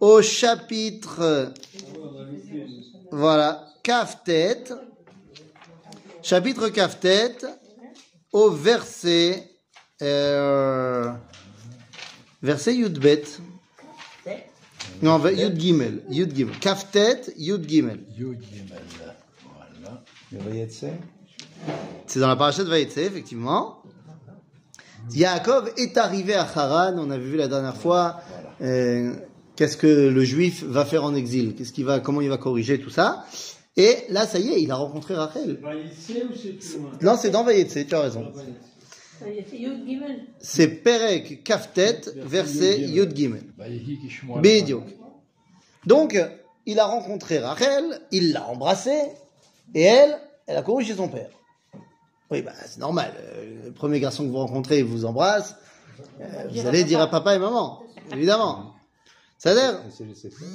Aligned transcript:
au 0.00 0.22
chapitre, 0.22 1.52
voilà, 3.10 3.66
Kaftet, 3.82 4.64
chapitre 6.22 6.68
Kaftet, 6.68 7.36
au 8.32 8.50
verset, 8.50 9.50
euh, 10.02 11.10
verset 12.42 12.74
Yudbet. 12.74 13.24
Non, 15.02 15.18
Yud 15.28 15.58
Gimel, 15.58 16.02
Yud 16.08 16.34
Gimel. 16.34 16.58
Kaftet, 16.58 17.20
Yud 17.36 17.68
Gimel. 17.68 18.00
Yud 18.16 18.42
Gimel. 18.42 18.82
Voilà. 19.80 20.02
C'est 22.06 22.18
dans 22.20 22.28
la 22.28 22.36
paracha 22.36 22.64
de 22.64 22.68
Vayetse, 22.70 22.96
effectivement. 22.98 23.82
Yaakov 25.12 25.72
est 25.76 25.96
arrivé 25.98 26.34
à 26.34 26.42
Haran, 26.42 26.96
on 26.98 27.10
avait 27.10 27.24
vu 27.24 27.36
la 27.36 27.46
dernière 27.48 27.76
fois. 27.76 28.20
euh, 28.62 29.14
Qu'est-ce 29.56 29.76
que 29.76 29.86
le 29.86 30.24
juif 30.24 30.62
va 30.64 30.84
faire 30.84 31.04
en 31.04 31.14
exil 31.14 31.54
Qu'est-ce 31.54 31.72
qu'il 31.72 31.84
va, 31.84 32.00
comment 32.00 32.20
il 32.20 32.28
va 32.28 32.36
corriger 32.36 32.78
tout 32.80 32.90
ça 32.90 33.24
Et 33.76 33.96
là, 34.10 34.26
ça 34.26 34.38
y 34.38 34.48
est, 34.52 34.62
il 34.62 34.70
a 34.70 34.76
rencontré 34.76 35.14
Rachel. 35.14 35.58
Non, 37.02 37.16
c'est 37.16 37.30
dans 37.30 37.42
Vayetse, 37.44 37.86
tu 37.88 37.94
as 37.94 38.00
raison. 38.00 38.32
C'est 40.40 40.68
Perek 40.68 41.42
Kaftet, 41.42 42.00
verset 42.16 42.80
Yud 42.80 43.16
Gimel. 43.16 43.44
Bédiok. 44.42 44.84
Donc, 45.86 46.20
il 46.66 46.78
a 46.78 46.84
rencontré 46.86 47.38
Rachel, 47.38 48.00
il 48.12 48.32
l'a 48.32 48.46
embrassée, 48.48 49.00
et 49.74 49.82
elle, 49.82 50.18
elle 50.46 50.56
a 50.56 50.62
couru 50.62 50.84
chez 50.84 50.94
son 50.94 51.08
père. 51.08 51.30
Oui, 52.30 52.42
bah, 52.42 52.52
c'est 52.66 52.80
normal. 52.80 53.12
euh, 53.20 53.66
Le 53.66 53.72
premier 53.72 54.00
garçon 54.00 54.24
que 54.24 54.30
vous 54.30 54.38
rencontrez 54.38 54.82
vous 54.82 55.04
embrasse, 55.04 55.54
euh, 56.20 56.24
vous 56.50 56.66
allez 56.66 56.82
dire 56.84 57.00
à 57.00 57.06
papa 57.08 57.36
et 57.36 57.38
maman, 57.38 57.82
évidemment. 58.12 58.74
Ça 59.37 59.51
a 59.51 59.53
l'air, 59.55 59.73
C'est 59.97 60.03
le 60.03 60.13
CFA. 60.13 60.45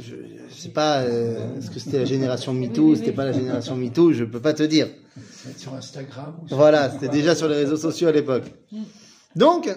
je, 0.00 0.14
je 0.48 0.54
sais 0.54 0.70
pas, 0.70 1.00
euh, 1.02 1.58
est-ce 1.58 1.70
que 1.70 1.78
c'était 1.78 1.98
la 1.98 2.06
génération 2.06 2.54
MeToo, 2.54 2.96
c'était 2.96 3.12
pas 3.12 3.26
la 3.26 3.32
génération 3.32 3.76
MeToo, 3.76 4.12
je 4.14 4.24
peux 4.24 4.40
pas 4.40 4.54
te 4.54 4.62
dire. 4.62 4.88
C'est 5.42 5.58
sur 5.58 5.74
Instagram 5.74 6.34
ou 6.42 6.48
sur- 6.48 6.56
Voilà, 6.56 6.90
c'était 6.90 7.08
déjà 7.10 7.34
sur 7.34 7.46
les 7.48 7.56
réseaux 7.56 7.76
sociaux 7.76 8.08
à 8.08 8.12
l'époque. 8.12 8.44
Donc, 9.34 9.68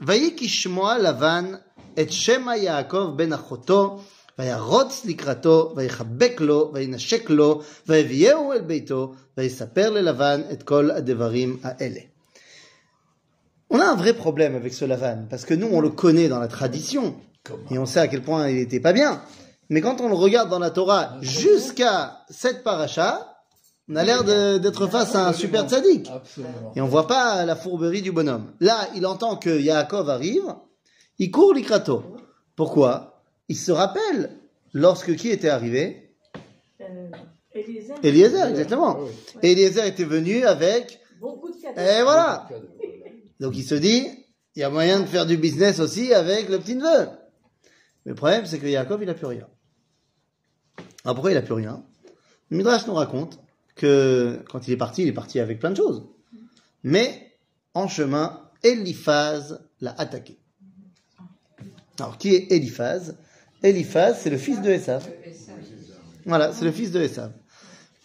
Vayikishmoa 0.00 0.98
Lavan 0.98 1.60
et 1.96 2.08
Shema 2.08 2.56
Yaakov 2.58 3.14
ben 3.16 3.32
Achoto, 3.32 4.00
וירוץ 4.38 5.04
לקראתו, 5.04 5.72
ויחבק 5.76 6.40
לו, 6.40 6.70
וינשק 6.74 7.30
לו, 7.30 7.62
ויביאהו 7.86 8.52
אל 8.52 8.60
ביתו, 8.60 9.14
ויספר 9.38 9.90
ללבן 9.90 10.40
את 10.52 10.62
כל 10.62 10.90
הדברים 10.90 11.58
האלה. 11.62 12.00
On 13.72 13.78
a 13.80 13.84
un 13.86 13.94
vrai 13.94 14.12
problème 14.12 14.54
avec 14.56 14.74
ce 14.74 14.84
Lavan, 14.84 15.26
parce 15.30 15.44
que 15.44 15.54
nous, 15.54 15.68
on 15.70 15.80
le 15.80 15.90
connaît 15.90 16.28
dans 16.28 16.40
la 16.40 16.48
tradition, 16.48 17.14
et 17.71 17.77
on 17.77 17.85
sait 17.85 17.99
à 17.99 18.07
quel 18.07 18.21
point 18.21 18.49
il 18.49 18.59
était 18.59 18.79
pas 18.79 18.93
bien. 18.93 19.21
Mais 19.69 19.81
quand 19.81 20.01
on 20.01 20.07
le 20.07 20.15
regarde 20.15 20.49
dans 20.49 20.59
la 20.59 20.71
Torah 20.71 21.17
jusqu'à 21.21 22.25
cette 22.29 22.63
paracha, 22.63 23.39
on 23.87 23.95
a 23.95 24.03
l'air 24.03 24.23
d'être 24.23 24.87
face 24.87 25.15
à 25.15 25.27
un 25.27 25.33
super 25.33 25.67
tzaddik. 25.67 26.09
Et 26.75 26.81
on 26.81 26.87
voit 26.87 27.07
pas 27.07 27.45
la 27.45 27.55
fourberie 27.55 28.01
du 28.01 28.11
bonhomme. 28.11 28.51
Là, 28.59 28.87
il 28.95 29.05
entend 29.05 29.35
que 29.35 29.59
Yaakov 29.59 30.09
arrive, 30.09 30.55
il 31.17 31.31
court 31.31 31.53
l'ikrato. 31.53 32.03
Pourquoi? 32.55 33.23
Il 33.47 33.57
se 33.57 33.71
rappelle 33.71 34.31
lorsque 34.73 35.15
qui 35.15 35.29
était 35.29 35.49
arrivé? 35.49 36.15
Euh, 36.81 37.09
Eliezer. 37.53 37.95
Eliezer, 38.03 38.47
exactement. 38.47 38.99
Et 39.41 39.53
Eliezer 39.53 39.85
était 39.85 40.03
venu 40.03 40.45
avec... 40.45 40.99
Beaucoup 41.19 41.51
de 41.51 41.59
cadeaux. 41.59 41.81
Et 41.81 42.03
voilà 42.03 42.47
Donc 43.39 43.57
il 43.57 43.63
se 43.63 43.75
dit, 43.75 44.07
il 44.55 44.59
y 44.59 44.63
a 44.63 44.69
moyen 44.69 44.99
de 44.99 45.05
faire 45.05 45.25
du 45.25 45.37
business 45.37 45.79
aussi 45.79 46.13
avec 46.13 46.49
le 46.49 46.59
petit 46.59 46.75
neveu. 46.75 47.07
Le 48.05 48.15
problème, 48.15 48.45
c'est 48.45 48.59
que 48.59 48.67
Yaakov, 48.67 49.03
il 49.03 49.09
a 49.09 49.13
plus 49.13 49.25
rien. 49.25 49.47
Alors 51.03 51.15
pourquoi 51.15 51.31
il 51.31 51.37
a 51.37 51.41
plus 51.41 51.53
rien? 51.53 51.83
Midrash 52.49 52.87
nous 52.87 52.93
raconte 52.93 53.39
que 53.75 54.43
quand 54.49 54.67
il 54.67 54.73
est 54.73 54.77
parti, 54.77 55.03
il 55.03 55.07
est 55.07 55.13
parti 55.13 55.39
avec 55.39 55.59
plein 55.59 55.71
de 55.71 55.77
choses. 55.77 56.07
Mais 56.83 57.37
en 57.73 57.87
chemin, 57.87 58.49
Eliphaz 58.63 59.59
l'a 59.81 59.93
attaqué. 59.97 60.39
Alors 61.99 62.17
qui 62.17 62.35
est 62.35 62.51
Eliphaz? 62.51 63.17
Eliphaz, 63.63 64.15
c'est 64.21 64.29
le 64.29 64.37
fils 64.37 64.61
de 64.61 64.69
Esav. 64.69 65.07
Voilà, 66.25 66.51
c'est 66.53 66.65
le 66.65 66.71
fils 66.71 66.91
de 66.91 67.01
Esav. 67.01 67.33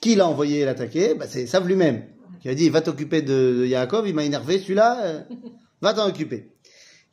Qui 0.01 0.17
l'a 0.17 0.29
envoyé 0.29 0.65
l'attaquer? 0.65 1.15
Bah, 1.15 1.27
C'est 1.29 1.43
Esav 1.43 1.67
lui-même. 1.67 2.05
Qui 2.41 2.49
a 2.49 2.55
dit, 2.55 2.69
va 2.69 2.83
t'occuper 2.83 3.23
de, 3.23 3.57
de 3.61 3.67
Yaakov, 3.67 4.07
il 4.07 4.15
m'a 4.15 4.25
énervé 4.25 4.59
celui-là, 4.59 5.05
euh, 5.05 5.23
va 5.81 5.95
t'en 5.95 6.07
occuper. 6.09 6.53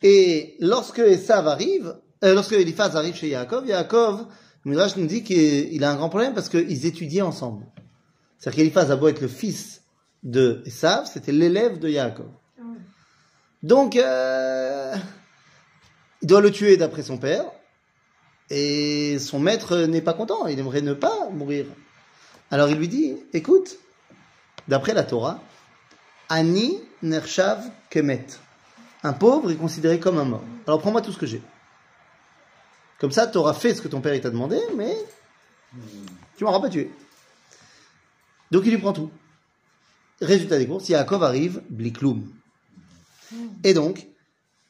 Et 0.01 0.57
lorsque 0.59 1.00
Esav 1.00 1.47
arrive, 1.47 1.95
euh, 2.23 2.33
lorsque 2.33 2.53
Eliphaz 2.53 2.95
arrive 2.95 3.15
chez 3.15 3.29
Yaakov, 3.29 3.67
Yaakov, 3.67 4.27
Midrash 4.65 4.95
nous 4.95 5.07
dit 5.07 5.23
qu'il 5.23 5.83
a 5.83 5.91
un 5.91 5.95
grand 5.95 6.09
problème 6.09 6.33
parce 6.33 6.49
qu'ils 6.49 6.85
étudiaient 6.85 7.21
ensemble. 7.21 7.65
C'est-à-dire 8.37 8.57
qu'Eliphaz 8.57 8.91
a 8.91 8.95
beau 8.95 9.07
être 9.07 9.21
le 9.21 9.27
fils 9.27 9.81
de 10.23 10.61
Esav, 10.65 11.05
c'était 11.11 11.31
l'élève 11.31 11.79
de 11.79 11.89
Yaakov. 11.89 12.29
Donc, 13.63 13.95
euh, 13.95 14.95
il 16.21 16.27
doit 16.27 16.41
le 16.41 16.51
tuer 16.51 16.77
d'après 16.77 17.03
son 17.03 17.17
père. 17.17 17.45
Et 18.49 19.17
son 19.19 19.39
maître 19.39 19.77
n'est 19.77 20.01
pas 20.01 20.13
content, 20.13 20.45
il 20.47 20.59
aimerait 20.59 20.81
ne 20.81 20.93
pas 20.93 21.29
mourir. 21.29 21.65
Alors 22.51 22.67
il 22.69 22.77
lui 22.77 22.89
dit, 22.89 23.15
écoute, 23.31 23.77
d'après 24.67 24.93
la 24.93 25.03
Torah, 25.03 25.39
Ani 26.27 26.77
Nershav 27.01 27.63
Kemet. 27.89 28.25
Un 29.03 29.13
pauvre 29.13 29.51
est 29.51 29.55
considéré 29.55 29.99
comme 29.99 30.17
un 30.17 30.25
mort. 30.25 30.43
Alors 30.67 30.81
prends-moi 30.81 31.01
tout 31.01 31.13
ce 31.13 31.17
que 31.17 31.25
j'ai. 31.25 31.41
Comme 33.01 33.12
ça, 33.12 33.25
tu 33.25 33.39
auras 33.39 33.56
fait 33.56 33.73
ce 33.73 33.81
que 33.81 33.88
ton 33.88 34.00
père 34.00 34.22
t'a 34.22 34.29
demandé, 34.29 34.59
mais 34.78 34.95
tu 36.38 36.44
m'auras 36.44 36.59
pas 36.59 36.69
tué. 36.69 36.91
Donc 38.51 38.62
il 38.66 38.69
lui 38.69 38.78
prend 38.78 38.94
tout. 38.94 39.09
Résultat 40.22 40.59
des 40.59 40.67
courses, 40.67 40.88
Yaakov 40.88 41.23
arrive, 41.23 41.63
Blikloum. 41.72 42.31
Et 43.63 43.73
donc, 43.73 44.07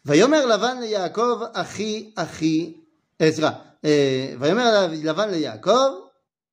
Vayomer 0.06 0.46
Lavan 0.48 0.82
Yaakov, 0.82 1.52
Achi, 1.54 2.14
Achi, 2.16 2.78
eh, 3.20 3.34
c'est 3.34 3.42
là. 3.42 3.66
Eh, 3.84 4.34
Vayomer 4.38 4.96
Lavan 5.04 5.34
Yaakov, 5.34 6.10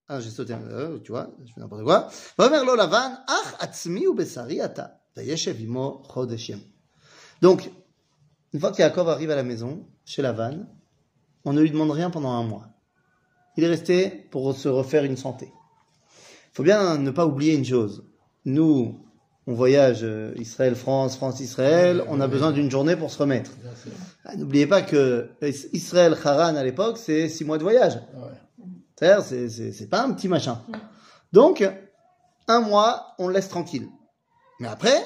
ah, 0.08 0.18
j'ai 0.18 0.30
sauté 0.30 0.54
un, 0.54 0.62
euh, 0.62 0.98
tu 0.98 1.12
vois, 1.12 1.30
je 1.46 1.52
fais 1.52 1.60
n'importe 1.60 1.84
quoi. 1.84 2.10
Vayomer 2.36 2.66
lo 2.66 2.74
Lavan, 2.74 3.20
Ach 3.28 3.54
atzmi 3.60 4.02
u 4.04 4.14
besari 4.14 4.60
ata, 4.60 4.98
vayeshev 5.14 5.60
imo 5.60 6.02
chodeshem. 6.12 6.58
Donc, 7.40 7.70
une 8.52 8.58
fois 8.58 8.72
que 8.72 8.78
Yaakov 8.78 9.08
arrive 9.10 9.30
à 9.30 9.36
la 9.36 9.44
maison, 9.44 9.86
chez 10.04 10.22
Lavan, 10.22 10.66
on 11.44 11.52
ne 11.52 11.60
lui 11.60 11.70
demande 11.70 11.90
rien 11.90 12.10
pendant 12.10 12.30
un 12.30 12.42
mois. 12.42 12.68
Il 13.56 13.64
est 13.64 13.68
resté 13.68 14.08
pour 14.30 14.54
se 14.54 14.68
refaire 14.68 15.04
une 15.04 15.16
santé. 15.16 15.52
Il 16.52 16.56
faut 16.56 16.62
bien 16.62 16.98
ne 16.98 17.10
pas 17.10 17.26
oublier 17.26 17.54
une 17.54 17.64
chose. 17.64 18.04
Nous, 18.44 18.98
on 19.46 19.54
voyage 19.54 20.00
euh, 20.02 20.34
Israël-France, 20.36 21.16
France-Israël, 21.16 22.04
on 22.08 22.20
a 22.20 22.26
besoin 22.26 22.52
d'une 22.52 22.70
journée 22.70 22.96
pour 22.96 23.10
se 23.10 23.18
remettre. 23.18 23.50
Ah, 24.24 24.36
n'oubliez 24.36 24.66
pas 24.66 24.82
que 24.82 25.30
Israël-Haran 25.72 26.54
à 26.54 26.62
l'époque, 26.62 26.98
c'est 26.98 27.28
six 27.28 27.44
mois 27.44 27.58
de 27.58 27.62
voyage. 27.62 27.98
Ah 29.00 29.20
c'est 29.22 29.88
pas 29.88 30.02
un 30.02 30.12
petit 30.12 30.28
machin. 30.28 30.60
Mm. 30.68 30.72
Donc, 31.32 31.68
un 32.46 32.60
mois, 32.60 33.14
on 33.18 33.28
le 33.28 33.34
laisse 33.34 33.48
tranquille. 33.48 33.88
Mais 34.60 34.68
après, 34.68 35.02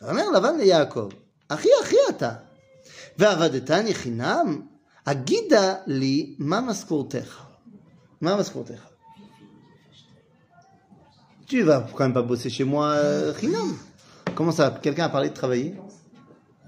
Vamer 0.00 0.24
Lavan 0.32 0.58
et 0.58 0.66
Yaakov. 0.66 1.12
Achi, 1.48 1.68
achi, 1.82 1.96
הגידה 5.05 5.75
לי 5.87 6.35
מה 6.39 6.61
משכורתך. 6.61 7.45
מה 8.21 8.35
משכורתך? 8.35 8.85
Tu 11.47 11.63
vas 11.63 11.83
quand 11.95 12.03
même 12.03 12.13
pas 12.13 12.21
bosser 12.21 12.49
chez 12.49 12.63
moi, 12.63 12.89
euh, 12.91 13.33
Chinam. 13.39 13.75
Comment 14.35 14.51
ça 14.51 14.69
Quelqu'un 14.81 15.05
a 15.05 15.09
parlé 15.09 15.29
de 15.29 15.33
travailler 15.33 15.73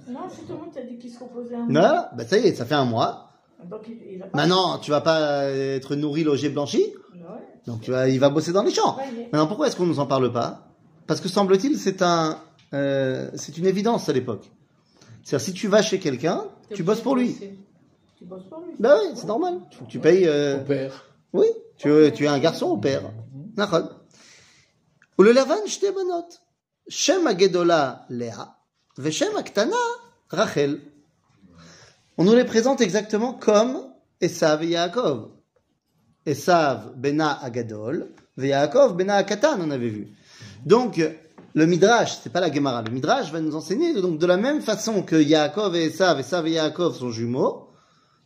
Non, 0.07 0.21
justement, 0.35 0.67
tu 0.73 0.79
as 0.79 0.83
dit 0.83 0.97
qu'il 0.97 1.11
se 1.11 1.19
reposait 1.19 1.55
un 1.55 1.67
Non, 1.67 2.05
bah 2.17 2.25
ça 2.27 2.37
y 2.39 2.47
est, 2.47 2.55
ça 2.55 2.65
fait 2.65 2.73
un 2.75 2.85
mois. 2.85 3.29
Donc, 3.69 3.81
il, 3.87 4.15
il 4.15 4.23
a 4.23 4.25
pas. 4.25 4.37
Maintenant, 4.37 4.79
tu 4.79 4.89
vas 4.89 5.01
pas 5.01 5.43
être 5.51 5.95
nourri, 5.95 6.23
logé, 6.23 6.49
blanchi. 6.49 6.83
Ouais. 7.13 7.19
Donc 7.67 7.81
tu 7.81 7.91
vas, 7.91 8.09
il 8.09 8.19
va 8.19 8.29
bosser 8.29 8.51
dans 8.51 8.63
les 8.63 8.71
champs. 8.71 8.97
Ouais, 8.97 9.03
mais- 9.15 9.29
Maintenant, 9.31 9.45
pourquoi 9.45 9.67
est-ce 9.67 9.75
qu'on 9.75 9.85
nous 9.85 9.99
en 9.99 10.07
parle 10.07 10.33
pas 10.33 10.67
Parce 11.05 11.21
que 11.21 11.29
semble-t-il, 11.29 11.77
c'est 11.77 12.01
un, 12.01 12.39
euh, 12.73 13.29
c'est 13.35 13.59
une 13.59 13.67
évidence 13.67 14.09
à 14.09 14.13
l'époque. 14.13 14.49
C'est-à-dire, 15.23 15.45
si 15.45 15.53
tu 15.53 15.67
vas 15.67 15.83
chez 15.83 15.99
quelqu'un, 15.99 16.37
T'es 16.69 16.73
tu 16.77 16.81
obligé 16.81 16.83
bosses 16.85 16.97
de 16.97 17.03
pour 17.03 17.15
lui. 17.15 17.33
bosser. 17.33 17.59
Bosses 18.26 18.44
pour 18.48 18.60
lui. 18.60 18.72
Ben 18.78 18.96
oui, 19.02 19.10
c'est 19.14 19.26
normal. 19.26 19.60
Faut 19.78 19.84
que 19.84 19.90
tu 19.90 19.98
payes. 19.98 20.26
euh, 20.26 20.60
Au 20.60 20.64
père. 20.64 21.04
Oui, 21.32 21.46
tu, 21.78 21.88
tu 22.14 22.24
es 22.24 22.28
un 22.28 22.38
garçon 22.38 22.66
au 22.66 22.76
père. 22.76 23.02
Nachon. 23.56 23.88
Ou 25.18 25.22
le 25.22 25.32
lavan 25.32 25.66
shte 25.66 25.86
banot. 25.94 26.26
Shem 26.88 27.26
Agedola 27.26 28.06
Léa, 28.10 28.56
Veshem 28.96 29.34
Aktana 29.36 29.76
Rachel. 30.30 30.80
On 32.18 32.24
nous 32.24 32.34
les 32.34 32.44
présente 32.44 32.80
exactement 32.80 33.32
comme 33.34 33.82
Esav 34.20 34.62
et 34.62 34.68
Yaakov. 34.68 35.30
Esav 36.24 36.92
Bena 36.96 37.38
Agadol, 37.42 38.08
ve 38.36 38.46
Yaakov 38.46 38.96
Bena 38.96 39.16
Akatan, 39.16 39.58
on 39.60 39.70
avait 39.70 39.88
vu. 39.88 40.08
Donc, 40.64 41.00
le 41.54 41.66
Midrash, 41.66 42.18
c'est 42.22 42.32
pas 42.32 42.40
la 42.40 42.52
Gemara, 42.52 42.82
le 42.82 42.90
Midrash 42.90 43.32
va 43.32 43.40
nous 43.40 43.54
enseigner, 43.56 43.92
donc 44.00 44.18
de 44.18 44.26
la 44.26 44.36
même 44.36 44.60
façon 44.60 45.02
que 45.02 45.16
Yaakov 45.16 45.74
et 45.76 45.84
Esav, 45.86 46.18
Esav 46.20 46.46
et 46.46 46.52
Yaakov 46.52 46.96
sont 46.96 47.10
jumeaux, 47.10 47.65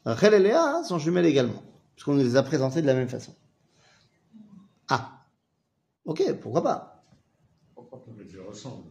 Rachel 0.04 0.34
et 0.34 0.38
Léa 0.38 0.82
sont 0.84 0.98
jumelles 0.98 1.26
également, 1.26 1.62
puisqu'on 1.94 2.14
les 2.16 2.36
a 2.36 2.42
présentées 2.42 2.82
de 2.82 2.86
la 2.86 2.94
même 2.94 3.08
façon. 3.08 3.34
Ah, 4.88 5.10
ok, 6.04 6.34
pourquoi 6.40 6.62
pas. 6.62 7.02
Pourquoi 7.74 7.98
pas 8.02 8.10
les 8.16 8.40
ressemblent? 8.40 8.90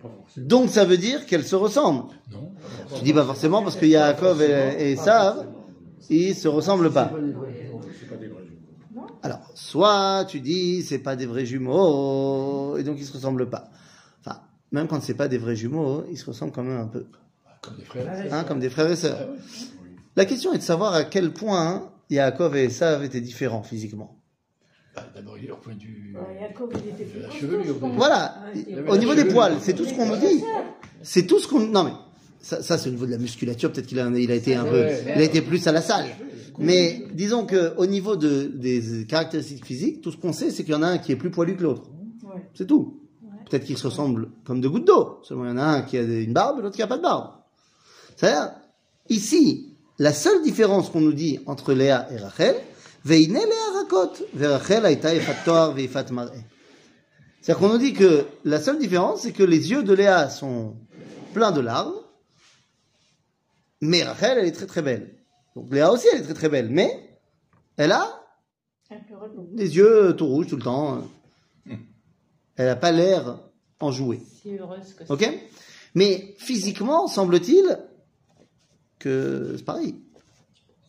Pas 0.00 0.08
forcément. 0.08 0.46
Donc 0.46 0.70
ça 0.70 0.84
veut 0.84 0.96
dire 0.96 1.26
qu'elles 1.26 1.44
se 1.46 1.56
ressemblent. 1.56 2.14
Non 2.30 2.52
Je 2.96 3.02
dis 3.02 3.12
pas 3.12 3.24
forcément 3.24 3.62
parce 3.62 3.76
que 3.76 3.84
Yaakov 3.86 4.40
et, 4.42 4.46
et 4.78 4.92
Esav, 4.92 5.46
ils 6.08 6.34
se 6.34 6.48
ressemblent 6.48 6.90
pas. 6.92 7.12
Alors, 9.22 9.40
soit 9.54 10.24
tu 10.26 10.40
dis 10.40 10.82
c'est 10.82 10.98
pas 11.00 11.16
des 11.16 11.26
vrais 11.26 11.44
jumeaux 11.44 12.76
et 12.78 12.82
donc 12.82 12.96
ils 12.98 13.04
se 13.04 13.12
ressemblent 13.12 13.48
pas. 13.50 13.68
Enfin, 14.20 14.40
même 14.72 14.88
quand 14.88 15.02
c'est 15.02 15.14
pas 15.14 15.28
des 15.28 15.36
vrais 15.38 15.56
jumeaux, 15.56 16.04
ils 16.10 16.16
se 16.16 16.24
ressemblent 16.26 16.52
quand 16.52 16.62
même 16.62 16.80
un 16.80 16.86
peu, 16.86 17.04
Comme 17.60 17.76
des 17.76 17.84
frères. 17.84 18.32
hein, 18.32 18.44
comme 18.44 18.60
des 18.60 18.70
frères 18.70 18.86
et 18.88 18.92
Ah 18.92 18.96
sœurs. 18.96 19.28
La 20.16 20.24
question 20.24 20.52
est 20.52 20.58
de 20.58 20.62
savoir 20.62 20.94
à 20.94 21.04
quel 21.04 21.32
point 21.32 21.90
Yaakov 22.10 22.56
et 22.56 22.64
Esav 22.64 23.04
étaient 23.04 23.20
différents 23.20 23.62
physiquement. 23.62 24.16
Bah, 24.94 25.06
D'abord, 25.14 25.38
il 25.38 25.48
est 25.48 25.52
au 25.52 25.56
point 25.56 25.74
il 25.80 26.88
était 26.88 27.04
plus 27.04 27.38
chevelure, 27.38 27.78
pense. 27.78 27.96
Voilà. 27.96 28.34
Au 28.88 28.96
niveau 28.96 29.14
des 29.14 29.24
poils, 29.24 29.56
c'est 29.60 29.74
tout 29.74 29.84
ce 29.84 29.94
qu'on 29.94 30.06
nous 30.06 30.16
dit. 30.16 30.42
C'est 31.02 31.26
tout 31.26 31.38
ce 31.38 31.46
qu'on. 31.46 31.60
Non 31.60 31.84
mais 31.84 31.92
ça, 32.40 32.62
ça 32.62 32.76
c'est 32.76 32.88
au 32.88 32.92
niveau 32.92 33.06
de 33.06 33.12
la 33.12 33.18
musculature. 33.18 33.72
Peut-être 33.72 33.86
qu'il 33.86 34.00
a, 34.00 34.08
il 34.08 34.30
a 34.30 34.34
été 34.34 34.56
un 34.56 34.64
peu, 34.64 34.84
il 35.04 35.20
a 35.20 35.22
été 35.22 35.42
plus 35.42 35.66
à 35.68 35.72
la 35.72 35.80
salle. 35.80 36.06
Mais 36.58 37.04
disons 37.14 37.46
que 37.46 37.74
au 37.76 37.86
niveau 37.86 38.16
de, 38.16 38.50
des 38.54 39.06
caractéristiques 39.06 39.64
physiques, 39.64 40.02
tout 40.02 40.10
ce 40.10 40.16
qu'on 40.16 40.32
sait, 40.32 40.50
c'est 40.50 40.64
qu'il 40.64 40.74
y 40.74 40.76
en 40.76 40.82
a 40.82 40.88
un 40.88 40.98
qui 40.98 41.12
est 41.12 41.16
plus 41.16 41.30
poilu 41.30 41.56
que 41.56 41.62
l'autre. 41.62 41.84
C'est 42.54 42.66
tout. 42.66 43.00
Peut-être 43.48 43.64
qu'ils 43.64 43.78
se 43.78 43.86
ressemblent 43.86 44.30
comme 44.44 44.60
deux 44.60 44.70
gouttes 44.70 44.86
d'eau. 44.86 45.20
Seulement, 45.22 45.44
il 45.44 45.50
y 45.50 45.52
en 45.52 45.58
a 45.58 45.64
un 45.64 45.82
qui 45.82 45.96
a 45.96 46.02
une 46.02 46.32
barbe 46.32 46.58
et 46.58 46.62
l'autre 46.62 46.76
qui 46.76 46.82
a 46.82 46.86
pas 46.86 46.98
de 46.98 47.02
barbe. 47.02 47.30
C'est-à-dire, 48.16 48.52
ici, 49.08 49.69
la 50.00 50.14
seule 50.14 50.42
différence 50.42 50.88
qu'on 50.88 51.02
nous 51.02 51.12
dit 51.12 51.40
entre 51.44 51.74
Léa 51.74 52.08
et 52.10 52.16
Rachel, 52.16 52.56
Veine 53.04 53.34
Léa 53.34 53.80
rakot, 53.80 54.12
Rachel 54.34 54.86
aita 54.86 55.14
efat 55.14 55.44
toar 55.44 55.72
veifat 55.74 56.10
mar'e. 56.10 56.42
C'est-à-dire 57.40 57.60
qu'on 57.60 57.72
nous 57.74 57.78
dit 57.78 57.92
que 57.92 58.24
la 58.44 58.60
seule 58.60 58.78
différence, 58.78 59.22
c'est 59.22 59.32
que 59.32 59.42
les 59.42 59.70
yeux 59.70 59.82
de 59.82 59.92
Léa 59.92 60.30
sont 60.30 60.74
pleins 61.34 61.52
de 61.52 61.60
larmes, 61.60 62.00
mais 63.82 64.02
Rachel, 64.02 64.38
elle 64.38 64.46
est 64.46 64.52
très 64.52 64.66
très 64.66 64.80
belle. 64.80 65.16
Donc 65.54 65.70
Léa 65.70 65.92
aussi, 65.92 66.06
elle 66.12 66.20
est 66.20 66.24
très 66.24 66.34
très 66.34 66.48
belle, 66.48 66.70
mais 66.70 67.18
elle 67.76 67.92
a 67.92 68.22
les 69.52 69.76
yeux 69.76 70.16
tout 70.16 70.26
rouges 70.26 70.46
tout 70.46 70.56
le 70.56 70.62
temps. 70.62 71.02
Elle 72.56 72.66
n'a 72.66 72.76
pas 72.76 72.90
l'air 72.90 73.38
enjouée. 73.78 74.22
Si 74.40 74.56
heureuse 74.56 74.94
que 74.94 75.04
ça. 75.04 75.12
Ok 75.12 75.28
Mais 75.94 76.34
physiquement, 76.38 77.06
semble-t-il 77.06 77.78
que 79.00 79.54
c'est 79.56 79.64
pareil. 79.64 79.96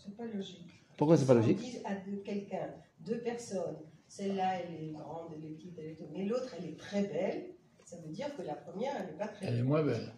C'est 0.04 0.16
pas 0.16 0.24
logique. 0.36 0.62
Pourquoi 0.98 1.18
c'est 1.18 1.26
pas 1.26 1.34
Si 1.34 1.40
logique 1.50 1.58
On 1.60 1.70
dit 1.70 1.78
à 1.86 1.96
deux- 2.08 2.22
quelqu'un, 2.24 2.68
deux 3.08 3.18
personnes, 3.20 3.78
celle-là 4.08 4.58
elle 4.60 4.86
est 4.86 4.92
grande, 4.92 5.32
elle 5.36 5.46
est 5.50 5.54
petite, 5.56 5.74
elle 5.80 5.86
est... 5.86 5.98
mais 6.14 6.26
l'autre 6.26 6.54
elle 6.60 6.66
est 6.70 6.78
très 6.78 7.02
belle, 7.02 7.46
ça 7.86 7.96
veut 8.06 8.14
dire 8.14 8.28
que 8.38 8.44
la 8.44 8.54
première 8.54 8.92
elle 9.00 9.08
n'est 9.08 9.18
pas 9.18 9.28
très 9.28 9.48
Elle 9.48 9.54
est 9.54 9.58
belle. 9.58 9.66
moins 9.66 9.82
belle. 9.84 10.14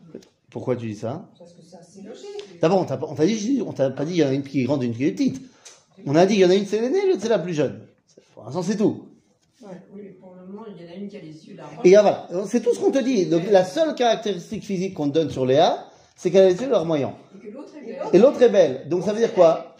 Pourquoi 0.50 0.76
tu 0.76 0.88
dis 0.88 0.96
ça? 0.96 1.30
Parce 1.40 1.54
que 1.54 1.62
ça 1.64 1.80
c'est 1.82 2.02
logique. 2.02 2.60
D'abord, 2.62 2.80
on 2.82 2.86
t'a 2.86 2.98
pas- 2.98 3.08
on 3.10 3.16
t'a 3.16 3.26
dit, 3.26 3.64
on 3.66 3.72
t'a 3.74 3.90
pas 3.90 4.04
dit 4.06 4.14
il 4.14 4.18
y 4.18 4.24
en 4.24 4.28
a 4.28 4.34
une 4.34 4.44
qui 4.44 4.62
est 4.62 4.64
grande 4.66 4.84
et 4.84 4.88
une 4.88 4.96
qui 4.96 5.06
est 5.06 5.12
petite. 5.12 5.42
On 6.06 6.16
a 6.16 6.26
dit 6.26 6.34
il 6.36 6.40
y 6.42 6.46
en 6.46 6.50
a 6.50 6.56
une 6.56 6.66
c'est 6.66 6.82
l'aînée, 6.82 7.08
l'autre 7.08 7.22
c'est 7.22 7.30
la 7.30 7.40
plus 7.40 7.54
jeune. 7.54 7.88
Pour 8.34 8.44
l'instant, 8.44 8.62
c'est 8.64 8.78
tout. 8.78 9.08
Oui, 9.94 10.10
pour 10.20 10.36
le 10.36 10.46
moment, 10.46 10.66
il 10.68 10.84
y 10.84 10.86
en 10.86 10.92
a 10.92 10.96
une 10.96 11.08
qui 11.08 11.16
a 11.16 11.22
les 11.22 11.48
yeux 11.48 11.56
là. 11.56 11.64
Et 11.86 11.96
ah, 11.96 12.02
voilà, 12.02 12.46
c'est 12.48 12.62
tout 12.62 12.74
ce 12.74 12.80
qu'on 12.80 12.92
te 12.92 13.02
dit. 13.02 13.28
Donc 13.28 13.44
la 13.50 13.64
seule 13.64 13.96
caractéristique 13.96 14.64
physique 14.64 14.94
qu'on 14.94 15.08
te 15.08 15.14
donne 15.14 15.30
sur 15.30 15.46
Léa, 15.46 15.88
c'est 16.18 16.30
qu'elle 16.32 16.46
a 16.46 16.50
les 16.50 16.62
yeux 16.62 16.70
larmoyants. 16.70 17.18
Et 18.14 18.18
l'autre 18.20 18.42
est 18.42 18.50
belle. 18.50 18.82
est. 18.86 18.90
Donc 18.90 19.04
ça 19.04 19.12
veut 19.14 19.20
dire 19.20 19.34
quoi? 19.34 19.76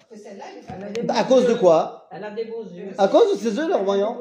À 1.10 1.24
cause 1.24 1.48
de 1.48 1.54
quoi? 1.56 2.08
Elle 2.12 2.24
a 2.24 2.32
des 2.32 2.46
beaux 2.46 2.64
yeux. 2.64 2.90
À 2.98 3.08
cause 3.08 3.34
de 3.34 3.38
ses 3.50 3.56
yeux 3.56 3.68
larmoyants. 3.70 4.18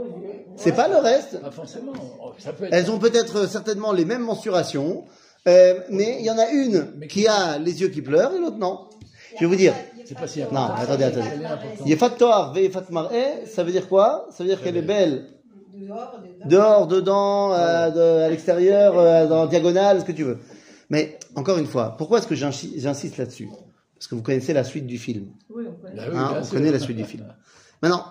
C'est 0.57 0.73
pas 0.73 0.89
le 0.89 0.97
reste. 0.97 1.41
Pas 1.41 1.51
forcément. 1.51 1.93
Oh, 2.23 2.31
Ça 2.39 2.53
peut 2.53 2.65
être. 2.65 2.73
Elles 2.75 2.91
ont 2.91 2.99
peut-être 2.99 3.41
euh, 3.41 3.47
certainement 3.47 3.93
les 3.93 4.05
mêmes 4.05 4.23
mensurations, 4.23 5.05
euh, 5.49 5.75
mais 5.91 6.17
il 6.21 6.25
y 6.27 6.31
en 6.31 6.39
a 6.39 6.49
une 6.51 7.07
qui 7.09 7.27
a 7.27 7.59
les 7.59 7.81
yeux 7.81 7.89
qui 7.89 8.01
pleurent 8.03 8.35
et 8.35 8.39
l'autre 8.39 8.59
non. 8.59 8.81
Je 9.37 9.41
vais 9.41 9.47
vous 9.47 9.57
dire. 9.57 9.75
C'est 10.05 10.19
pas 10.19 10.27
si 10.27 10.41
Non, 10.41 10.67
attendez, 10.77 11.05
attendez. 11.05 11.27
Elle 11.35 11.43
est 11.43 11.47
importante. 11.47 11.87
Yefat 11.87 12.11
Toar 12.11 12.53
Ve'efat 12.53 12.83
Mar'eh, 12.91 13.45
ça 13.47 13.63
veut 13.63 13.73
dire 13.73 13.89
quoi? 13.89 14.27
Ça 14.31 14.43
veut 14.45 14.49
dire 14.51 14.63
qu'elle 14.63 14.77
est 14.77 14.83
belle 14.83 15.27
Dehors, 15.75 16.19
dedans. 16.23 16.49
dehors, 16.49 16.87
dedans, 16.87 17.53
euh, 17.55 17.91
de- 17.91 18.23
à 18.25 18.29
l'extérieur, 18.29 18.99
euh, 18.99 19.27
dans 19.27 19.47
diagonale, 19.47 20.01
ce 20.01 20.05
que 20.05 20.13
tu 20.13 20.23
veux. 20.25 20.39
Mais 20.93 21.19
encore 21.35 21.59
une 21.59 21.67
fois, 21.67 21.97
pourquoi 21.97 22.19
est-ce 22.19 22.27
que 22.29 22.35
j'insiste 22.37 23.17
là-dessus? 23.17 23.49
Parce 23.97 24.07
que 24.07 24.15
vous 24.15 24.23
connaissez 24.23 24.53
la 24.53 24.63
suite 24.63 24.87
du 24.87 24.99
film. 24.99 25.31
Oui, 25.51 25.65
on 25.69 25.73
connaît. 25.73 25.97
Bah 25.97 26.03
oui, 26.11 26.17
Hein, 26.19 26.41
on 26.43 26.47
connaît 26.47 26.71
la 26.71 26.79
suite 26.79 26.97
du 26.99 27.05
film. 27.05 27.25
Maintenant, 27.83 28.05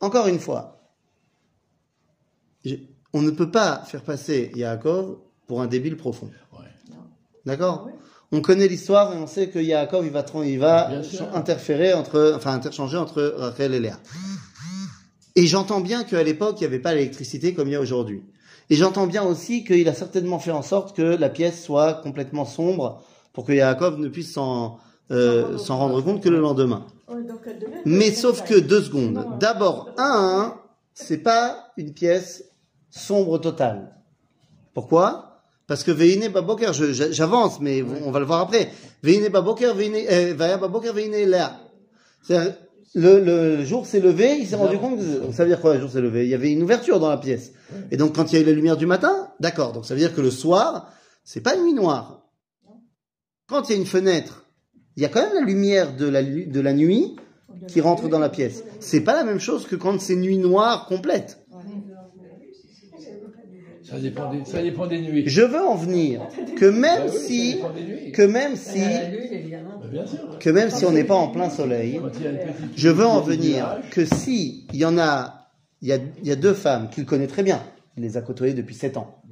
encore 0.00 0.28
une 0.28 0.38
fois, 0.38 0.78
je- 2.64 2.76
on 3.12 3.22
ne 3.22 3.30
peut 3.30 3.50
pas 3.50 3.82
faire 3.86 4.02
passer 4.02 4.52
Yaakov 4.54 5.16
pour 5.46 5.62
un 5.62 5.66
débile 5.66 5.96
profond. 5.96 6.30
Ouais. 6.52 6.66
D'accord? 7.46 7.86
Ouais. 7.86 7.92
On 8.30 8.42
connaît 8.42 8.68
l'histoire 8.68 9.14
et 9.14 9.16
on 9.16 9.26
sait 9.26 9.48
que 9.48 9.58
Yaakov 9.58 10.04
il 10.04 10.12
va, 10.12 10.22
il 10.44 10.58
interférer 11.32 11.94
entre, 11.94 12.34
enfin 12.36 12.52
interchanger 12.52 12.98
entre 12.98 13.22
Rachel 13.38 13.72
et 13.72 13.80
Léa. 13.80 13.98
Et 15.34 15.46
j'entends 15.46 15.80
bien 15.80 16.04
qu'à 16.04 16.22
l'époque 16.22 16.56
il 16.58 16.64
n'y 16.64 16.66
avait 16.66 16.78
pas 16.78 16.92
l'électricité 16.94 17.54
comme 17.54 17.68
il 17.68 17.72
y 17.72 17.76
a 17.76 17.80
aujourd'hui. 17.80 18.22
Et 18.70 18.76
j'entends 18.76 19.06
bien 19.06 19.24
aussi 19.24 19.64
qu'il 19.64 19.88
a 19.88 19.94
certainement 19.94 20.38
fait 20.38 20.50
en 20.50 20.62
sorte 20.62 20.94
que 20.94 21.02
la 21.02 21.28
pièce 21.28 21.62
soit 21.62 21.94
complètement 21.94 22.44
sombre 22.44 23.02
pour 23.32 23.44
que 23.44 23.52
Yaakov 23.52 23.98
ne 23.98 24.08
puisse 24.08 24.32
s'en 24.32 24.78
euh, 25.10 25.56
rendre 25.68 26.02
compte 26.02 26.22
que 26.22 26.28
le 26.28 26.40
lendemain. 26.40 26.86
Être 27.08 27.82
Mais 27.86 28.10
sauf 28.10 28.44
que 28.44 28.58
deux 28.58 28.82
secondes. 28.82 29.38
D'abord, 29.40 29.90
un, 29.96 30.54
c'est 30.92 31.18
pas 31.18 31.72
une 31.76 31.92
pièce 31.92 32.44
sombre 32.90 33.38
totale. 33.38 33.96
Pourquoi? 34.74 35.42
Parce 35.66 35.84
que 35.84 35.90
Veine 35.90 36.28
Baboker, 36.28 36.72
j'avance, 36.72 37.60
mais 37.60 37.82
on 37.82 38.10
va 38.10 38.20
le 38.20 38.26
voir 38.26 38.40
après. 38.40 38.70
Veine 39.02 39.28
Baboker, 39.28 39.72
Veine, 39.74 39.94
euh, 39.94 40.34
Vaya 40.34 40.56
Baboker, 40.56 40.92
Veine 40.92 41.12
Léa. 41.12 41.58
Le, 42.94 43.20
le 43.20 43.64
jour 43.64 43.86
s'est 43.86 44.00
levé, 44.00 44.36
il 44.38 44.46
s'est 44.46 44.56
rendu 44.56 44.78
compte 44.78 44.98
que, 44.98 45.32
ça 45.32 45.44
veut 45.44 45.50
dire 45.50 45.60
quoi, 45.60 45.74
le 45.74 45.80
jour 45.80 45.90
s'est 45.90 46.00
levé? 46.00 46.24
Il 46.24 46.30
y 46.30 46.34
avait 46.34 46.50
une 46.50 46.62
ouverture 46.62 46.98
dans 47.00 47.10
la 47.10 47.18
pièce. 47.18 47.52
Et 47.90 47.96
donc, 47.96 48.14
quand 48.14 48.32
il 48.32 48.36
y 48.36 48.38
a 48.38 48.42
eu 48.42 48.46
la 48.46 48.52
lumière 48.52 48.76
du 48.76 48.86
matin, 48.86 49.28
d'accord. 49.40 49.72
Donc, 49.72 49.84
ça 49.84 49.94
veut 49.94 50.00
dire 50.00 50.14
que 50.14 50.22
le 50.22 50.30
soir, 50.30 50.90
c'est 51.22 51.42
pas 51.42 51.54
une 51.54 51.64
nuit 51.64 51.74
noire. 51.74 52.30
Quand 53.46 53.68
il 53.68 53.72
y 53.72 53.74
a 53.74 53.78
une 53.78 53.86
fenêtre, 53.86 54.46
il 54.96 55.02
y 55.02 55.06
a 55.06 55.08
quand 55.08 55.20
même 55.20 55.34
la 55.34 55.46
lumière 55.46 55.96
de 55.96 56.08
la, 56.08 56.22
de 56.22 56.60
la 56.60 56.72
nuit 56.72 57.16
qui 57.66 57.80
rentre 57.80 58.08
dans 58.08 58.18
la 58.18 58.30
pièce. 58.30 58.64
C'est 58.80 59.02
pas 59.02 59.14
la 59.14 59.24
même 59.24 59.40
chose 59.40 59.66
que 59.66 59.76
quand 59.76 60.00
c'est 60.00 60.16
nuit 60.16 60.38
noire 60.38 60.86
complète. 60.86 61.44
Ça 63.88 63.98
dépend 63.98 64.30
des, 64.30 64.44
ça 64.44 64.62
dépend 64.62 64.86
des 64.86 65.00
nuits. 65.00 65.24
Je 65.26 65.42
veux 65.42 65.60
en 65.60 65.74
venir 65.74 66.22
que 66.56 66.66
même 66.66 67.06
Bah 67.06 67.12
oui, 67.12 67.18
si, 67.18 67.60
que 68.12 68.22
même 68.22 68.56
si. 68.56 68.80
Bah, 68.80 70.04
que 70.38 70.50
même 70.50 70.70
si 70.70 70.84
on 70.84 70.92
n'est 70.92 71.04
pas 71.04 71.14
en 71.14 71.28
plein 71.28 71.48
soleil, 71.48 72.00
je 72.76 72.88
veux 72.88 73.06
en 73.06 73.20
venir 73.20 73.80
que 73.90 74.04
si 74.04 74.66
il 74.72 74.78
y 74.78 74.84
en 74.84 74.98
a, 74.98 75.48
il 75.80 75.88
y 75.88 75.92
a, 75.92 75.96
il 75.96 76.28
y 76.28 76.32
a 76.32 76.36
deux 76.36 76.52
femmes 76.54 76.90
qu'il 76.90 77.06
connaît 77.06 77.26
très 77.26 77.42
bien, 77.42 77.62
il 77.96 78.02
les 78.02 78.16
a 78.16 78.22
côtoyées 78.22 78.54
depuis 78.54 78.74
sept 78.74 78.96
ans. 78.96 79.22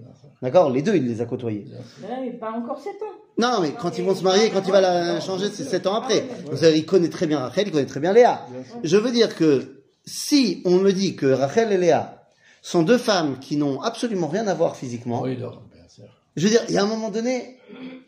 D'accord? 0.42 0.70
Les 0.70 0.82
deux, 0.82 0.94
il 0.94 1.06
les 1.06 1.20
a 1.20 1.24
côtoyées. 1.24 1.66
Mais 2.02 2.32
pas 2.32 2.50
encore 2.50 2.78
7 2.78 2.92
ans. 3.02 3.06
Non, 3.38 3.60
mais 3.62 3.72
quand 3.72 3.98
ils 3.98 4.04
vont 4.04 4.14
se 4.14 4.22
marier, 4.22 4.50
quand 4.50 4.62
il 4.66 4.72
va 4.72 4.80
la 4.80 5.20
changer, 5.20 5.46
c'est 5.52 5.64
sept 5.64 5.86
ans 5.86 5.94
après. 5.94 6.24
Ça 6.44 6.50
veut 6.50 6.56
dire, 6.58 6.76
il 6.76 6.86
connaît 6.86 7.08
très 7.08 7.26
bien 7.26 7.38
Rachel, 7.40 7.68
il 7.68 7.72
connaît 7.72 7.86
très 7.86 8.00
bien 8.00 8.12
Léa. 8.12 8.46
Je 8.82 8.96
veux 8.96 9.10
dire 9.10 9.34
que 9.34 9.82
si 10.04 10.62
on 10.64 10.78
me 10.78 10.92
dit 10.92 11.16
que 11.16 11.26
Rachel 11.26 11.72
et 11.72 11.78
Léa 11.78 12.25
sont 12.66 12.82
deux 12.82 12.98
femmes 12.98 13.38
qui 13.38 13.56
n'ont 13.56 13.80
absolument 13.80 14.26
rien 14.26 14.48
à 14.48 14.54
voir 14.54 14.74
physiquement, 14.76 15.22
Oui, 15.22 15.38
non, 15.38 15.52
bien 15.72 15.88
sûr. 15.88 16.04
je 16.34 16.44
veux 16.44 16.50
dire, 16.50 16.62
il 16.68 16.74
y 16.74 16.78
a 16.78 16.82
un 16.82 16.86
moment 16.88 17.10
donné, 17.10 17.58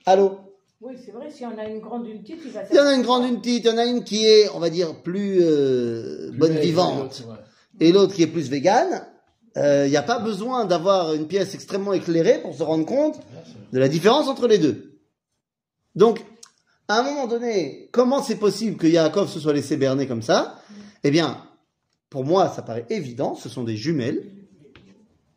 allô? 0.04 0.38
Oui, 0.80 0.94
c'est 1.04 1.12
vrai, 1.12 1.30
s'il 1.30 1.42
y 1.42 1.46
en 1.46 1.56
a 1.58 1.64
une 1.64 1.78
grande, 1.78 2.08
une 2.08 2.20
petite, 2.22 2.40
il 2.44 2.50
va 2.50 2.62
Il 2.68 2.76
y 2.76 2.80
en 2.80 2.86
a 2.86 2.94
une 2.94 3.02
grande, 3.02 3.24
une 3.28 3.38
petite, 3.40 3.64
il 3.64 3.68
y 3.68 3.70
en 3.70 3.78
a 3.78 3.84
une 3.84 4.02
qui 4.02 4.24
est, 4.26 4.48
on 4.54 4.58
va 4.58 4.68
dire, 4.68 5.00
plus 5.02 5.38
euh, 5.42 6.32
bonne 6.36 6.56
vivante, 6.58 7.24
ouais. 7.28 7.36
et 7.86 7.92
l'autre 7.92 8.14
qui 8.14 8.22
est 8.24 8.26
plus 8.26 8.48
végane. 8.50 9.06
Euh, 9.56 9.84
Il 9.86 9.90
n'y 9.90 9.96
a 9.96 10.02
pas 10.02 10.18
besoin 10.18 10.64
d'avoir 10.64 11.14
une 11.14 11.28
pièce 11.28 11.54
extrêmement 11.54 11.92
éclairée 11.92 12.40
pour 12.42 12.52
se 12.54 12.62
rendre 12.64 12.84
compte 12.84 13.20
de 13.72 13.78
la 13.78 13.88
différence 13.88 14.26
entre 14.26 14.48
les 14.48 14.58
deux. 14.58 14.98
Donc, 15.94 16.20
à 16.88 16.98
un 16.98 17.02
moment 17.04 17.28
donné, 17.28 17.88
comment 17.92 18.22
c'est 18.24 18.36
possible 18.36 18.76
que 18.76 18.86
Yaakov 18.88 19.28
se 19.28 19.38
soit 19.38 19.52
laissé 19.52 19.76
berner 19.76 20.06
comme 20.08 20.22
ça? 20.22 20.58
Eh 21.04 21.10
bien, 21.12 21.38
pour 22.10 22.24
moi, 22.24 22.52
ça 22.54 22.62
paraît 22.62 22.86
évident, 22.90 23.34
ce 23.36 23.48
sont 23.48 23.62
des 23.62 23.76
jumelles 23.76 24.32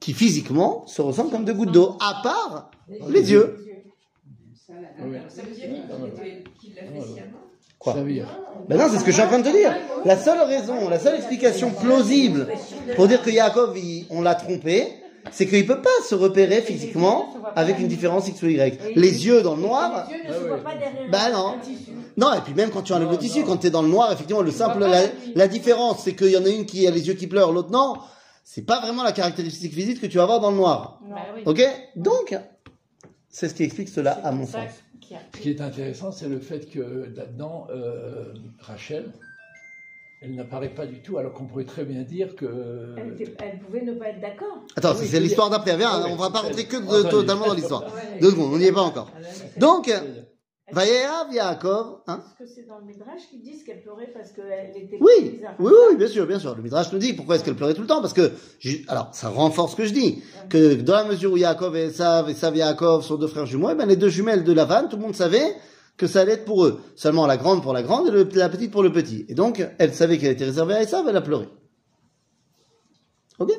qui 0.01 0.13
physiquement 0.13 0.85
se 0.87 1.01
ressemblent 1.01 1.29
comme 1.31 1.45
deux 1.45 1.53
gouttes 1.53 1.71
d'eau, 1.71 1.95
à 2.01 2.21
part 2.21 2.71
les 3.07 3.31
yeux. 3.31 3.55
Sciemment. 7.03 7.37
Quoi. 7.79 7.93
Ben 8.69 8.77
non, 8.77 8.85
c'est 8.91 8.99
ce 8.99 9.03
que 9.03 9.11
je 9.11 9.15
suis 9.15 9.23
en 9.23 9.27
train 9.27 9.39
de 9.39 9.47
te 9.49 9.55
dire. 9.55 9.73
La 10.05 10.17
seule 10.17 10.41
raison, 10.41 10.87
la 10.89 10.99
seule 10.99 11.15
explication 11.15 11.71
plausible 11.71 12.47
pour 12.95 13.07
dire 13.07 13.21
que 13.23 13.29
Yaakov, 13.31 13.75
il- 13.77 14.05
on 14.11 14.21
l'a 14.21 14.35
trompé, 14.35 14.87
c'est 15.31 15.47
qu'il 15.47 15.65
peut 15.65 15.81
pas 15.81 15.89
se 16.07 16.13
repérer 16.15 16.61
physiquement 16.61 17.33
ne 17.35 17.39
avec 17.55 17.79
une 17.79 17.87
différence 17.87 18.27
X 18.27 18.41
ou 18.43 18.47
Y. 18.47 18.79
Les 18.95 19.25
yeux 19.25 19.41
dans 19.41 19.55
le 19.55 19.61
noir, 19.61 20.07
Les 20.09 20.15
yeux 20.17 20.23
ne 20.23 20.29
Ah 20.29 20.33
se 20.33 20.47
voient 20.47 20.57
pas 20.57 20.75
derrière 20.75 21.09
un- 21.13 21.31
non. 21.31 21.55
non, 22.17 22.33
et 22.33 22.41
puis 22.41 22.53
même 22.53 22.69
quand 22.69 22.81
tu 22.83 22.93
enlèves 22.93 23.09
le 23.11 23.17
tissu, 23.17 23.39
non. 23.39 23.45
quand 23.47 23.57
tu 23.57 23.67
es 23.67 23.71
dans 23.71 23.81
le 23.83 23.87
noir, 23.89 24.11
effectivement, 24.11 24.41
le 24.43 24.51
simple, 24.51 24.85
la 25.35 25.47
différence, 25.47 26.01
c'est 26.03 26.13
qu'il 26.15 26.29
y 26.31 26.37
en 26.37 26.45
a 26.45 26.49
une 26.49 26.65
qui 26.65 26.87
a 26.87 26.91
les 26.91 27.07
yeux 27.07 27.13
qui 27.15 27.27
pleurent, 27.27 27.51
l'autre 27.51 27.71
non. 27.71 27.95
C'est 28.53 28.63
pas 28.63 28.81
vraiment 28.81 29.03
la 29.03 29.13
caractéristique 29.13 29.73
physique 29.73 30.01
que 30.01 30.07
tu 30.07 30.17
vas 30.17 30.23
avoir 30.23 30.41
dans 30.41 30.51
le 30.51 30.57
noir. 30.57 30.99
Non. 31.07 31.15
Bah 31.15 31.21
oui. 31.33 31.43
Ok 31.45 31.61
Donc, 31.95 32.37
c'est 33.29 33.47
ce 33.47 33.53
qui 33.53 33.63
explique 33.63 33.87
cela 33.87 34.11
à 34.25 34.31
mon 34.33 34.45
sens. 34.45 34.55
a- 34.55 35.15
Ce 35.33 35.39
qui 35.39 35.49
est 35.51 35.61
intéressant, 35.61 36.11
c'est 36.11 36.27
le 36.27 36.37
fait 36.39 36.69
que 36.69 37.13
là-dedans, 37.15 37.67
euh, 37.69 38.33
Rachel, 38.59 39.13
elle 40.21 40.35
n'apparaît 40.35 40.67
pas 40.73 40.85
du 40.85 41.01
tout, 41.01 41.17
alors 41.17 41.31
qu'on 41.31 41.45
pourrait 41.45 41.63
très 41.63 41.85
bien 41.85 42.01
dire 42.01 42.35
que. 42.35 42.93
Elle, 42.97 43.13
était- 43.13 43.33
elle 43.41 43.59
pouvait 43.59 43.83
ne 43.83 43.93
pas 43.93 44.09
être 44.09 44.19
d'accord. 44.19 44.63
Attends, 44.75 44.95
Oui, 44.99 45.07
c'est 45.07 45.21
l'histoire 45.21 45.49
d'après. 45.49 45.77
Viens, 45.77 45.89
Ah 45.93 46.01
oui, 46.03 46.11
on 46.11 46.17
va 46.17 46.29
pas 46.29 46.39
rentrer 46.39 46.65
que 46.65 46.75
de- 46.75 47.09
totalement 47.09 47.47
dans 47.47 47.53
l'histoire. 47.53 47.83
Ouais. 47.85 48.19
Deux 48.19 48.31
secondes, 48.31 48.53
on 48.53 48.57
n'y 48.57 48.65
est 48.65 48.73
pas 48.73 48.81
encore. 48.81 49.11
Ah, 49.15 49.19
Donc, 49.61 49.89
Vayeav 50.73 51.33
Yaakov, 51.33 52.01
hein 52.07 52.23
Est-ce 52.25 52.43
que 52.49 52.55
c'est 52.55 52.67
dans 52.67 52.77
le 52.79 52.85
Midrash 52.85 53.27
qu'ils 53.29 53.41
disent 53.41 53.63
qu'elle 53.63 53.81
pleurait 53.81 54.11
parce 54.13 54.31
qu'elle 54.31 54.71
était 54.75 54.97
Oui, 55.01 55.31
bizarre 55.31 55.55
oui, 55.59 55.71
oui, 55.89 55.95
bien 55.97 56.07
sûr, 56.07 56.25
bien 56.25 56.39
sûr. 56.39 56.55
Le 56.55 56.61
Midrash 56.63 56.91
nous 56.93 56.99
dit 56.99 57.13
pourquoi 57.13 57.35
est-ce 57.35 57.43
qu'elle 57.43 57.55
pleurait 57.55 57.73
tout 57.73 57.81
le 57.81 57.87
temps 57.87 58.01
Parce 58.01 58.13
que, 58.13 58.31
alors, 58.87 59.09
ça 59.13 59.29
renforce 59.29 59.71
ce 59.71 59.75
que 59.77 59.85
je 59.85 59.93
dis, 59.93 60.23
que 60.49 60.75
dans 60.75 60.93
la 60.95 61.03
mesure 61.05 61.33
où 61.33 61.37
Yaakov 61.37 61.75
et 61.75 61.85
Esav, 61.87 62.29
Esav 62.29 62.55
et 62.55 62.59
Yaakov 62.59 63.03
sont 63.03 63.15
deux 63.17 63.27
frères 63.27 63.45
jumeaux, 63.45 63.69
eh 63.71 63.75
ben, 63.75 63.85
les 63.87 63.97
deux 63.97 64.09
jumelles 64.09 64.43
de 64.43 64.53
Lavan, 64.53 64.87
tout 64.87 64.95
le 64.97 65.01
monde 65.01 65.15
savait 65.15 65.55
que 65.97 66.07
ça 66.07 66.21
allait 66.21 66.33
être 66.33 66.45
pour 66.45 66.65
eux. 66.65 66.79
Seulement 66.95 67.27
la 67.27 67.37
grande 67.37 67.61
pour 67.61 67.73
la 67.73 67.83
grande 67.83 68.07
et 68.07 68.11
le- 68.11 68.27
la 68.33 68.49
petite 68.49 68.71
pour 68.71 68.81
le 68.83 68.91
petit. 68.91 69.25
Et 69.27 69.33
donc, 69.35 69.61
elle 69.77 69.93
savait 69.93 70.17
qu'elle 70.17 70.31
était 70.31 70.45
réservée 70.45 70.73
à 70.75 70.81
Esav, 70.83 71.05
elle 71.07 71.17
a 71.17 71.21
pleuré. 71.21 71.47
Ok 73.39 73.51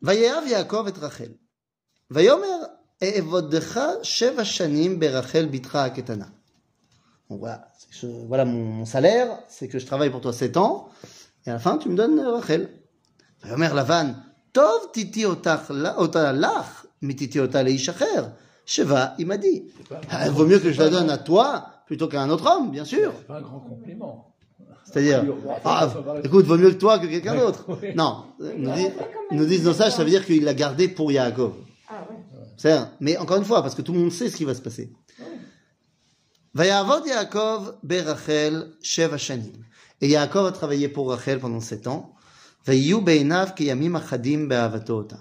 Vayeav 0.00 0.48
Yaakov 0.48 0.88
et 0.88 0.98
Rachel. 1.00 1.38
Vayomer 2.10 2.46
Evodecha 3.06 4.02
Sheva 4.02 4.44
Shanim 4.44 4.96
Berachel 4.98 5.48
Bitra 5.48 5.90
Ketana. 5.90 6.28
Donc 7.30 7.40
voilà, 7.40 7.68
je- 7.90 8.06
voilà 8.28 8.44
mon, 8.44 8.64
mon 8.64 8.84
salaire, 8.84 9.38
c'est 9.48 9.68
que 9.68 9.78
je 9.78 9.86
travaille 9.86 10.10
pour 10.10 10.20
toi 10.20 10.32
7 10.32 10.56
ans, 10.56 10.88
et 11.46 11.50
à 11.50 11.54
la 11.54 11.58
fin 11.58 11.78
tu 11.78 11.88
me 11.88 11.96
donnes 11.96 12.18
euh, 12.18 12.32
Rachel. 12.34 12.68
Vayomer 13.42 13.70
Lavan, 13.74 14.14
Tov 14.52 14.92
titi 14.92 15.24
otach 15.24 15.70
la- 15.70 15.98
ota 15.98 16.32
lach, 16.32 16.84
mi 17.00 17.16
titi 17.16 17.40
ota 17.40 17.62
leish 17.62 17.88
acher. 17.88 18.22
Sheva, 18.64 19.14
il 19.18 19.26
m'a 19.26 19.36
dit. 19.38 19.64
Pas- 19.88 20.00
Ah, 20.10 20.26
Il 20.26 20.32
vaut 20.32 20.46
mieux 20.46 20.58
que 20.60 20.70
je 20.72 20.78
la 20.78 20.88
donne 20.90 21.10
à 21.10 21.18
toi 21.18 21.66
plutôt 21.86 22.06
qu'à 22.06 22.22
un 22.22 22.30
autre 22.30 22.48
homme, 22.54 22.70
bien 22.70 22.84
sûr. 22.84 23.12
C'est 23.18 23.26
pas 23.26 23.38
un 23.38 23.42
grand 23.42 23.58
compliment. 23.60 24.28
C'est-à-dire, 24.84 25.24
ah, 25.64 25.88
écoute, 26.22 26.44
vaut 26.44 26.56
mieux 26.58 26.70
que 26.70 26.76
toi 26.78 26.98
que 26.98 27.06
quelqu'un 27.06 27.34
d'autre. 27.36 27.66
Non, 27.96 28.24
euh, 28.40 28.52
nous, 29.30 29.46
disent 29.46 29.64
nos 29.64 29.72
sages, 29.72 29.92
ça 29.92 30.04
veut 30.04 30.10
dire 30.10 30.24
qu'il 30.26 30.44
l'a 30.44 30.54
gardé 30.54 30.88
pour 30.88 31.10
Yaakov. 31.10 31.54
Ah 31.88 32.04
ouais. 32.10 32.16
C'est 32.62 32.78
mais 33.00 33.16
encore 33.16 33.38
une 33.38 33.44
fois, 33.44 33.60
parce 33.60 33.74
que 33.74 33.82
tout 33.82 33.92
le 33.92 33.98
monde 33.98 34.12
sait 34.12 34.28
ce 34.28 34.36
qui 34.36 34.44
va 34.44 34.54
se 34.54 34.62
passer. 34.62 34.92
Vayavod 36.54 37.04
Yaakov 37.04 37.78
berachel 37.82 38.74
sheva 38.80 39.18
shanim. 39.18 39.64
Et 40.00 40.06
Yaakov 40.06 40.46
a 40.46 40.52
travaillé 40.52 40.88
pour 40.88 41.10
Rachel 41.10 41.40
pendant 41.40 41.58
sept 41.58 41.88
ans. 41.88 42.14
Vayu 42.64 43.00
beinav 43.00 43.54
kiyamim 43.56 43.96
achadim 43.96 44.46
be'avato 44.46 44.98
ota. 44.98 45.16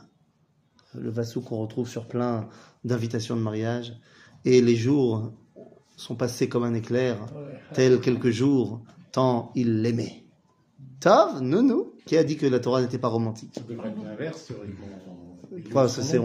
Le 0.93 1.09
vassou 1.09 1.41
qu'on 1.41 1.57
retrouve 1.57 1.89
sur 1.89 2.07
plein 2.07 2.47
d'invitations 2.83 3.35
de 3.35 3.41
mariage. 3.41 3.95
Et 4.45 4.61
les 4.61 4.75
jours 4.75 5.31
sont 5.97 6.15
passés 6.15 6.47
comme 6.47 6.63
un 6.63 6.75
éclair, 6.75 7.25
tels 7.73 7.99
quelques 8.01 8.29
jours, 8.29 8.83
tant 9.11 9.51
il 9.55 9.81
l'aimait. 9.81 10.25
Tov, 10.99 11.41
nounou, 11.41 11.93
qui 12.05 12.17
a 12.17 12.23
dit 12.23 12.37
que 12.37 12.45
la 12.45 12.59
Torah 12.59 12.83
n'était 12.83 12.99
pas 12.99 13.07
romantique. 13.07 13.59
L'inverse, 13.67 14.45
théoriquement. 14.45 15.10
Ouais, 15.51 15.87
ça, 15.89 16.01
c'est. 16.03 16.17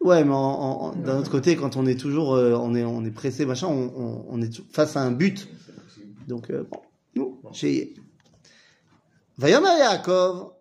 Ouais, 0.00 0.24
mais 0.24 0.30
d'un 1.02 1.18
autre 1.18 1.30
côté, 1.30 1.56
quand 1.56 1.76
on 1.76 1.86
est 1.86 1.98
toujours, 1.98 2.34
euh, 2.34 2.54
on 2.54 2.74
est, 2.74 2.84
on 2.84 3.04
est 3.04 3.10
pressé, 3.10 3.44
machin, 3.44 3.66
on, 3.66 3.92
on- 3.96 4.24
on 4.28 4.40
est 4.42 4.54
face 4.72 4.96
à 4.96 5.02
un 5.02 5.10
but. 5.10 5.48
Donc, 6.28 6.50
euh, 6.50 6.64
bon, 6.70 6.80
nous, 7.14 7.40
j'ai. 7.52 7.94
Vayomer 9.38 9.78
Yaakov 9.78 10.52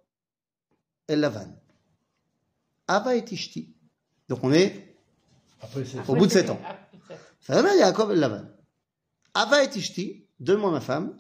El 1.08 1.20
Lavan. 1.20 1.48
Ava 2.88 3.16
et 3.16 3.24
Ishti. 3.32 3.74
Donc, 4.30 4.44
on 4.44 4.52
est 4.52 4.96
au 6.08 6.16
bout 6.16 6.26
de 6.28 6.32
sept 6.32 6.50
ans. 6.50 6.60
Peut-être. 7.08 7.22
Vayomer 7.48 7.78
Yaakov 7.80 8.12
El 8.12 8.20
Lavan. 8.20 8.46
Ava 9.34 9.64
et 9.64 9.70
Ishti, 9.78 10.26
donne-moi 10.40 10.72
ma 10.72 10.82
femme. 10.82 11.18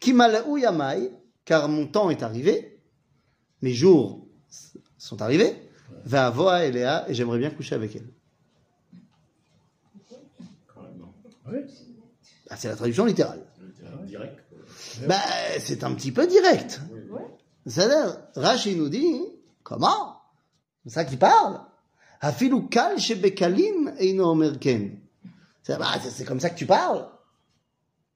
Qui 0.00 0.12
malaou 0.12 0.56
yamai, 0.56 1.10
car 1.44 1.68
mon 1.68 1.86
temps 1.86 2.10
est 2.10 2.22
arrivé. 2.22 2.80
Mes 3.62 3.72
jours 3.72 4.26
sont 5.06 5.22
arrivés. 5.22 5.54
Va 6.04 6.26
avoa 6.26 6.64
Eléa, 6.64 7.08
et 7.08 7.14
j'aimerais 7.14 7.38
bien 7.38 7.50
coucher 7.50 7.74
avec 7.74 7.94
elle. 7.96 8.08
Quand 10.66 10.82
même, 10.82 10.98
non. 10.98 11.12
Oui. 11.48 11.58
Ah, 12.50 12.56
c'est 12.56 12.68
la 12.68 12.76
traduction 12.76 13.04
littérale. 13.04 13.40
Direct. 14.04 14.38
Bah, 15.06 15.14
c'est 15.60 15.84
un 15.84 15.94
petit 15.94 16.12
peu 16.12 16.26
direct. 16.26 16.80
Oui. 17.10 17.20
C'est-à-dire, 17.66 18.18
Rashi 18.34 18.76
nous 18.76 18.88
dit, 18.88 19.20
comment? 19.62 20.20
C'est 20.84 20.92
ça 20.92 21.04
qui 21.04 21.16
parle. 21.16 21.60
C'est 22.22 22.48
bah, 25.78 25.94
c'est 26.00 26.24
comme 26.24 26.40
ça 26.40 26.50
que 26.50 26.58
tu 26.58 26.66
parles. 26.66 27.08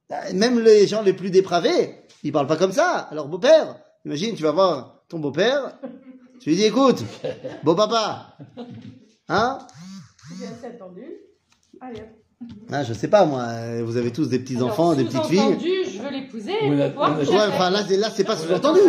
Bah, 0.09 0.33
Même 0.33 0.61
les 0.61 0.87
gens 0.87 1.03
les 1.03 1.13
plus 1.13 1.31
dépravés, 1.31 2.03
ils 2.23 2.33
parlent 2.33 2.47
pas 2.47 2.57
comme 2.57 2.73
ça. 2.73 3.09
Alors, 3.11 3.29
beau-père, 3.29 3.77
imagine, 4.05 4.35
tu 4.35 4.43
vas 4.43 4.53
voir 4.53 5.03
ton 5.09 5.19
beau-père, 5.19 5.77
tu 6.41 6.51
lui 6.51 6.57
dis, 6.57 6.65
écoute, 6.65 7.03
beau 7.63 7.75
papa, 7.75 8.37
hein. 9.29 9.59
Allez, 11.81 12.03
ah, 12.73 12.83
Je 12.83 12.93
sais 12.95 13.09
pas, 13.09 13.25
moi, 13.27 13.83
vous 13.83 13.97
avez 13.97 14.11
tous 14.13 14.29
des 14.29 14.39
petits-enfants, 14.39 14.91
Alors, 14.91 14.97
des 14.97 15.05
petites 15.05 15.25
filles. 15.27 15.85
je 15.93 16.03
veux 16.03 16.11
l'épouser. 16.11 16.53
Ouais, 17.33 17.47
enfin, 17.49 17.71
là, 17.71 17.85
c'est- 17.87 17.97
là 17.99 18.09
c'est 18.15 18.25
pas 18.25 18.37
sous-entendu. 18.37 18.81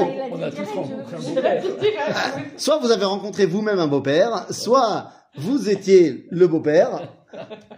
Soit 2.57 2.77
vous 2.77 2.91
avez 2.91 3.05
rencontré 3.05 3.45
vous-même 3.45 3.79
un 3.79 3.87
beau-père, 3.87 4.45
soit 4.51 5.11
vous 5.37 5.69
étiez 5.69 6.27
le 6.31 6.47
beau-père. 6.47 7.09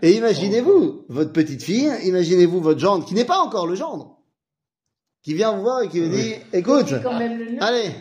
Et 0.01 0.13
imaginez-vous, 0.17 1.05
votre 1.09 1.31
petite 1.31 1.61
fille, 1.63 1.91
imaginez-vous 2.03 2.59
votre 2.59 2.79
gendre, 2.79 3.05
qui 3.05 3.13
n'est 3.13 3.25
pas 3.25 3.39
encore 3.39 3.67
le 3.67 3.75
gendre, 3.75 4.17
qui 5.23 5.33
vient 5.35 5.51
vous 5.55 5.61
voir 5.61 5.81
et 5.83 5.89
qui 5.89 5.99
vous 5.99 6.09
dit, 6.09 6.33
écoute, 6.53 6.91
allez, 7.61 7.91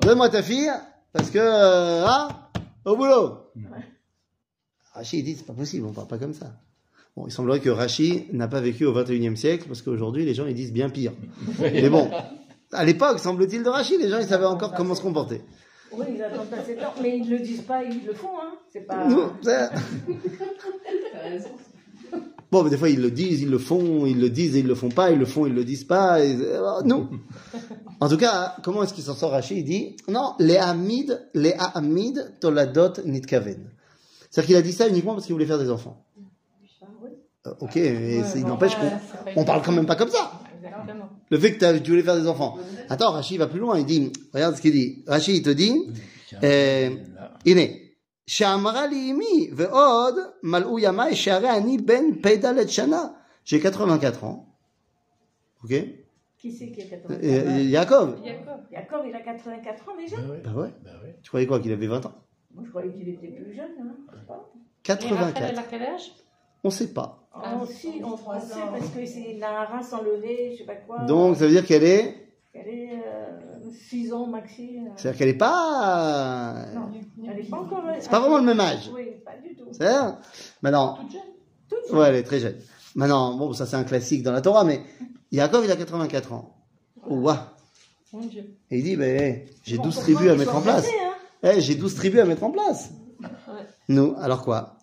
donne-moi 0.00 0.28
ta 0.28 0.42
fille, 0.42 0.70
parce 1.12 1.30
que, 1.30 1.38
euh, 1.38 2.06
hein, 2.06 2.28
au 2.84 2.96
boulot. 2.96 3.38
Rachid 4.94 5.20
il 5.20 5.24
dit, 5.24 5.34
c'est 5.36 5.46
pas 5.46 5.52
possible, 5.54 5.86
on 5.86 5.92
parle 5.92 6.06
pas 6.08 6.18
comme 6.18 6.34
ça. 6.34 6.52
Bon, 7.16 7.26
il 7.26 7.30
semblerait 7.32 7.60
que 7.60 7.70
Rachid 7.70 8.32
n'a 8.32 8.48
pas 8.48 8.60
vécu 8.60 8.84
au 8.86 8.92
21e 8.94 9.36
siècle, 9.36 9.64
parce 9.68 9.82
qu'aujourd'hui, 9.82 10.24
les 10.24 10.34
gens, 10.34 10.46
ils 10.46 10.54
disent 10.54 10.72
bien 10.72 10.88
pire. 10.90 11.12
Mais 11.60 11.88
bon, 11.90 12.10
à 12.72 12.84
l'époque, 12.84 13.18
semble-t-il, 13.18 13.62
de 13.62 13.68
Rachid, 13.68 14.00
les 14.00 14.08
gens, 14.08 14.18
ils 14.18 14.26
savaient 14.26 14.46
encore 14.46 14.72
comment 14.74 14.94
se 14.94 15.02
comporter. 15.02 15.42
Oui, 15.94 16.06
ils 16.14 16.22
attendent 16.22 16.48
pas 16.48 16.62
7 16.64 16.78
ans, 16.84 16.94
mais 17.02 17.18
ils 17.18 17.28
le 17.28 17.38
disent 17.40 17.60
pas, 17.62 17.82
ils 17.84 18.04
le 18.06 18.14
font, 18.14 18.38
hein. 18.40 18.54
C'est 18.72 18.80
pas. 18.86 19.06
Nous, 19.06 19.24
ça-. 19.42 19.70
Bon, 22.50 22.62
mais 22.62 22.70
des 22.70 22.76
fois, 22.76 22.88
ils 22.90 23.00
le 23.00 23.10
disent, 23.10 23.40
ils 23.42 23.50
le 23.50 23.58
font, 23.58 24.04
ils 24.06 24.20
le 24.20 24.28
disent 24.28 24.56
et 24.56 24.60
ils 24.60 24.66
le 24.66 24.74
font 24.74 24.90
pas, 24.90 25.10
ils 25.10 25.18
le 25.18 25.24
font, 25.24 25.46
ils 25.46 25.54
le 25.54 25.64
disent 25.64 25.84
pas. 25.84 26.22
et- 26.22 26.36
non. 26.84 27.08
En 28.01 28.09
tout 28.09 28.17
cas, 28.17 28.55
comment 28.63 28.83
est-ce 28.83 28.93
qu'il 28.93 29.03
s'en 29.03 29.15
sort, 29.15 29.31
Rachid 29.31 29.57
Il 29.57 29.63
dit, 29.65 29.95
non, 30.07 30.33
les 30.39 30.57
Hamid, 30.57 31.27
les 31.33 31.53
Hamid 31.73 32.33
toladot 32.39 32.93
nitkaven. 33.05 33.59
C'est-à-dire 34.29 34.47
qu'il 34.47 34.55
a 34.57 34.61
dit 34.61 34.73
ça 34.73 34.87
uniquement 34.87 35.13
parce 35.13 35.25
qu'il 35.25 35.33
voulait 35.33 35.45
faire 35.45 35.57
des 35.59 35.69
enfants. 35.71 36.03
Ah, 36.81 36.85
oui. 37.03 37.09
Euh, 37.47 37.53
ok, 37.59 37.75
mais 37.75 37.81
Ouais, 38.19 38.23
c'est- 38.27 38.37
il 38.39 38.43
bon, 38.43 38.49
n'empêche 38.49 38.73
ouais, 38.73 38.79
qu'on 38.81 38.89
c'est 38.89 39.23
pas 39.23 39.31
on 39.35 39.41
une- 39.41 39.45
parle 39.47 39.61
quand 39.63 39.71
même 39.71 39.85
pas 39.85 39.95
comme 39.95 40.09
ça. 40.09 40.31
Exactement. 40.63 41.09
Le 41.29 41.39
fait 41.39 41.53
que 41.53 41.59
t'as- 41.59 41.79
tu 41.79 41.89
voulais 41.91 42.03
faire 42.03 42.15
des 42.21 42.27
enfants. 42.27 42.57
Attends, 42.89 43.11
Rachid 43.11 43.37
va 43.39 43.47
plus 43.47 43.59
loin, 43.59 43.79
il 43.79 43.85
dit, 43.85 44.11
regarde 44.33 44.55
ce 44.55 44.61
qu'il 44.61 44.73
dit. 44.73 45.03
Rachid, 45.07 45.35
il 45.35 45.41
te 45.43 45.49
dit, 45.49 45.73
אה, 46.43 46.89
הנה, 47.45 47.61
שאמרה 48.27 48.87
לי 48.87 49.11
אמי, 49.11 49.49
ועוד 49.55 50.15
מלאו 50.43 50.79
ימיי 50.79 51.15
שהרי 51.15 51.57
אני 51.57 51.77
בן 51.77 52.03
פ"ד 52.21 52.67
שנה, 52.67 53.03
j'ai 53.45 53.59
84 53.59 54.23
ans. 54.23 54.45
Ok 55.63 55.73
Qui 56.42 56.50
c'est 56.50 56.70
qui 56.72 56.82
a 56.82 56.84
84 56.86 57.22
Euh, 57.22 57.70
Jacob 57.70 58.16
Jacob. 58.24 58.60
Jacob, 58.72 59.00
il 59.08 59.14
a 59.14 59.20
84 59.20 59.88
ans 59.88 59.96
déjà 59.96 60.16
Bah 60.16 60.22
ouais. 60.28 60.40
Bah 60.44 60.50
ouais. 60.56 60.68
Bah 60.84 60.90
ouais. 61.04 61.16
Tu 61.22 61.28
croyais 61.28 61.46
quoi 61.46 61.60
Qu'il 61.60 61.70
avait 61.72 61.86
20 61.86 62.04
ans 62.06 62.12
Moi, 62.52 62.64
je 62.66 62.70
croyais 62.70 62.90
qu'il 62.92 63.08
était 63.08 63.28
plus 63.28 63.54
jeune. 63.54 63.70
Hein. 63.80 63.94
je 64.12 64.18
sais 64.18 64.26
pas. 64.26 64.50
Et 64.88 65.14
Raphaël, 65.14 65.34
elle 65.36 65.54
84. 65.54 65.58
a 65.58 65.62
quel 65.70 65.82
âge 65.82 66.12
On 66.64 66.70
sait 66.70 66.92
pas. 66.92 67.20
Ah, 67.32 67.60
Oh, 67.62 67.66
si, 67.66 68.00
on, 68.02 68.08
on 68.14 68.16
sait 68.16 68.60
parce 68.72 68.88
que 68.90 69.06
c'est 69.06 69.36
la 69.38 69.64
race 69.66 69.92
enlevée, 69.92 70.50
je 70.52 70.58
sais 70.58 70.64
pas 70.64 70.74
quoi. 70.74 70.98
Donc 71.04 71.36
ça 71.36 71.44
veut 71.46 71.52
dire 71.52 71.64
qu'elle 71.64 71.84
est. 71.84 72.16
Elle 72.52 72.68
est 72.68 73.02
6 73.88 74.12
ans 74.12 74.26
maxi. 74.26 74.78
euh. 74.84 74.90
C'est-à-dire 74.96 75.18
qu'elle 75.18 75.28
est 75.28 75.38
pas. 75.38 76.66
Non, 76.74 76.88
elle 77.30 77.38
est 77.38 77.48
pas 77.48 77.58
encore. 77.60 77.84
C'est 78.00 78.10
pas 78.10 78.18
vraiment 78.20 78.38
le 78.38 78.44
même 78.44 78.58
âge. 78.60 78.90
Oui, 78.92 79.12
pas 79.24 79.36
du 79.42 79.54
tout. 79.54 79.66
C'est-à-dire 79.70 80.18
Maintenant. 80.60 80.96
Toute 81.00 81.12
jeune. 81.12 81.20
Toute 81.68 81.88
jeune. 81.88 81.98
Ouais, 81.98 82.08
elle 82.08 82.16
est 82.16 82.22
très 82.24 82.40
jeune. 82.40 82.56
Maintenant, 82.96 83.36
bon, 83.36 83.52
ça 83.52 83.64
c'est 83.64 83.76
un 83.76 83.84
classique 83.84 84.22
dans 84.24 84.32
la 84.32 84.40
Torah, 84.42 84.64
mais 84.64 84.80
Jacob, 85.32 85.64
il 85.64 85.70
a 85.70 85.76
84 85.76 86.32
ans. 86.32 86.56
Ouah 87.08 87.56
Mon 88.12 88.26
Dieu. 88.26 88.44
Et 88.70 88.78
il 88.78 88.84
dit, 88.84 88.96
ben, 88.96 89.46
j'ai 89.64 89.76
Bon, 89.78 89.84
12 89.84 89.94
pour 89.94 90.02
tribus 90.04 90.22
moi, 90.24 90.32
à 90.32 90.36
mettre 90.36 90.54
en 90.54 90.60
place. 90.62 90.86
hein. 90.86 91.14
Eh, 91.56 91.60
j'ai 91.60 91.74
12 91.74 91.94
tribus 91.94 92.20
à 92.20 92.24
mettre 92.24 92.44
en 92.44 92.50
place. 92.50 92.90
Ouais. 93.20 93.28
Nous, 93.88 94.14
alors 94.18 94.42
quoi? 94.42 94.76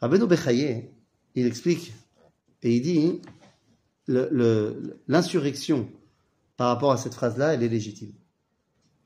Rabbeinu 0.00 0.26
Bechaye, 0.26 0.90
il 1.34 1.46
explique 1.46 1.92
et 2.62 2.76
il 2.76 2.80
dit 2.82 3.20
l'insurrection 5.08 5.88
par 6.56 6.68
rapport 6.68 6.92
à 6.92 6.96
cette 6.96 7.14
phrase-là, 7.14 7.54
elle 7.54 7.62
est 7.62 7.68
légitime. 7.68 8.12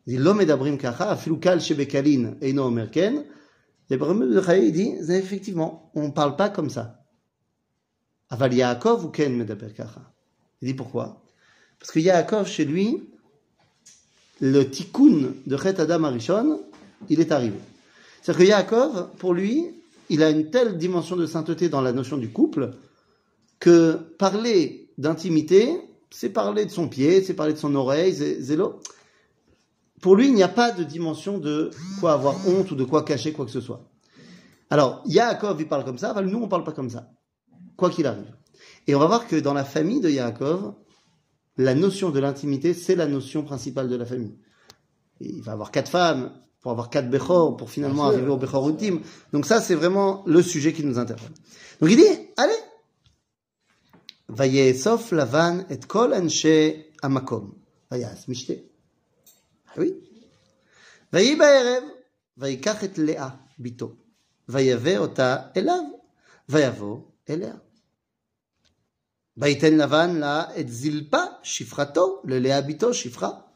Il 0.06 0.16
dit 0.16 0.22
l'homme 0.22 0.40
est 0.40 0.46
d'abrim 0.46 0.76
kacha, 0.78 1.10
afilu 1.10 1.38
kal 1.40 1.60
shebekalin 1.60 2.36
eino 2.42 2.64
omerken. 2.64 3.24
Et 3.90 3.96
Rabbeinu 3.96 4.34
Bechaye, 4.34 4.66
il 4.68 4.72
dit 4.72 5.12
effectivement, 5.12 5.90
on 5.94 6.08
ne 6.08 6.12
parle 6.12 6.36
pas 6.36 6.50
comme 6.50 6.70
ça. 6.70 7.04
Aval 8.30 8.54
Yaakov 8.54 9.04
ou 9.06 9.08
ken 9.10 9.36
medaber 9.36 9.72
kacha? 9.74 10.11
Il 10.62 10.68
dit 10.68 10.74
pourquoi? 10.74 11.20
Parce 11.78 11.90
que 11.90 11.98
Yaakov, 11.98 12.46
chez 12.46 12.64
lui, 12.64 13.02
le 14.40 14.62
tikkun 14.70 15.34
de 15.46 15.56
Chet 15.56 15.80
Adam 15.80 16.04
Arishon, 16.04 16.60
il 17.08 17.20
est 17.20 17.32
arrivé. 17.32 17.58
C'est-à-dire 18.22 18.38
que 18.38 18.48
Yaakov, 18.48 19.10
pour 19.18 19.34
lui, 19.34 19.74
il 20.08 20.22
a 20.22 20.30
une 20.30 20.50
telle 20.50 20.78
dimension 20.78 21.16
de 21.16 21.26
sainteté 21.26 21.68
dans 21.68 21.80
la 21.80 21.92
notion 21.92 22.16
du 22.16 22.30
couple 22.30 22.70
que 23.58 23.94
parler 24.18 24.88
d'intimité, 24.98 25.76
c'est 26.10 26.30
parler 26.30 26.64
de 26.66 26.70
son 26.70 26.88
pied, 26.88 27.22
c'est 27.22 27.34
parler 27.34 27.54
de 27.54 27.58
son 27.58 27.74
oreille, 27.74 28.16
l'eau. 28.50 28.80
Pour 30.00 30.16
lui, 30.16 30.26
il 30.26 30.34
n'y 30.34 30.42
a 30.42 30.48
pas 30.48 30.70
de 30.70 30.84
dimension 30.84 31.38
de 31.38 31.70
quoi 31.98 32.12
avoir 32.12 32.36
honte 32.46 32.70
ou 32.70 32.74
de 32.74 32.84
quoi 32.84 33.04
cacher 33.04 33.32
quoi 33.32 33.44
que 33.44 33.50
ce 33.50 33.60
soit. 33.60 33.88
Alors, 34.70 35.02
Yaakov, 35.06 35.60
il 35.60 35.68
parle 35.68 35.84
comme 35.84 35.98
ça, 35.98 36.14
nous, 36.22 36.42
on 36.42 36.48
parle 36.48 36.64
pas 36.64 36.72
comme 36.72 36.90
ça, 36.90 37.10
quoi 37.76 37.90
qu'il 37.90 38.06
arrive. 38.06 38.32
Et 38.86 38.94
on 38.94 38.98
va 38.98 39.06
voir 39.06 39.26
que 39.26 39.36
dans 39.36 39.54
la 39.54 39.64
famille 39.64 40.00
de 40.00 40.10
Yaakov, 40.10 40.74
la 41.56 41.74
notion 41.74 42.10
de 42.10 42.18
l'intimité, 42.20 42.74
c'est 42.74 42.96
la 42.96 43.06
notion 43.06 43.42
principale 43.42 43.88
de 43.88 43.96
la 43.96 44.06
famille. 44.06 44.36
Il 45.20 45.42
va 45.42 45.52
avoir 45.52 45.70
quatre 45.70 45.90
femmes 45.90 46.32
pour 46.60 46.70
avoir 46.70 46.90
quatre 46.90 47.10
Bechor, 47.10 47.56
pour 47.56 47.70
finalement 47.70 48.06
arriver 48.06 48.28
au 48.28 48.36
Bechor 48.36 48.68
ultime. 48.68 49.00
Donc 49.32 49.46
ça, 49.46 49.60
c'est 49.60 49.74
vraiment 49.74 50.22
le 50.26 50.42
sujet 50.42 50.72
qui 50.72 50.84
nous 50.84 50.98
interpelle. 50.98 51.32
Donc 51.80 51.90
il 51.90 51.96
dit, 51.96 52.06
allez 52.36 52.52
Vayesof 54.28 55.12
Lavan 55.12 55.64
et 55.68 55.80
kol 55.80 56.14
anshe 56.14 56.46
amakom. 57.02 57.54
Vayas 57.90 58.24
mishte. 58.28 58.52
Ah 59.68 59.74
oui. 59.78 59.94
Vayi 61.12 61.36
ba'erev, 61.36 61.84
vayikach 62.36 62.82
et 62.84 62.96
Léa, 62.96 63.38
bito. 63.58 63.98
Vayave 64.48 64.98
ota 64.98 65.52
elav, 65.54 65.84
vayavo 66.48 67.12
elea. 67.26 67.60
Baiten 69.36 69.76
Lavan, 69.76 70.14
là, 70.14 70.50
et 70.56 70.66
Zilpa, 70.66 71.40
Shifrato, 71.42 72.20
le 72.24 72.38
Léabito, 72.38 72.92
Shifra. 72.92 73.52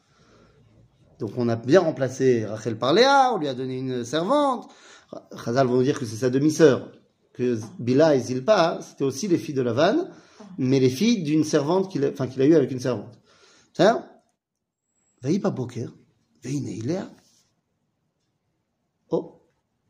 Donc 1.19 1.31
on 1.37 1.49
a 1.49 1.55
bien 1.55 1.81
remplacé 1.81 2.45
Rachel 2.45 2.77
par 2.77 2.93
Léa, 2.93 3.31
on 3.33 3.37
lui 3.37 3.47
a 3.47 3.53
donné 3.53 3.77
une 3.77 4.03
servante. 4.03 4.69
Chazal 5.43 5.67
vont 5.67 5.81
dire 5.81 5.99
que 5.99 6.05
c'est 6.05 6.17
sa 6.17 6.29
demi-sœur, 6.29 6.91
que 7.33 7.59
Bila 7.79 8.15
et 8.15 8.19
Zilpa, 8.19 8.75
hein, 8.75 8.81
c'était 8.81 9.03
aussi 9.03 9.27
les 9.27 9.37
filles 9.37 9.55
de 9.55 9.61
Lavan, 9.61 10.09
mais 10.57 10.79
les 10.79 10.89
filles 10.89 11.23
d'une 11.23 11.43
servante 11.43 11.91
qu'il 11.91 12.03
a, 12.05 12.09
enfin, 12.09 12.27
qu'il 12.27 12.41
a 12.41 12.45
eue 12.45 12.55
avec 12.55 12.71
une 12.71 12.79
servante. 12.79 13.17
C'est-à-dire, 13.73 14.03
pas 15.41 15.49
Boker, 15.49 15.93
Veine 16.43 16.65
Léa. 16.65 17.09
Oh, 19.09 19.41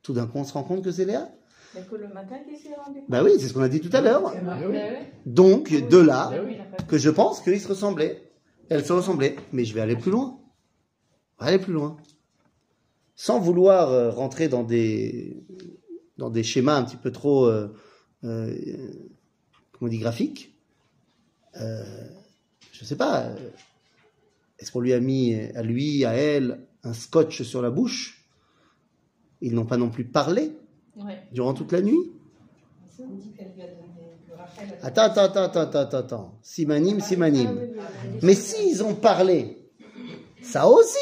tout 0.01 0.13
d'un 0.13 0.27
coup 0.27 0.37
on 0.37 0.43
se 0.43 0.53
rend 0.53 0.63
compte 0.63 0.83
que 0.83 0.91
c'est 0.91 1.05
Léa? 1.05 1.29
Mais 1.75 1.81
que 1.83 1.95
le 1.95 2.07
matin, 2.07 2.37
il 2.49 2.57
s'est 2.57 2.69
rendu 2.75 2.99
compte. 2.99 3.09
Bah 3.09 3.23
oui, 3.23 3.31
c'est 3.39 3.47
ce 3.47 3.53
qu'on 3.53 3.61
a 3.61 3.69
dit 3.69 3.81
tout 3.81 3.95
à 3.95 4.01
l'heure. 4.01 4.23
Ah 4.25 4.39
Bah 4.41 4.67
ouais. 4.67 5.11
Donc, 5.25 5.71
de 5.71 5.97
là, 5.97 6.31
Bah 6.31 6.77
que 6.87 6.97
je 6.97 7.09
pense 7.09 7.41
qu'ils 7.41 7.59
se 7.59 7.67
ressemblaient. 7.67 8.31
Elles 8.69 8.85
se 8.85 8.93
ressemblaient. 8.93 9.35
Mais 9.51 9.65
je 9.65 9.73
vais 9.73 9.81
aller 9.81 9.95
plus 9.95 10.11
loin. 10.11 10.39
On 11.39 11.43
va 11.43 11.49
aller 11.49 11.59
plus 11.59 11.73
loin. 11.73 11.97
Sans 13.15 13.39
vouloir 13.39 13.91
euh, 13.91 14.11
rentrer 14.11 14.47
dans 14.47 14.63
des, 14.63 15.43
dans 16.17 16.29
des 16.29 16.43
schémas 16.43 16.77
un 16.77 16.83
petit 16.83 16.97
peu 16.97 17.11
trop, 17.11 17.45
euh, 17.45 17.73
euh, 18.23 18.55
comment 19.71 19.87
on 19.87 19.91
dit, 19.91 19.99
graphiques. 19.99 20.55
Euh, 21.59 21.83
je 22.71 22.85
sais 22.85 22.95
pas. 22.95 23.29
Est-ce 24.59 24.71
qu'on 24.71 24.79
lui 24.79 24.93
a 24.93 24.99
mis 24.99 25.35
à 25.35 25.63
lui, 25.63 26.05
à 26.05 26.13
elle, 26.13 26.67
un 26.83 26.93
scotch 26.93 27.41
sur 27.43 27.61
la 27.61 27.69
bouche? 27.69 28.29
Ils 29.41 29.53
n'ont 29.53 29.65
pas 29.65 29.77
non 29.77 29.89
plus 29.89 30.05
parlé 30.05 30.51
Ouais. 30.97 31.21
durant 31.31 31.53
toute 31.53 31.71
la 31.71 31.81
nuit 31.81 32.11
Attends, 34.81 35.03
attends, 35.03 35.21
attends, 35.23 35.41
attends, 35.43 35.59
attends, 35.61 35.79
attends, 35.79 35.97
attends. 35.97 36.39
Simanim, 36.41 36.99
simanim. 36.99 37.49
Ah. 37.79 37.83
Mais 38.23 38.33
s'ils 38.33 38.83
ont 38.83 38.95
parlé, 38.95 39.69
ça 40.41 40.67
aussi, 40.67 40.97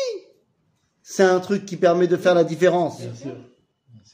c'est 1.02 1.24
un 1.24 1.40
truc 1.40 1.66
qui 1.66 1.78
permet 1.78 2.08
de 2.08 2.18
faire 2.18 2.34
la 2.36 2.44
différence. 2.44 3.00
Bien 3.02 3.14
sûr. 3.16 3.36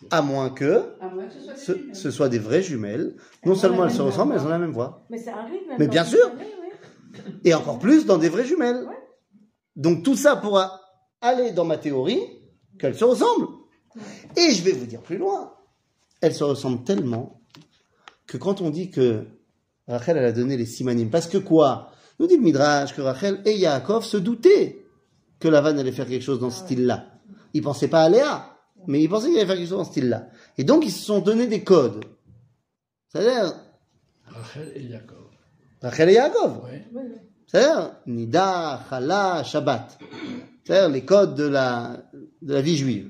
À 0.10 0.22
moins 0.22 0.50
que 0.50 0.84
À 1.00 1.10
moins 1.10 1.26
que 1.28 1.34
ce 1.34 1.40
soit 1.42 1.54
des 1.54 1.60
ce, 1.60 1.74
jumelles. 1.74 1.96
ce 1.96 2.12
soit 2.12 2.30
des 2.30 2.40
vraies 2.40 2.64
jumelles. 2.64 3.16
Non 3.46 3.56
seulement 3.56 3.86
elles 3.86 3.92
se 3.92 4.02
ressemblent, 4.02 4.34
mais 4.34 4.40
elles 4.40 4.46
ont 4.46 4.50
la 4.50 4.58
même 4.60 4.72
voix. 4.72 5.06
Mais 5.10 5.18
ça 5.18 5.36
arrive 5.36 5.68
même. 5.68 5.78
Mais 5.80 5.88
bien 5.88 6.04
sûr. 6.04 6.32
Et 7.46 7.54
encore 7.54 7.78
plus 7.80 8.06
dans 8.06 8.18
des 8.18 8.30
vraies 8.30 8.46
jumelles. 8.46 8.84
Ouais. 8.88 8.96
Donc 9.76 10.04
tout 10.04 10.16
ça 10.16 10.36
pourra 10.36 10.82
aller 11.22 11.52
dans 11.52 11.66
ma 11.66 11.78
théorie 11.78 12.22
qu'elles 12.80 12.96
se 12.98 13.06
ressemblent. 13.06 13.48
Et 14.36 14.52
je 14.52 14.64
vais 14.64 14.72
vous 14.72 14.86
dire 14.86 15.02
plus 15.02 15.18
loin. 15.18 15.54
Elles 16.22 16.36
se 16.36 16.44
ressemblent 16.44 16.84
tellement 16.84 17.42
que 18.28 18.38
quand 18.38 18.62
on 18.62 18.70
dit 18.70 18.90
que 18.90 19.26
Rachel 19.88 20.18
elle 20.18 20.26
a 20.26 20.32
donné 20.32 20.56
les 20.56 20.66
simanim, 20.66 21.10
parce 21.10 21.28
que 21.28 21.38
quoi? 21.38 21.92
Nous 22.20 22.28
dit 22.28 22.38
le 22.38 22.44
Midrash 22.44 22.96
que 22.96 23.02
Rachel 23.02 23.42
et 23.46 23.58
Yaakov 23.58 24.06
se 24.06 24.18
doutaient 24.18 24.86
que 25.40 25.48
Lavan 25.48 25.78
allait 25.78 25.92
faire 25.92 26.08
quelque 26.08 26.24
chose 26.24 26.40
dans 26.40 26.52
ce 26.52 26.60
style-là. 26.60 27.08
Ils 27.54 27.64
pensaient 27.64 27.88
pas 27.88 28.04
à 28.04 28.10
Léa, 28.10 28.56
mais 28.88 29.02
ils 29.02 29.10
pensaient 29.10 29.28
qu'il 29.28 29.38
allait 29.38 29.48
faire 29.48 29.56
quelque 29.56 29.68
chose 29.68 29.80
dans 29.80 29.84
ce 29.84 29.92
style-là. 29.92 30.28
Et 30.58 30.64
donc 30.64 30.86
ils 30.86 30.92
se 30.92 31.04
sont 31.04 31.20
donné 31.20 31.48
des 31.48 31.64
codes. 31.64 32.06
C'est-à-dire 33.10 33.54
Rachel 34.26 34.72
et 34.76 34.88
Jacob. 34.88 35.18
Rachel 35.82 36.10
et 36.10 36.14
Yaakov. 36.14 36.62
Oui, 36.64 36.78
oui. 36.94 37.02
C'est-à-dire 37.48 37.96
Nida, 38.06 38.86
Chala, 38.90 39.44
Shabbat. 39.44 39.98
C'est-à-dire 40.64 40.90
les 40.90 41.04
codes 41.04 41.36
de 41.36 41.48
la, 41.48 41.98
de 42.42 42.54
la 42.54 42.62
vie 42.62 42.78
juive. 42.78 43.10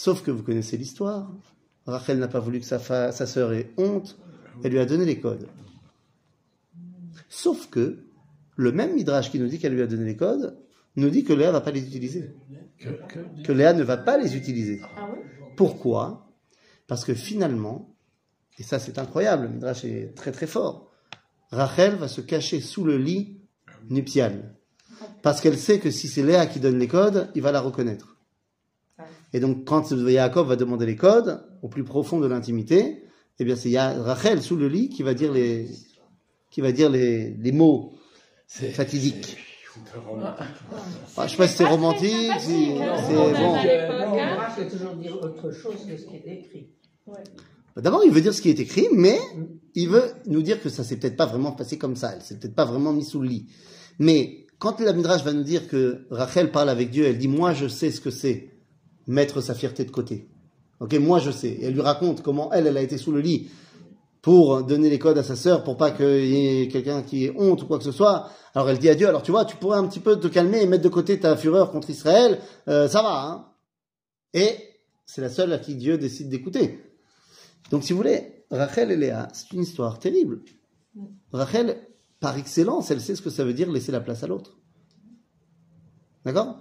Sauf 0.00 0.22
que 0.22 0.30
vous 0.30 0.44
connaissez 0.44 0.76
l'histoire. 0.76 1.28
Rachel 1.84 2.20
n'a 2.20 2.28
pas 2.28 2.38
voulu 2.38 2.60
que 2.60 2.66
sa, 2.66 2.78
fa- 2.78 3.10
sa 3.10 3.26
sœur 3.26 3.52
ait 3.52 3.72
honte. 3.78 4.16
Elle 4.62 4.70
lui 4.70 4.78
a 4.78 4.86
donné 4.86 5.04
les 5.04 5.18
codes. 5.18 5.48
Sauf 7.28 7.68
que 7.68 8.04
le 8.54 8.70
même 8.70 8.94
Midrash 8.94 9.30
qui 9.32 9.40
nous 9.40 9.48
dit 9.48 9.58
qu'elle 9.58 9.74
lui 9.74 9.82
a 9.82 9.88
donné 9.88 10.04
les 10.04 10.16
codes 10.16 10.56
nous 10.94 11.10
dit 11.10 11.24
que 11.24 11.32
Léa 11.32 11.50
va 11.50 11.60
pas 11.60 11.72
les 11.72 11.84
utiliser. 11.84 12.30
Que, 12.78 12.90
que, 13.08 13.42
Que 13.42 13.52
Léa 13.52 13.72
ne 13.72 13.82
va 13.82 13.96
pas 13.96 14.16
les 14.18 14.36
utiliser. 14.36 14.80
Ah 14.96 15.08
oui? 15.12 15.18
Pourquoi? 15.56 16.30
Parce 16.86 17.04
que 17.04 17.14
finalement, 17.14 17.96
et 18.56 18.62
ça 18.62 18.78
c'est 18.78 18.98
incroyable, 19.00 19.44
le 19.44 19.48
Midrash 19.50 19.84
est 19.84 20.14
très 20.14 20.30
très 20.30 20.46
fort, 20.46 20.92
Rachel 21.50 21.96
va 21.96 22.06
se 22.06 22.20
cacher 22.20 22.60
sous 22.60 22.84
le 22.84 22.98
lit 22.98 23.40
nuptial. 23.90 24.54
Parce 25.22 25.40
qu'elle 25.40 25.58
sait 25.58 25.80
que 25.80 25.90
si 25.90 26.06
c'est 26.06 26.22
Léa 26.22 26.46
qui 26.46 26.60
donne 26.60 26.78
les 26.78 26.86
codes, 26.88 27.30
il 27.34 27.42
va 27.42 27.50
la 27.50 27.60
reconnaître. 27.60 28.16
Et 29.32 29.40
donc 29.40 29.64
quand 29.64 29.90
Yaakov 29.90 30.48
va 30.48 30.56
demander 30.56 30.86
les 30.86 30.96
codes, 30.96 31.44
au 31.62 31.68
plus 31.68 31.84
profond 31.84 32.20
de 32.20 32.26
l'intimité, 32.26 33.04
eh 33.38 33.44
bien 33.44 33.56
c'est 33.56 33.76
Rachel 33.78 34.42
sous 34.42 34.56
le 34.56 34.68
lit 34.68 34.88
qui 34.88 35.02
va 35.02 35.14
dire 35.14 35.32
les, 35.32 35.68
qui 36.50 36.60
va 36.60 36.72
dire 36.72 36.90
les, 36.90 37.30
les 37.30 37.52
mots 37.52 37.92
c'est 38.46 38.70
fatidiques. 38.70 39.36
Ah, 41.16 41.26
je 41.26 41.30
sais 41.30 41.36
pas 41.36 41.46
si 41.46 41.56
c'est 41.56 41.64
romantique, 41.64 42.32
si 42.40 42.72
c'est 43.06 43.14
bon. 43.14 44.68
toujours 44.70 44.94
dire 44.96 45.16
autre 45.22 45.52
chose 45.52 45.86
que 45.86 45.96
ce 45.96 46.06
qui 46.06 46.16
est 46.16 46.26
écrit. 46.26 46.70
D'abord, 47.76 48.02
il 48.04 48.10
veut 48.10 48.20
dire 48.20 48.34
ce 48.34 48.42
qui 48.42 48.48
est 48.48 48.58
écrit, 48.58 48.88
mais 48.92 49.18
il 49.74 49.88
veut 49.88 50.10
nous 50.26 50.42
dire 50.42 50.60
que 50.60 50.68
ça 50.68 50.82
s'est 50.82 50.96
peut-être 50.96 51.16
pas 51.16 51.26
vraiment 51.26 51.52
passé 51.52 51.78
comme 51.78 51.94
ça. 51.94 52.12
Elle 52.14 52.22
s'est 52.22 52.38
peut-être 52.38 52.56
pas 52.56 52.64
vraiment 52.64 52.92
mis 52.92 53.04
sous 53.04 53.20
le 53.20 53.28
lit. 53.28 53.46
Mais 53.98 54.46
quand 54.58 54.80
la 54.80 54.92
Midrash 54.92 55.22
va 55.22 55.32
nous 55.32 55.44
dire 55.44 55.68
que 55.68 56.06
Rachel 56.10 56.50
parle 56.50 56.70
avec 56.70 56.90
Dieu, 56.90 57.04
elle 57.04 57.18
dit 57.18 57.28
moi 57.28 57.52
je 57.52 57.68
sais 57.68 57.90
ce 57.90 58.00
que 58.00 58.10
c'est 58.10 58.50
mettre 59.08 59.40
sa 59.40 59.54
fierté 59.54 59.84
de 59.84 59.90
côté. 59.90 60.28
Ok, 60.80 60.94
moi 60.94 61.18
je 61.18 61.32
sais. 61.32 61.48
Et 61.48 61.64
elle 61.64 61.74
lui 61.74 61.80
raconte 61.80 62.22
comment 62.22 62.52
elle, 62.52 62.68
elle 62.68 62.76
a 62.76 62.82
été 62.82 62.96
sous 62.98 63.10
le 63.10 63.20
lit 63.20 63.48
pour 64.22 64.62
donner 64.62 64.90
les 64.90 64.98
codes 64.98 65.18
à 65.18 65.22
sa 65.24 65.34
sœur 65.34 65.64
pour 65.64 65.76
pas 65.76 65.90
qu'il 65.90 66.26
y 66.26 66.62
ait 66.62 66.68
quelqu'un 66.68 67.02
qui 67.02 67.24
ait 67.24 67.34
honte 67.36 67.62
ou 67.62 67.66
quoi 67.66 67.78
que 67.78 67.84
ce 67.84 67.92
soit. 67.92 68.30
Alors 68.54 68.70
elle 68.70 68.78
dit 68.78 68.88
à 68.88 68.94
Dieu, 68.94 69.08
alors 69.08 69.22
tu 69.22 69.32
vois, 69.32 69.44
tu 69.44 69.56
pourrais 69.56 69.78
un 69.78 69.86
petit 69.86 70.00
peu 70.00 70.20
te 70.20 70.28
calmer 70.28 70.62
et 70.62 70.66
mettre 70.66 70.84
de 70.84 70.88
côté 70.88 71.18
ta 71.18 71.36
fureur 71.36 71.72
contre 71.72 71.90
Israël, 71.90 72.38
Euh, 72.68 72.88
ça 72.88 73.02
va. 73.02 73.24
Hein 73.24 73.44
et 74.34 74.56
c'est 75.06 75.20
la 75.20 75.30
seule 75.30 75.52
à 75.52 75.58
qui 75.58 75.74
Dieu 75.74 75.98
décide 75.98 76.28
d'écouter. 76.28 76.84
Donc, 77.70 77.82
si 77.84 77.92
vous 77.92 77.98
voulez, 77.98 78.44
Rachel 78.50 78.90
et 78.90 78.96
Léa, 78.96 79.28
c'est 79.32 79.52
une 79.52 79.62
histoire 79.62 79.98
terrible. 79.98 80.42
Rachel, 81.32 81.78
par 82.20 82.36
excellence, 82.36 82.90
elle 82.90 83.00
sait 83.00 83.16
ce 83.16 83.22
que 83.22 83.30
ça 83.30 83.44
veut 83.44 83.54
dire 83.54 83.70
laisser 83.70 83.92
la 83.92 84.00
place 84.00 84.22
à 84.22 84.26
l'autre. 84.26 84.58
D'accord? 86.24 86.58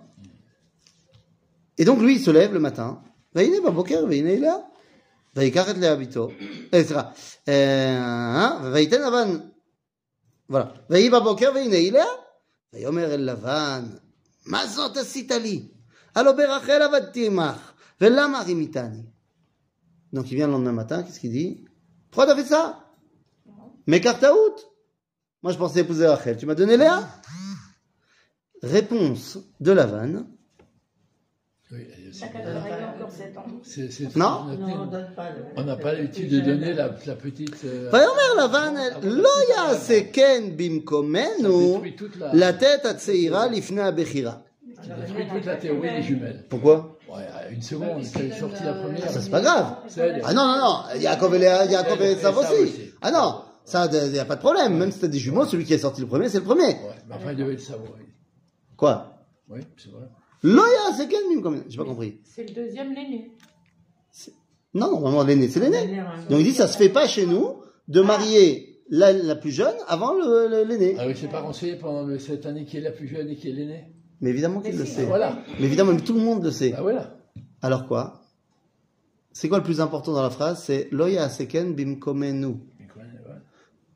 Et 1.78 1.84
donc, 1.84 2.00
lui, 2.00 2.16
il 2.16 2.20
se 2.20 2.30
lève 2.30 2.52
le 2.52 2.60
matin. 2.60 3.02
Vaïne 3.34 3.60
baboker, 3.62 4.02
vaïne 4.06 4.40
Léa. 4.40 4.72
ויקח 5.36 5.70
את 5.70 5.76
לאה 5.76 5.96
ביתו, 5.96 6.28
אה, 6.74 6.84
סליחה, 6.84 7.10
אה, 7.48 8.70
וייתן 8.72 9.02
לבן, 9.02 9.38
voilà, 10.50 10.66
ויהי 10.90 11.10
בבוקר 11.10 11.50
והנה 11.54 11.76
היא 11.76 11.92
לאה, 11.92 12.04
ויאמר 12.72 13.14
אל 13.14 13.30
לבן, 13.30 13.84
מה 14.46 14.66
זאת 14.66 14.96
עשית 14.96 15.30
לי? 15.30 15.68
הלא 16.14 16.32
ברחל 16.32 16.82
עבדתי 16.82 17.26
עמך, 17.26 17.72
ולמה 18.00 18.42
רימיתני? 18.42 19.02
Donc 20.14 20.30
il 20.30 20.36
vient 20.36 20.46
le 20.46 20.52
lendemain 20.52 20.72
matin, 20.72 21.02
qu'est-ce 21.02 21.20
qu'il 21.20 21.32
dit 21.32 21.64
Pourquoi 22.10 22.26
t'as 22.26 22.36
fait 22.36 22.44
ça 22.44 22.84
M'écartaout 23.86 24.56
Moi 25.42 25.52
je 25.52 25.58
pensais 25.58 25.80
épouser 25.80 26.06
Rachel, 26.06 26.36
tu 26.36 26.44
m'as 26.44 26.54
donné 26.54 26.76
Léa 26.76 27.08
Réponse 28.62 29.38
de 29.58 29.72
Lavan, 29.72 30.26
c'est- 33.62 34.16
Non. 34.16 34.26
on 34.26 34.50
a- 34.50 34.56
Non, 34.56 34.82
on 34.82 34.86
donne 34.86 35.14
pas. 35.16 35.30
le- 35.30 35.44
On 35.56 35.64
n'a 35.64 35.76
pas 35.76 35.92
l'habitude 35.94 36.30
de 36.30 36.40
donner 36.40 36.72
la, 36.74 36.90
la 37.06 37.14
petite. 37.16 37.64
euh, 37.64 37.90
ויאמר 37.92 38.44
לבן, 38.44 38.74
לא 39.02 39.28
יעשה 39.56 40.00
כן 40.12 40.42
ça 40.48 40.56
במקומנו 40.56 41.78
détruit 41.82 41.96
toute 41.96 42.16
la, 42.20 42.34
לתת 42.34 42.84
הצעירה 42.86 43.46
לפני 43.46 43.82
הבכירה. 43.82 44.32
ça 44.82 44.82
détruit 44.82 45.28
toute 45.28 45.46
la 45.46 45.56
théorie 45.56 45.90
des 45.96 46.02
jumelles. 46.02 46.44
Pourquoi 46.48 46.98
Ouais, 47.08 47.26
à 47.34 47.48
une 47.50 47.60
seconde, 47.62 48.02
quand 48.12 48.20
elle 48.20 48.32
est 48.32 48.38
sortie 48.38 48.64
la 48.64 48.72
première. 48.74 49.10
Ça 49.10 49.20
c'est 49.20 49.30
pas 49.30 49.40
grave. 49.42 49.76
c'est- 49.88 50.20
Ah 50.24 50.32
non, 50.32 50.46
non, 50.46 50.56
non, 50.64 50.76
Yaakov 51.00 51.34
et, 51.34 51.38
Léa- 51.38 51.66
Yaakov 51.70 52.00
et 52.02 52.06
Et 52.06 52.12
Esav 52.12 52.34
Esav 52.38 52.52
aussi. 52.52 52.62
aussi. 52.62 52.90
Ah 53.02 53.10
non, 53.10 53.28
ça, 53.66 53.88
il 54.06 54.12
n'y 54.12 54.18
a 54.18 54.24
pas 54.24 54.36
de 54.36 54.40
problème. 54.40 54.72
Même 54.78 54.90
si 54.92 54.98
t'as 55.00 55.08
des 55.08 55.18
jumeaux, 55.18 55.44
celui 55.44 55.64
qui 55.66 55.74
est 55.74 55.78
sorti 55.86 56.00
le 56.00 56.06
premier, 56.06 56.28
c'est 56.30 56.38
le 56.38 56.44
premier. 56.44 56.68
Ouais, 56.68 56.98
mais 57.06 57.14
enfin, 57.16 57.32
il 57.32 57.36
devait 57.36 57.52
le 57.52 57.58
savoir. 57.58 57.90
oui. 57.98 58.06
Quoi 58.78 58.94
Oui, 59.50 59.60
c'est 59.76 59.90
vrai. 59.90 60.06
Loya, 60.43 60.93
c'est 60.95 61.07
quel 61.07 61.27
mime 61.29 61.41
comme 61.41 61.63
J'ai 61.67 61.77
pas 61.77 61.85
compris. 61.85 62.19
C'est 62.23 62.47
le 62.47 62.53
deuxième 62.53 62.93
l'aîné. 62.93 63.31
Non, 64.73 64.91
normalement, 64.91 65.23
l'aîné, 65.23 65.47
c'est 65.47 65.59
l'aîné. 65.59 65.97
Donc 66.29 66.39
il 66.39 66.43
dit, 66.45 66.53
ça 66.53 66.67
se 66.67 66.77
fait 66.77 66.89
pas 66.89 67.07
chez 67.07 67.25
nous 67.25 67.55
de 67.87 68.01
marier 68.01 68.79
la, 68.89 69.11
la 69.13 69.35
plus 69.35 69.51
jeune 69.51 69.75
avant 69.87 70.13
l'aîné. 70.13 70.95
Ah 70.99 71.07
oui, 71.07 71.13
c'est 71.15 71.29
pas 71.29 71.41
renseigné 71.41 71.75
pendant 71.77 72.03
le- 72.03 72.19
cette 72.19 72.45
année 72.45 72.65
qui 72.65 72.77
est 72.77 72.81
la 72.81 72.91
plus 72.91 73.07
jeune 73.07 73.29
et 73.29 73.35
qui 73.35 73.49
est 73.49 73.53
l'aîné. 73.53 73.85
Mais 74.21 74.29
évidemment 74.29 74.61
qu'il 74.61 74.77
le 74.77 74.85
sait. 74.85 75.05
Voilà. 75.05 75.37
Mais 75.59 75.65
évidemment, 75.65 75.95
tout 75.97 76.13
le 76.13 76.19
monde 76.21 76.43
le 76.43 76.51
sait. 76.51 76.73
Ah 76.77 76.81
voilà. 76.81 77.17
Alors 77.61 77.87
quoi? 77.87 78.21
C'est 79.31 79.49
quoi 79.49 79.57
le 79.59 79.63
plus 79.63 79.81
important 79.81 80.13
dans 80.13 80.21
la 80.23 80.29
phrase? 80.29 80.63
C'est 80.63 80.89
Loya 80.91 81.29
seken 81.29 81.73
bimkomenu. 81.73 82.55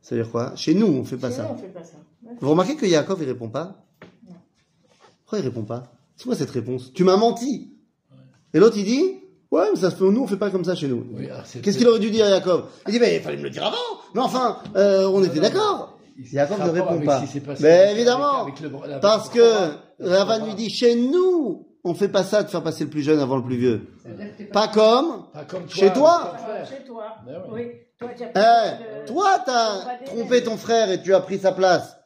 Ça 0.01 0.15
veut 0.15 0.23
dire 0.23 0.31
quoi? 0.31 0.55
Chez 0.55 0.73
nous, 0.73 0.87
on 0.87 1.03
fait 1.03 1.17
pas 1.17 1.29
nous, 1.29 1.35
ça. 1.35 1.51
on 1.53 1.57
fait 1.57 1.67
pas 1.67 1.83
ça. 1.83 1.97
Vous 2.39 2.49
remarquez 2.49 2.75
que 2.75 2.85
Yaakov, 2.87 3.21
il 3.21 3.27
répond 3.27 3.49
pas? 3.49 3.83
Pourquoi 5.23 5.39
il 5.39 5.45
répond 5.45 5.63
pas? 5.63 5.91
C'est 6.21 6.27
quoi 6.27 6.35
cette 6.35 6.51
réponse? 6.51 6.93
Tu 6.93 7.03
m'as 7.03 7.17
menti. 7.17 7.71
Et 8.53 8.59
l'autre, 8.59 8.77
il 8.77 8.85
dit 8.85 9.17
Ouais, 9.49 9.65
mais 9.73 9.79
ça 9.79 9.89
se 9.89 9.95
fait, 9.95 10.03
nous, 10.05 10.21
on 10.21 10.27
fait 10.27 10.37
pas 10.37 10.51
comme 10.51 10.63
ça 10.63 10.75
chez 10.75 10.87
nous. 10.87 11.03
Oui, 11.13 11.27
alors 11.27 11.47
c'est 11.47 11.61
Qu'est-ce 11.61 11.79
qu'il 11.79 11.87
aurait 11.87 11.97
dû 11.99 12.11
dire, 12.11 12.29
Yaakov 12.29 12.65
Il 12.87 12.93
dit 12.93 12.99
Mais 12.99 13.15
il 13.15 13.21
fallait 13.23 13.37
me 13.37 13.41
le 13.43 13.49
dire 13.49 13.65
avant 13.65 13.75
Mais 14.13 14.21
enfin, 14.21 14.59
euh, 14.75 15.07
on 15.09 15.23
était 15.23 15.39
d'accord. 15.39 15.97
Il- 16.15 16.31
Yaakov 16.31 16.59
ne 16.63 16.69
répond 16.69 16.85
avec 16.89 17.05
pas. 17.05 17.21
passé 17.21 17.41
Mais 17.63 17.69
avec- 17.79 17.95
évidemment, 17.95 18.43
avec 18.43 18.59
le- 18.59 18.71
la- 18.87 18.99
Parce 18.99 19.29
que 19.29 19.41
Ravan 19.99 20.45
lui 20.45 20.53
dit 20.53 20.69
Chez 20.69 20.93
nous, 20.93 21.65
on 21.83 21.95
fait 21.95 22.07
pas 22.09 22.23
ça 22.23 22.43
de 22.43 22.49
faire 22.49 22.61
passer 22.61 22.83
le 22.83 22.91
plus 22.91 23.01
jeune 23.01 23.19
avant 23.19 23.37
le 23.37 23.43
plus 23.43 23.57
vieux. 23.57 23.87
Pas 24.53 24.67
comme. 24.67 25.23
Pas 25.33 25.43
comme 25.45 25.63
toi, 25.65 25.73
Chez 25.75 25.91
toi 25.91 26.35
avec. 26.35 26.67
Chez 26.69 26.83
toi. 26.85 27.03
Ben. 27.25 27.41
Oui. 27.51 27.63
Toi, 27.97 28.09
tu 28.15 28.23
as 28.23 28.29
Eh, 28.35 29.01
de- 29.01 29.07
toi, 29.07 29.37
trompé 30.05 30.43
ton 30.43 30.57
frère 30.57 30.91
et 30.91 31.01
tu 31.01 31.15
as 31.15 31.19
pris 31.21 31.39
sa 31.39 31.51
place. 31.51 31.97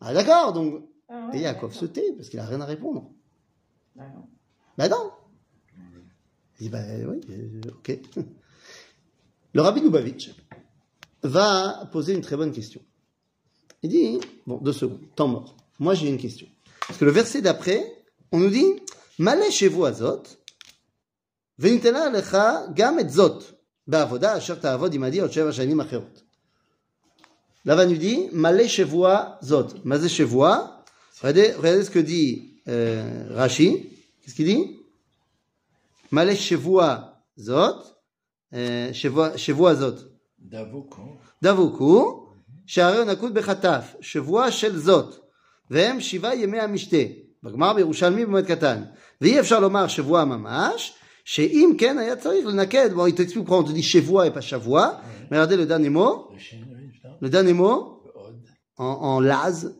Ah 0.00 0.12
d'accord, 0.12 0.52
donc. 0.52 0.82
Ah 1.08 1.28
ouais, 1.32 1.38
Et 1.38 1.42
Yaakov 1.42 1.72
se 1.74 1.84
tait 1.84 2.12
parce 2.16 2.28
qu'il 2.28 2.40
a 2.40 2.44
rien 2.44 2.60
à 2.60 2.64
répondre. 2.64 3.10
Bah 3.95 4.05
non. 4.13 4.27
Ben 4.77 4.89
non. 4.89 5.11
Il 6.59 6.63
dit, 6.63 6.69
ben 6.69 7.07
oui, 7.07 7.21
euh, 7.29 7.61
ok. 7.69 7.99
Le 9.53 9.61
rabbi 9.61 9.81
Lubavitch 9.81 10.31
va 11.23 11.87
poser 11.91 12.13
une 12.13 12.21
très 12.21 12.35
bonne 12.35 12.51
question. 12.51 12.81
Il 13.83 13.89
dit, 13.89 14.19
bon, 14.45 14.57
deux 14.57 14.73
secondes, 14.73 15.01
temps 15.15 15.27
mort. 15.27 15.55
Moi, 15.79 15.93
j'ai 15.93 16.09
une 16.09 16.17
question. 16.17 16.47
Parce 16.87 16.99
que 16.99 17.05
le 17.05 17.11
verset 17.11 17.41
d'après, 17.41 18.03
on 18.31 18.39
nous 18.39 18.49
dit, 18.49 18.65
Malé 19.19 19.49
chez 19.49 19.67
vous 19.67 19.83
azot, 19.85 20.23
venitena 21.57 22.09
lecha 22.11 22.67
gam 22.69 22.99
et 22.99 23.09
zot, 23.09 23.39
בעבודה 23.87 24.37
אשר 24.37 24.55
תעבוד 24.55 24.93
עמדי 24.93 25.19
עוד 25.19 25.31
שבע 25.31 25.51
שנים 25.51 25.79
אחרות. 25.79 26.21
Là-bas, 27.65 27.85
nous 27.85 27.97
dit, 27.97 28.29
Malé 28.31 28.67
chez 28.67 28.83
vous 28.83 29.05
zot. 29.43 29.67
Mazé 29.83 30.07
chez 30.07 30.23
vous. 30.23 30.43
Regardez, 31.21 31.53
regardez 31.53 31.83
ce 31.83 31.89
que 31.89 31.99
dit 31.99 32.50
euh, 32.67 33.27
Rashi. 33.35 33.89
Qu'est-ce 34.21 34.35
qu'il 34.35 34.45
dit 34.45 34.77
Malé 36.11 36.35
Shevua 36.35 36.89
Zot, 37.39 37.75
euh, 38.53 38.93
Shevua 38.93 39.37
Shevua 39.37 39.75
Zot, 39.75 39.97
D'avocat. 40.39 41.17
דבוקו, 41.43 42.27
שהרי 42.65 42.97
הוא 42.97 43.05
נקוט 43.05 43.31
בחטף, 43.31 43.95
שבוע 44.01 44.51
של 44.51 44.77
זאת, 44.79 45.15
והם 45.71 46.01
שבעה 46.01 46.35
ימי 46.35 46.59
המשתה, 46.59 46.97
בגמר 47.43 47.73
בירושלמי 47.73 48.25
במועד 48.25 48.45
קטן. 48.45 48.83
ואי 49.21 49.39
אפשר 49.39 49.59
לומר 49.59 49.87
שבוע 49.87 50.25
ממש, 50.25 50.93
שאם 51.25 51.75
כן 51.77 51.97
היה 51.97 52.15
צריך 52.15 52.45
לנקד, 52.47 52.89
bon, 52.95 53.07
il 53.07 53.13
t'explique 53.15 53.45
pourquoi 53.45 53.57
on 53.59 53.63
te 53.63 53.71
dit 53.71 53.83
שבוע 53.83 54.25
et 54.27 54.31
pas 54.31 54.41
שבוע, 54.41 54.89
mais 55.31 55.37
regardez 55.37 55.57
le 55.57 55.65
dernier 55.65 55.89
mot, 55.89 56.29
Le 56.33 56.39
chien, 56.39 56.59
oui, 56.71 56.87
putain. 56.93 57.09
le 57.21 57.29
dernier 57.29 57.53
mot, 57.53 58.01
Le 58.05 58.11
Hod. 58.21 58.35
en, 58.77 58.83
en 58.85 59.19
laz, 59.19 59.75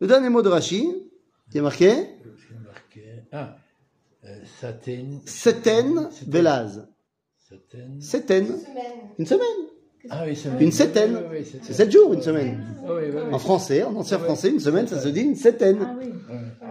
le 0.00 0.06
dernier 0.06 0.28
mot 0.28 0.42
de 0.42 0.48
Rashi, 0.48 0.88
il 1.52 1.56
est 1.58 1.60
marqué. 1.60 1.92
Ah. 3.32 3.56
Euh, 4.24 4.28
Saten. 4.60 5.20
seten 5.24 6.08
belaz. 6.26 6.86
Seten, 8.00 8.00
Semaine. 8.00 8.46
une 9.18 9.26
semaine. 9.26 9.46
Ah 10.08 10.22
oui, 10.26 10.34
c'est 10.36 10.48
Une 10.62 10.72
septaine. 10.72 11.14
Oui, 11.16 11.38
oui, 11.40 11.46
oui, 11.52 11.60
C'est 11.62 11.72
sept 11.74 11.90
jours, 11.92 12.12
une 12.14 12.22
semaine. 12.22 12.64
Ah 12.86 12.94
oui, 12.94 13.02
oui, 13.06 13.20
oui. 13.26 13.34
En 13.34 13.38
français, 13.38 13.82
en 13.82 13.94
ancien 13.96 14.18
Ouais. 14.18 14.24
français, 14.24 14.48
une 14.50 14.60
semaine, 14.60 14.86
ça 14.88 14.98
se 15.00 15.08
dit 15.08 15.20
une 15.20 15.36
septaine. 15.36 15.78
Ah 15.82 15.96
oui. 15.98 16.10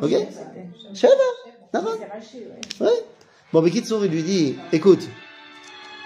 Ok 0.02 0.28
Sheva. 0.94 1.14
Ouais. 2.82 2.88
Bon, 3.54 3.62
mais 3.62 3.72
Kitsour, 3.72 4.04
il 4.06 4.12
lui 4.12 4.24
dit, 4.24 4.56
écoute, 4.72 5.08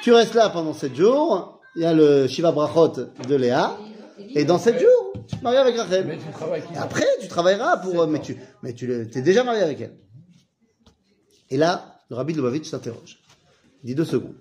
tu 0.01 0.12
restes 0.13 0.33
là 0.33 0.49
pendant 0.49 0.73
sept 0.73 0.95
jours, 0.95 1.62
il 1.75 1.83
y 1.83 1.86
a 1.86 1.93
le 1.93 2.27
Shiva 2.27 2.51
Brachot 2.51 2.93
de 3.27 3.36
Léa, 3.36 3.77
et 4.36 4.43
dans 4.45 4.57
sept 4.57 4.79
jours, 4.79 5.03
tu 5.28 5.38
te 5.38 5.43
maries 5.43 5.58
avec 5.58 5.76
Mais 5.76 5.82
Rachel. 5.82 6.17
tu 6.19 6.32
travailles 6.32 6.62
qui 6.65 6.73
Et 6.73 6.78
après, 6.78 7.06
tu 7.21 7.28
travailleras 7.28 7.78
pour, 7.78 8.02
euh, 8.02 8.08
mais 8.08 8.19
tu, 8.21 8.38
mais 8.62 8.73
tu 8.73 8.91
es 8.91 9.21
déjà 9.21 9.43
marié 9.43 9.62
avec 9.62 9.82
elle. 9.82 9.95
Et 11.49 11.58
là, 11.58 11.99
le 12.10 12.15
rabbi 12.15 12.34
de 12.34 12.38
Lubavitch 12.39 12.69
s'interroge. 12.69 13.19
Il 13.84 13.88
dit 13.88 13.95
deux 13.95 14.06
secondes. 14.06 14.36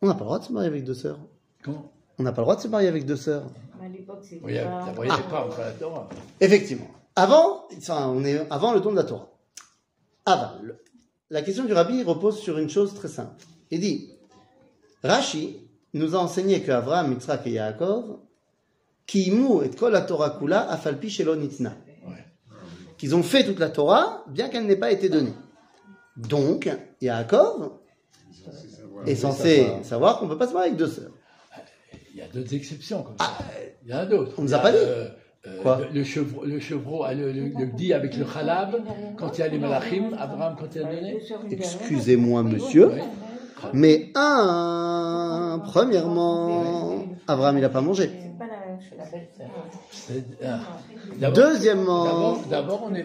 On 0.00 0.06
n'a 0.08 0.14
pas 0.14 0.20
le 0.20 0.24
droit 0.26 0.38
de 0.38 0.44
se 0.44 0.52
marier 0.52 0.68
avec 0.68 0.84
deux 0.84 0.94
sœurs. 0.94 1.18
Comment? 1.62 1.92
On 2.18 2.22
n'a 2.24 2.32
pas 2.32 2.42
le 2.42 2.44
droit 2.44 2.56
de 2.56 2.60
se 2.60 2.68
marier 2.68 2.88
avec 2.88 3.06
deux 3.06 3.16
sœurs. 3.16 3.46
À 3.82 3.88
l'époque, 3.88 4.20
c'était 4.22 4.44
Oui, 4.44 4.54
pas... 4.58 4.84
entre 5.44 5.58
la 5.60 5.72
Torah. 5.72 6.08
Effectivement. 6.40 6.88
Avant, 7.16 7.66
enfin, 7.76 8.08
on 8.08 8.24
est 8.24 8.46
avant 8.50 8.72
le 8.72 8.80
don 8.80 8.90
de 8.92 8.96
la 8.96 9.04
Torah. 9.04 9.28
Avant, 10.24 10.52
le- 10.62 10.78
la 11.30 11.42
question 11.42 11.64
du 11.64 11.72
rabbi 11.72 12.02
repose 12.02 12.38
sur 12.38 12.58
une 12.58 12.68
chose 12.68 12.94
très 12.94 13.08
simple. 13.08 13.44
Il 13.70 13.80
dit, 13.80 14.10
Rashi 15.02 15.68
nous 15.94 16.14
a 16.14 16.18
enseigné 16.18 16.62
que 16.62 16.70
Abraham, 16.72 17.12
Yitzhak 17.12 17.46
et 17.46 17.52
Yaakov, 17.52 18.18
kiimu 19.06 19.62
et 19.64 19.70
kol 19.76 19.92
la 19.92 20.00
Torah 20.02 20.30
kula 20.38 20.70
afalpi 20.70 21.10
shelo 21.10 21.36
nitna. 21.36 21.74
Ouais. 22.06 22.24
Qu'ils 22.98 23.14
ont 23.14 23.22
fait 23.22 23.44
toute 23.44 23.58
la 23.58 23.68
Torah, 23.68 24.24
bien 24.28 24.48
qu'elle 24.48 24.66
n'ait 24.66 24.76
pas 24.76 24.90
été 24.92 25.08
donnée. 25.08 25.34
Donc, 26.16 26.68
Yaakov 27.00 27.70
est 29.06 29.14
censé 29.14 29.66
savoir 29.82 30.18
qu'on 30.18 30.26
ne 30.26 30.30
peut 30.30 30.38
pas 30.38 30.46
se 30.48 30.52
marier 30.52 30.68
avec 30.68 30.78
deux 30.78 30.88
sœurs. 30.88 31.10
Il 32.14 32.18
y 32.18 32.22
a 32.22 32.26
d'autres 32.28 32.54
exceptions 32.54 33.02
comme 33.02 33.16
ça. 33.18 33.32
Il 33.84 33.90
y 33.90 33.94
en 33.94 33.98
a 33.98 34.06
d'autres. 34.06 34.32
Ah, 34.32 34.38
on 34.38 34.42
nous 34.42 34.54
a 34.54 34.58
y 34.58 34.62
pas 34.62 34.70
dit. 34.70 34.78
euh, 34.78 35.08
euh, 35.46 35.62
Quoi 35.62 35.80
le, 35.80 35.98
le 35.98 36.04
chevreau, 36.04 36.44
le 36.44 36.60
chevreau 36.60 37.02
a 37.02 37.14
le, 37.14 37.32
le- 37.32 37.48
le 37.58 37.66
dit 37.76 37.92
avec 37.92 38.16
le 38.16 38.24
chalab, 38.32 38.76
quand 39.16 39.36
il 39.36 39.40
y 39.40 39.44
a 39.44 39.48
les 39.48 39.58
malachim, 39.58 40.14
Abraham, 40.18 40.56
quand 40.58 40.68
il 40.74 40.82
a 40.82 40.84
donné. 40.84 41.18
Excusez-moi, 41.50 42.42
monsieur. 42.44 42.90
Oui. 42.92 43.00
Mais 43.72 44.10
un, 44.14 45.21
premièrement, 45.58 47.04
Abraham, 47.28 47.58
il 47.58 47.60
n'a 47.62 47.68
pas 47.68 47.80
mangé. 47.80 48.10
Deuxièmement, 51.34 52.36
D'abord, 52.50 52.88
on 52.90 52.94
est. 52.94 53.04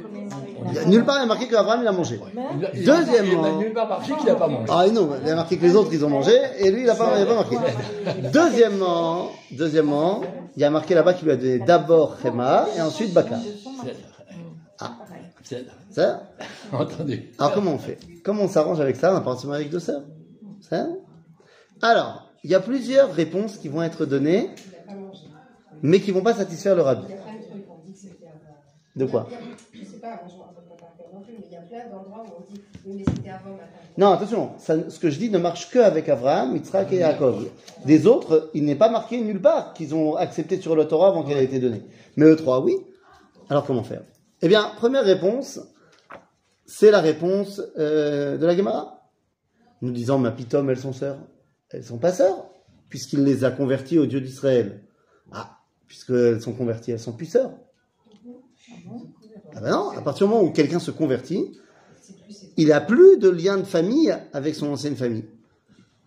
a 0.80 0.86
nulle 0.86 1.06
part 1.06 1.18
il 1.18 1.22
y 1.22 1.24
a 1.24 1.26
marqué 1.26 1.48
qu'Abraham, 1.48 1.82
il 1.84 1.88
a 1.88 1.92
mangé. 1.92 2.20
A- 2.20 2.66
a- 2.66 2.70
Deuxièmement- 2.74 3.58
nulle 3.60 3.74
part 3.74 3.88
marqué 3.88 4.14
qu'il 4.14 4.26
n'a 4.28 4.36
pas 4.36 4.48
mangé. 4.48 4.66
Ah 4.70 4.88
non, 4.88 5.10
il 5.22 5.28
y 5.28 5.32
a 5.32 5.36
marqué 5.36 5.58
que 5.58 5.64
les 5.64 5.76
autres, 5.76 5.90
ils 5.94 6.04
ont 6.06 6.10
mangé, 6.10 6.34
et 6.60 6.72
lui, 6.72 6.82
il 6.82 6.86
n'a 6.88 6.96
pas, 6.96 7.12
il 7.18 7.24
a 7.24 7.26
pas 7.26 7.36
marqué. 7.36 7.58
Deuxièmement, 8.34 9.30
deuxièmement, 9.52 10.22
il 10.56 10.62
y 10.62 10.66
a 10.66 10.70
marqué 10.70 10.96
là-bas 10.96 11.14
qu'il 11.14 11.26
lui 11.26 11.34
a 11.34 11.38
donné 11.38 11.60
d'abord 11.60 12.18
Khema, 12.22 12.66
et 12.78 12.82
ensuite 12.82 13.14
Baka. 13.14 13.36
Ah. 14.80 14.92
Ça 15.92 16.24
Entendu. 16.74 17.32
Alors 17.40 17.54
comment 17.54 17.72
on 17.72 17.78
fait? 17.78 17.98
Comment 18.24 18.44
on 18.44 18.48
s'arrange 18.50 18.82
avec 18.82 18.98
ça 18.98 19.12
On 19.16 19.48
marier 19.48 19.62
avec 19.64 19.70
deux 19.70 19.80
sœurs? 19.80 20.02
Ça 20.62 20.88
Alors, 21.82 22.27
il 22.48 22.52
y 22.52 22.56
a 22.56 22.62
plusieurs 22.62 23.12
réponses 23.12 23.58
qui 23.58 23.68
vont 23.68 23.84
être 23.84 24.06
données, 24.06 24.50
mais 25.82 26.00
qui 26.00 26.12
vont 26.12 26.22
pas 26.22 26.34
satisfaire 26.34 26.78
le 26.78 26.82
rabbi. 26.82 27.04
De 28.96 29.06
quoi 29.06 29.28
Je 29.74 29.84
sais 29.84 29.98
pas, 29.98 30.22
ne 30.26 31.14
non 31.14 31.22
plus, 31.24 31.34
mais 31.38 31.46
il 31.46 31.52
y 31.52 31.58
a 31.58 31.60
plein 31.60 31.90
d'endroits 31.90 32.24
où 32.26 32.32
on 32.40 32.54
dit 32.54 32.62
oui, 32.86 32.96
mais 33.00 33.04
c'était 33.04 33.32
avant 33.32 33.52
ma 33.52 33.58
femme. 33.58 33.68
Non, 33.98 34.12
attention, 34.14 34.52
ça- 34.60 34.90
ce 34.90 34.98
que 34.98 35.10
je 35.10 35.20
dis 35.20 35.30
ne 35.30 35.40
marche 35.40 35.70
que 35.72 35.80
avec 35.80 36.08
Abraham, 36.08 36.56
Yitzhak 36.56 36.94
et 36.94 37.00
Yaakov. 37.00 37.50
Des 37.84 38.08
autres, 38.08 38.50
il 38.54 38.64
n'est 38.64 38.76
pas 38.76 38.90
marqué 38.90 39.20
nulle 39.20 39.42
part 39.42 39.74
qu'ils 39.74 39.94
ont 39.94 40.16
accepté 40.16 40.62
sur 40.62 40.74
le 40.74 40.88
Torah 40.88 41.10
avant 41.10 41.24
qu'elle 41.24 41.40
ait 41.40 41.44
été 41.44 41.60
donnée. 41.60 41.84
Mais 42.16 42.28
eux 42.28 42.38
trois, 42.38 42.62
oui. 42.64 42.78
Alors 43.50 43.66
comment 43.66 43.84
faire? 43.84 44.04
Eh 44.42 44.48
bien, 44.48 44.72
première 44.78 45.04
réponse, 45.04 45.60
c'est 46.66 46.92
la 46.92 47.02
réponse 47.02 47.62
euh, 47.78 48.38
de 48.38 48.46
la 48.46 48.56
Gemara. 48.56 49.02
Nous 49.82 49.92
disons, 49.92 50.18
ma 50.18 50.32
pitom, 50.32 50.70
elles 50.70 50.80
sont 50.80 50.94
sœurs. 50.94 51.18
Elles 51.70 51.84
sont 51.84 51.98
pas 51.98 52.14
sœurs, 52.14 52.50
puisqu'il 52.90 53.24
les 53.24 53.44
a 53.44 53.52
converties 53.52 54.00
au 54.00 54.06
Dieu 54.06 54.22
d'Israël. 54.22 54.84
Ah, 55.32 55.58
puisqu'elles 55.88 56.42
sont 56.42 56.54
converties, 56.54 56.92
elles 56.92 57.00
sont 57.00 57.14
plus 57.14 57.26
sœurs. 57.26 57.52
Ah 59.56 59.62
ben 59.62 59.72
non, 59.72 59.90
à 59.90 60.02
partir 60.02 60.28
du 60.28 60.34
moment 60.34 60.46
où 60.46 60.52
quelqu'un 60.52 60.80
se 60.80 60.92
convertit, 60.92 61.58
il 62.58 62.68
n'a 62.70 62.82
plus 62.82 63.18
de 63.18 63.30
lien 63.30 63.58
de 63.58 63.64
famille 63.64 64.16
avec 64.34 64.56
son 64.56 64.68
ancienne 64.68 64.96
famille. 64.96 65.26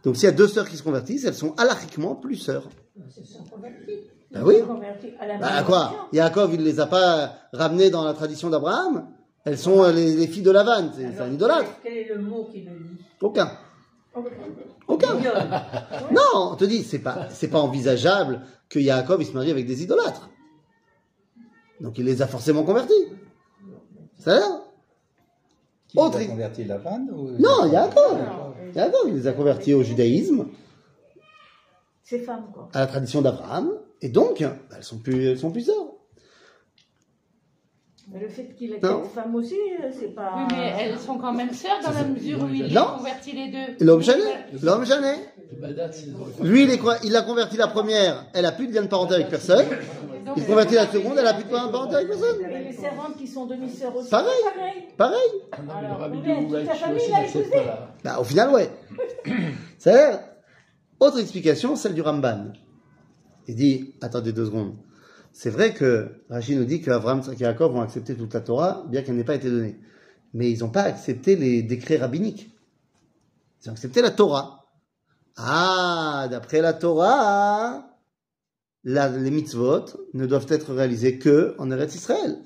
Donc 0.05 0.17
s'il 0.17 0.25
y 0.25 0.29
a 0.29 0.33
deux 0.33 0.49
sœurs 0.49 0.69
qui 0.69 0.77
se 0.77 0.83
convertissent, 0.83 1.25
elles 1.25 1.35
sont 1.35 1.55
alachiquement 1.57 2.15
plus 2.15 2.37
sœurs. 2.37 2.69
Ben 4.31 4.43
oui. 4.45 4.57
Converti 4.67 5.09
à 5.19 5.63
quoi? 5.65 6.09
Yaakov, 6.13 6.55
il 6.55 6.63
les 6.63 6.81
a 6.81 6.87
pas 6.87 7.35
ramenées 7.53 7.91
dans 7.91 8.05
la 8.05 8.15
tradition 8.15 8.49
d'Abraham? 8.49 9.09
Elles 9.45 9.59
sont 9.59 9.83
euh, 9.83 9.91
les, 9.91 10.15
les 10.15 10.27
filles 10.27 10.43
de 10.43 10.51
Lavan. 10.51 10.91
C'est 10.95 11.19
un 11.21 11.33
idolâtre. 11.33 11.71
Quel 11.83 11.97
est 11.97 12.09
le 12.15 12.21
mot 12.21 12.45
qui 12.45 12.61
le 12.61 12.73
dit 12.73 13.05
Aucun. 13.21 13.51
Aucun. 14.89 15.09
Non, 16.13 16.51
on 16.53 16.57
te 16.57 16.65
dit, 16.65 16.83
c'est 16.83 16.99
pas, 16.99 17.29
c'est 17.31 17.49
pas 17.49 17.61
envisageable 17.61 18.43
que 18.69 18.79
Yaakov 18.79 19.23
il 19.23 19.27
se 19.27 19.33
marie 19.33 19.51
avec 19.51 19.67
des 19.67 19.83
idolâtres. 19.83 20.29
Donc 21.81 21.97
il 21.99 22.05
les 22.05 22.21
a 22.23 22.27
forcément 22.27 22.65
convertis. 22.65 22.93
Ça 24.19 24.37
a 24.37 24.41
Qui 25.89 25.99
Autre- 25.99 26.19
a 26.21 26.25
converti 26.25 26.65
la 26.65 26.79
vanne 26.79 27.09
ou... 27.13 27.31
Non, 27.39 27.67
Yaakov. 27.71 28.19
Yaakov, 28.75 29.01
il 29.09 29.15
les 29.15 29.27
a 29.27 29.33
convertis 29.33 29.75
au 29.75 29.83
judaïsme, 29.83 30.47
C'est 32.03 32.19
femme, 32.21 32.47
quoi. 32.53 32.69
à 32.75 32.81
la 32.81 32.87
tradition 32.87 33.23
d'Abraham, 33.23 33.71
et 34.03 34.09
donc, 34.09 34.41
bah, 34.43 34.57
elles 34.77 34.85
sont 34.85 34.99
plus, 34.99 35.27
elles 35.29 35.39
sont 35.39 35.51
plus 35.51 35.63
sœurs. 35.67 35.90
Mais 38.13 38.19
le 38.21 38.29
fait 38.29 38.55
qu'il 38.57 38.73
ait 38.73 38.81
quatre 38.81 39.07
femmes 39.11 39.35
aussi, 39.37 39.55
euh, 39.55 39.89
c'est 39.93 40.15
pas. 40.15 40.33
Oui, 40.37 40.57
mais 40.57 40.75
elles 40.81 40.99
sont 40.99 41.17
quand 41.17 41.33
même 41.33 41.53
sœurs 41.53 41.81
dans 41.85 41.93
la 41.93 42.05
mesure 42.05 42.43
où 42.43 42.49
il 42.49 42.77
a 42.77 42.97
converti 42.99 43.33
les 43.33 43.49
deux. 43.49 43.85
L'homme 43.85 44.03
chané, 44.03 44.25
l'homme 44.63 44.85
c'est 44.85 46.43
Lui, 46.43 46.65
il, 46.65 46.71
est 46.71 46.79
quoi 46.79 46.97
il 47.05 47.15
a 47.15 47.23
converti 47.23 47.57
la 47.57 47.69
première, 47.69 48.27
elle 48.35 48.47
a 48.47 48.53
plus 48.53 48.67
de 48.67 48.75
lien 48.75 48.83
de 48.83 48.89
parenté 48.89 49.15
avec 49.15 49.29
personne. 49.29 49.65
Il 50.37 50.45
convertit 50.45 50.75
la 50.75 50.89
seconde, 50.89 51.19
elle 51.19 51.27
a 51.27 51.35
plus 51.35 51.45
de 51.45 51.53
lien 51.53 51.67
de 51.67 51.73
parenté 51.73 51.95
avec 51.97 52.09
personne. 52.09 52.37
Et 52.45 52.65
les 52.65 52.73
servantes 52.73 53.17
qui 53.17 53.29
sont 53.29 53.47
demi-sœurs 53.47 53.95
aussi. 53.95 54.11
Pareil. 54.11 54.31
c'est 54.89 54.97
pareil. 54.97 55.21
Bah, 58.03 58.19
au 58.19 58.25
final, 58.25 58.51
ouais. 58.51 58.71
L'air. 59.85 60.21
Autre 60.99 61.19
explication, 61.21 61.77
celle 61.77 61.95
du 61.95 62.03
Ramban. 62.03 62.53
Il 63.47 63.55
dit, 63.55 63.95
attendez 64.03 64.33
deux 64.33 64.47
secondes. 64.47 64.75
C'est 65.33 65.51
vrai 65.51 65.75
que 65.75 66.09
Rachid 66.29 66.59
nous 66.59 66.65
dit 66.65 66.81
qu'Abraham 66.81 67.23
et 67.33 67.37
Yaakov 67.37 67.75
ont 67.75 67.81
accepté 67.81 68.15
toute 68.15 68.35
la 68.35 68.41
Torah, 68.41 68.85
bien 68.89 69.03
qu'elle 69.03 69.17
n'ait 69.17 69.25
pas 69.25 69.37
été 69.37 69.51
donnée. 69.51 69.79
Mais 70.35 70.51
ils 70.51 70.61
n'ont 70.61 70.71
pas 70.71 70.83
accepté 70.83 71.37
les 71.37 71.63
décrets 71.63 71.97
rabbiniques. 71.97 72.51
Ils 73.63 73.71
ont 73.71 73.73
accepté 73.73 74.03
la 74.03 74.11
Torah. 74.11 74.67
Ah, 75.37 76.29
d'après 76.31 76.61
la 76.61 76.73
Torah, 76.73 77.97
les 78.85 79.31
mitzvot 79.31 79.85
ne 80.15 80.27
doivent 80.27 80.47
être 80.49 80.75
réalisés 80.75 81.19
que 81.19 81.55
en 81.59 81.71
Eretz 81.71 81.95
Israël. 81.95 82.39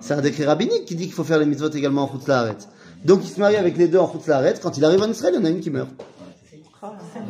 C'est 0.00 0.14
un 0.14 0.22
décret 0.22 0.44
rabbinique 0.44 0.84
qui 0.84 0.94
dit 0.94 1.04
qu'il 1.04 1.12
faut 1.12 1.24
faire 1.24 1.38
les 1.38 1.46
mitzvot 1.46 1.70
également 1.70 2.04
en 2.04 2.08
Chutz. 2.08 2.68
Donc 3.04 3.20
il 3.24 3.28
se 3.28 3.40
marie 3.40 3.56
avec 3.56 3.76
les 3.76 3.88
deux 3.88 3.98
en 3.98 4.10
Chutz. 4.10 4.60
Quand 4.62 4.76
il 4.76 4.84
arrive 4.84 5.02
en 5.02 5.10
Israël, 5.10 5.34
il 5.36 5.40
y 5.40 5.42
en 5.42 5.46
a 5.46 5.50
une 5.50 5.60
qui 5.60 5.70
meurt. 5.70 5.90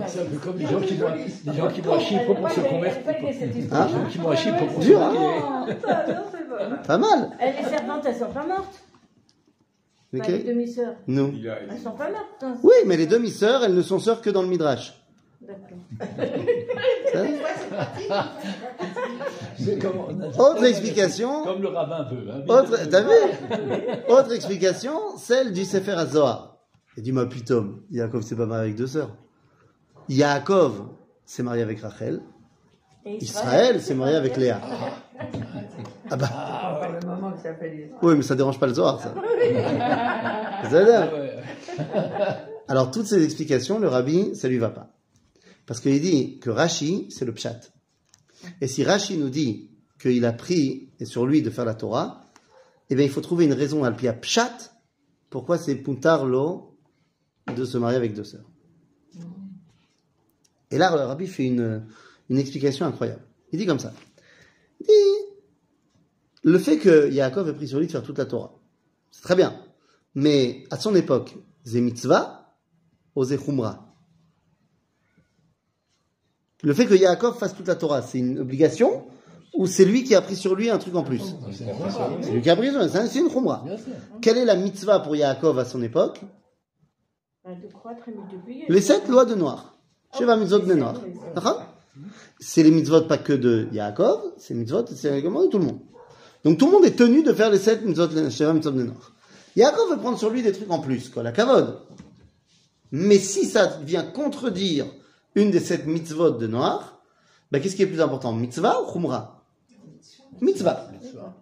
C'est 0.07 0.21
un 0.21 0.25
peu 0.25 0.37
comme 0.39 0.59
les 0.59 0.67
gens 0.67 0.81
qui 0.81 0.95
vont, 0.97 1.09
les 1.15 1.53
gens 1.57 1.69
qui 1.69 1.81
vont 1.81 1.95
à 1.95 1.99
Chypre 1.99 2.35
pour 2.35 2.51
se 2.51 2.61
convertir. 2.61 3.03
Hein 3.09 3.47
histoire. 3.57 3.87
Les 3.87 3.93
gens 3.93 4.05
qui 4.11 4.19
vont 4.19 4.31
à 4.31 4.37
Chypre 4.37 4.67
pour 4.67 4.83
se 4.83 4.87
Dur, 4.87 5.03
hein 5.03 5.15
convertir. 5.15 5.89
Non, 5.89 6.71
non, 6.71 6.77
pas. 6.77 6.77
Pas 6.87 6.99
mal. 6.99 7.31
Elle 7.41 7.55
est 7.57 7.69
servante, 7.69 8.03
elles 8.07 8.17
sont 8.17 8.31
pas 8.33 8.47
mortes. 8.47 8.83
Les 10.13 10.43
demi-sœurs, 10.45 10.95
a, 11.09 11.11
elles 11.11 11.79
sont 11.83 11.91
pas 11.93 12.11
mortes. 12.11 12.43
hein. 12.43 12.57
Oui, 12.63 12.75
mais 12.87 12.97
les 12.97 13.07
demi-sœurs, 13.07 13.65
elles 13.65 13.75
ne 13.75 13.83
sont 13.83 13.99
sœurs 13.99 14.23
que 14.23 14.31
dans 14.31 14.43
le 14.43 14.49
Midrash. 14.49 14.95
D'accord. 15.43 15.79
Autre 20.39 20.65
explication. 20.65 21.45
Comme 21.45 21.63
le 21.63 21.69
rabbin 21.69 22.09
veut. 22.11 22.31
Hein. 22.31 22.43
Autre, 22.49 22.79
t'as 22.91 23.03
vu 23.03 23.09
Autre 24.09 24.33
explication, 24.33 25.17
celle 25.19 25.53
du 25.53 25.65
Sefer 25.65 25.93
HaZohar. 25.93 26.59
Et 26.97 27.03
dis-moi, 27.03 27.29
pitom, 27.29 27.83
Yaakov 27.91 28.23
s'est 28.23 28.37
pas 28.37 28.47
marié 28.47 28.65
avec 28.65 28.77
deux 28.77 28.87
sœurs. 28.87 29.15
Yaakov 30.09 30.89
s'est 31.25 31.43
marié 31.43 31.63
avec 31.63 31.81
Rachel. 31.81 32.21
Et 33.05 33.23
Israël 33.23 33.81
s'est 33.81 33.95
marié 33.95 34.17
avec 34.17 34.37
Léa. 34.37 34.61
Ah 36.11 36.17
bah, 36.17 36.91
le 37.01 37.07
moment 37.07 37.33
fait 37.37 37.57
les... 37.63 37.91
oui, 38.03 38.15
mais 38.17 38.23
ça 38.23 38.35
dérange 38.35 38.59
pas 38.59 38.67
le 38.67 38.75
Zohar, 38.75 39.01
ça. 39.01 39.15
Ah. 39.15 40.47
Alors, 42.69 42.91
toutes 42.91 43.07
ces 43.07 43.23
explications, 43.25 43.79
le 43.79 43.89
rabbi, 43.89 44.35
ça 44.35 44.49
lui 44.49 44.59
va 44.59 44.71
pas. 44.71 44.93
Parce 45.67 45.81
qu'il 45.81 46.01
dit 46.01 46.39
que 46.39 46.51
Rashi, 46.51 47.09
c'est 47.11 47.25
le 47.25 47.33
pshat. 47.33 47.61
Et 48.61 48.67
si 48.67 48.85
Rashi 48.85 49.19
nous 49.19 49.31
dit 49.31 49.71
qu'il 50.01 50.25
a 50.25 50.33
pris 50.33 50.91
et 51.01 51.05
sur 51.05 51.27
lui 51.27 51.43
de 51.43 51.51
faire 51.51 51.65
la 51.65 51.75
Torah, 51.75 52.23
eh 52.91 52.95
bien, 52.95 53.05
il 53.05 53.11
faut 53.11 53.21
trouver 53.21 53.45
une 53.47 53.53
raison 53.53 53.85
à 53.85 53.91
pia 53.93 54.13
pshat, 54.13 54.73
pourquoi 55.31 55.59
c'est 55.59 55.75
puntarlo 55.77 56.77
de 57.55 57.65
se 57.65 57.79
marier 57.79 57.97
avec 57.97 58.15
deux 58.15 58.25
sœurs? 58.25 58.45
Et 60.71 60.79
là, 60.79 60.91
le 60.91 61.03
rabbi 61.03 61.27
fait 61.27 61.45
une, 61.45 61.87
une 62.29 62.39
explication 62.39 62.87
incroyable. 62.87 63.23
Il 63.53 63.59
dit 63.59 63.67
comme 63.67 63.79
ça. 63.79 63.93
Il 64.81 64.87
dit, 64.87 64.93
le 66.43 66.59
fait 66.59 66.79
que 66.79 67.11
Yaakov 67.11 67.49
ait 67.49 67.53
pris 67.55 67.69
sur 67.69 67.79
lui 67.79 67.87
de 67.87 67.93
faire 67.93 68.03
toute 68.03 68.19
la 68.19 68.27
Torah, 68.27 68.53
c'est 69.11 69.23
très 69.23 69.37
bien. 69.37 69.61
Mais 70.15 70.65
à 70.71 70.77
son 70.77 70.95
époque, 70.95 71.37
c'est 71.65 71.81
mitzvah 71.81 72.55
ou 73.15 73.25
c'est 73.25 73.39
chumra. 73.43 73.95
Le 76.63 76.73
fait 76.75 76.87
que 76.87 76.95
Yaakov 76.95 77.39
fasse 77.39 77.55
toute 77.55 77.69
la 77.69 77.77
Torah, 77.77 78.03
c'est 78.03 78.19
une 78.19 78.39
obligation 78.39 79.07
ou 79.55 79.67
c'est 79.67 79.85
lui 79.85 80.05
qui 80.05 80.15
a 80.15 80.21
pris 80.21 80.37
sur 80.37 80.55
lui 80.55 80.69
un 80.71 80.79
truc 80.79 80.95
en 80.97 81.03
plus? 81.05 81.35
C'est 81.53 82.33
lui 82.33 82.43
qui 82.43 82.51
a 82.51 82.57
pris 82.57 82.71
sur 82.71 82.81
lui, 82.81 82.89
c'est 82.91 82.99
un- 82.99 83.07
c'est 83.07 83.21
une 83.21 83.31
chumra. 83.31 83.65
Quelle 84.21 84.39
est 84.39 84.45
la 84.45 84.57
mitzvah 84.57 85.01
pour 85.01 85.15
Yaakov 85.17 85.59
à 85.59 85.65
son 85.65 85.83
époque? 85.83 86.21
Bah. 87.45 87.51
Les 88.69 88.81
sept 88.81 89.09
lois 89.09 89.25
de 89.25 89.35
Noir. 89.35 89.76
Sheva 90.15 90.37
mitzvot 90.37 90.61
de. 90.61 90.75
D'accord? 91.35 91.63
C'est 92.39 92.63
les 92.63 92.71
mitzvot 92.71 93.03
pas 93.03 93.19
que 93.19 93.33
de 93.33 93.69
Yaakov, 93.73 94.33
c'est 94.39 94.55
les 94.55 94.61
mitzvot, 94.61 94.85
c'est 94.95 95.19
également 95.19 95.45
de 95.45 95.49
tout 95.49 95.59
le 95.59 95.65
monde. 95.65 95.81
Donc 96.45 96.59
tout 96.59 96.67
le 96.67 96.73
monde 96.73 96.85
est 96.85 96.97
tenu 96.97 97.23
de 97.23 97.33
faire 97.33 97.51
les 97.51 97.59
sept 97.59 97.85
mitzvot, 97.85 98.09
mitzvot 98.09 98.71
de 98.71 98.83
Noir. 98.83 99.13
Yaakov 99.57 99.91
veut 99.91 99.99
prendre 99.99 100.19
sur 100.19 100.31
lui 100.31 100.43
des 100.43 100.53
trucs 100.53 100.71
en 100.71 100.81
plus, 100.81 101.09
quoi, 101.09 101.23
la 101.23 101.33
kavod. 101.33 101.81
Mais 102.93 103.19
si 103.19 103.47
ça 103.47 103.79
vient 103.83 104.05
contredire 104.05 104.87
une 105.35 105.51
des 105.51 105.61
sept 105.61 105.87
mitzvot 105.87 106.33
de 106.33 106.47
Noir, 106.47 107.01
ben 107.51 107.61
qu'est-ce 107.61 107.77
qui 107.77 107.83
est 107.83 107.87
plus 107.87 108.01
important, 108.01 108.33
mitzvah 108.33 108.83
ou 108.83 108.93
chumra? 108.93 109.45
Mitzvah. 110.41 110.91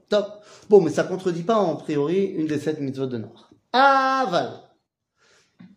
Top. 0.08 0.44
Bon, 0.70 0.80
mais 0.80 0.90
ça 0.90 1.02
contredit 1.02 1.42
pas 1.42 1.56
en 1.56 1.76
priori 1.76 2.24
une 2.24 2.46
des 2.46 2.58
sept 2.58 2.80
mitzvot 2.80 3.06
de 3.06 3.18
Noir. 3.18 3.50
Aval. 3.72 4.60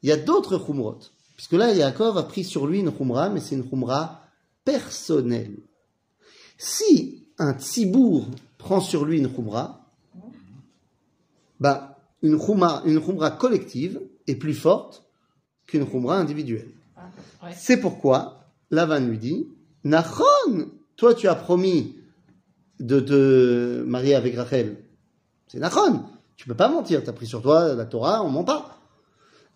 Il 0.03 0.09
y 0.09 0.11
a 0.11 0.17
d'autres 0.17 0.59
chumrot. 0.63 0.99
Puisque 1.37 1.53
là, 1.53 1.71
Yaakov 1.71 2.17
a 2.17 2.23
pris 2.23 2.43
sur 2.43 2.67
lui 2.67 2.79
une 2.79 2.91
chumra, 2.91 3.29
mais 3.29 3.39
c'est 3.39 3.55
une 3.55 3.69
chumra 3.69 4.23
personnelle. 4.65 5.55
Si 6.57 7.27
un 7.37 7.53
tzibour 7.53 8.27
prend 8.57 8.81
sur 8.81 9.05
lui 9.05 9.19
une 9.19 9.33
chumra, 9.33 9.85
bah, 11.59 11.99
une 12.23 12.39
chumra 12.39 13.31
collective 13.31 14.01
est 14.25 14.35
plus 14.35 14.55
forte 14.55 15.05
qu'une 15.67 15.87
chumra 15.87 16.17
individuelle. 16.17 16.71
ouais. 17.43 17.51
C'est 17.55 17.77
pourquoi 17.77 18.47
Lavan 18.71 18.99
lui 18.99 19.19
dit, 19.19 19.47
Nachon, 19.83 20.71
toi 20.95 21.13
tu 21.13 21.27
as 21.27 21.35
promis 21.35 21.95
de 22.79 22.99
te 22.99 23.83
marier 23.83 24.15
avec 24.15 24.35
Rachel. 24.35 24.83
C'est 25.47 25.59
Nachon. 25.59 26.03
Tu 26.35 26.47
peux 26.47 26.55
pas 26.55 26.69
mentir. 26.69 27.03
Tu 27.03 27.09
as 27.09 27.13
pris 27.13 27.27
sur 27.27 27.41
toi 27.41 27.73
la 27.73 27.85
Torah, 27.85 28.23
on 28.23 28.29
ment 28.29 28.43
pas. 28.43 28.76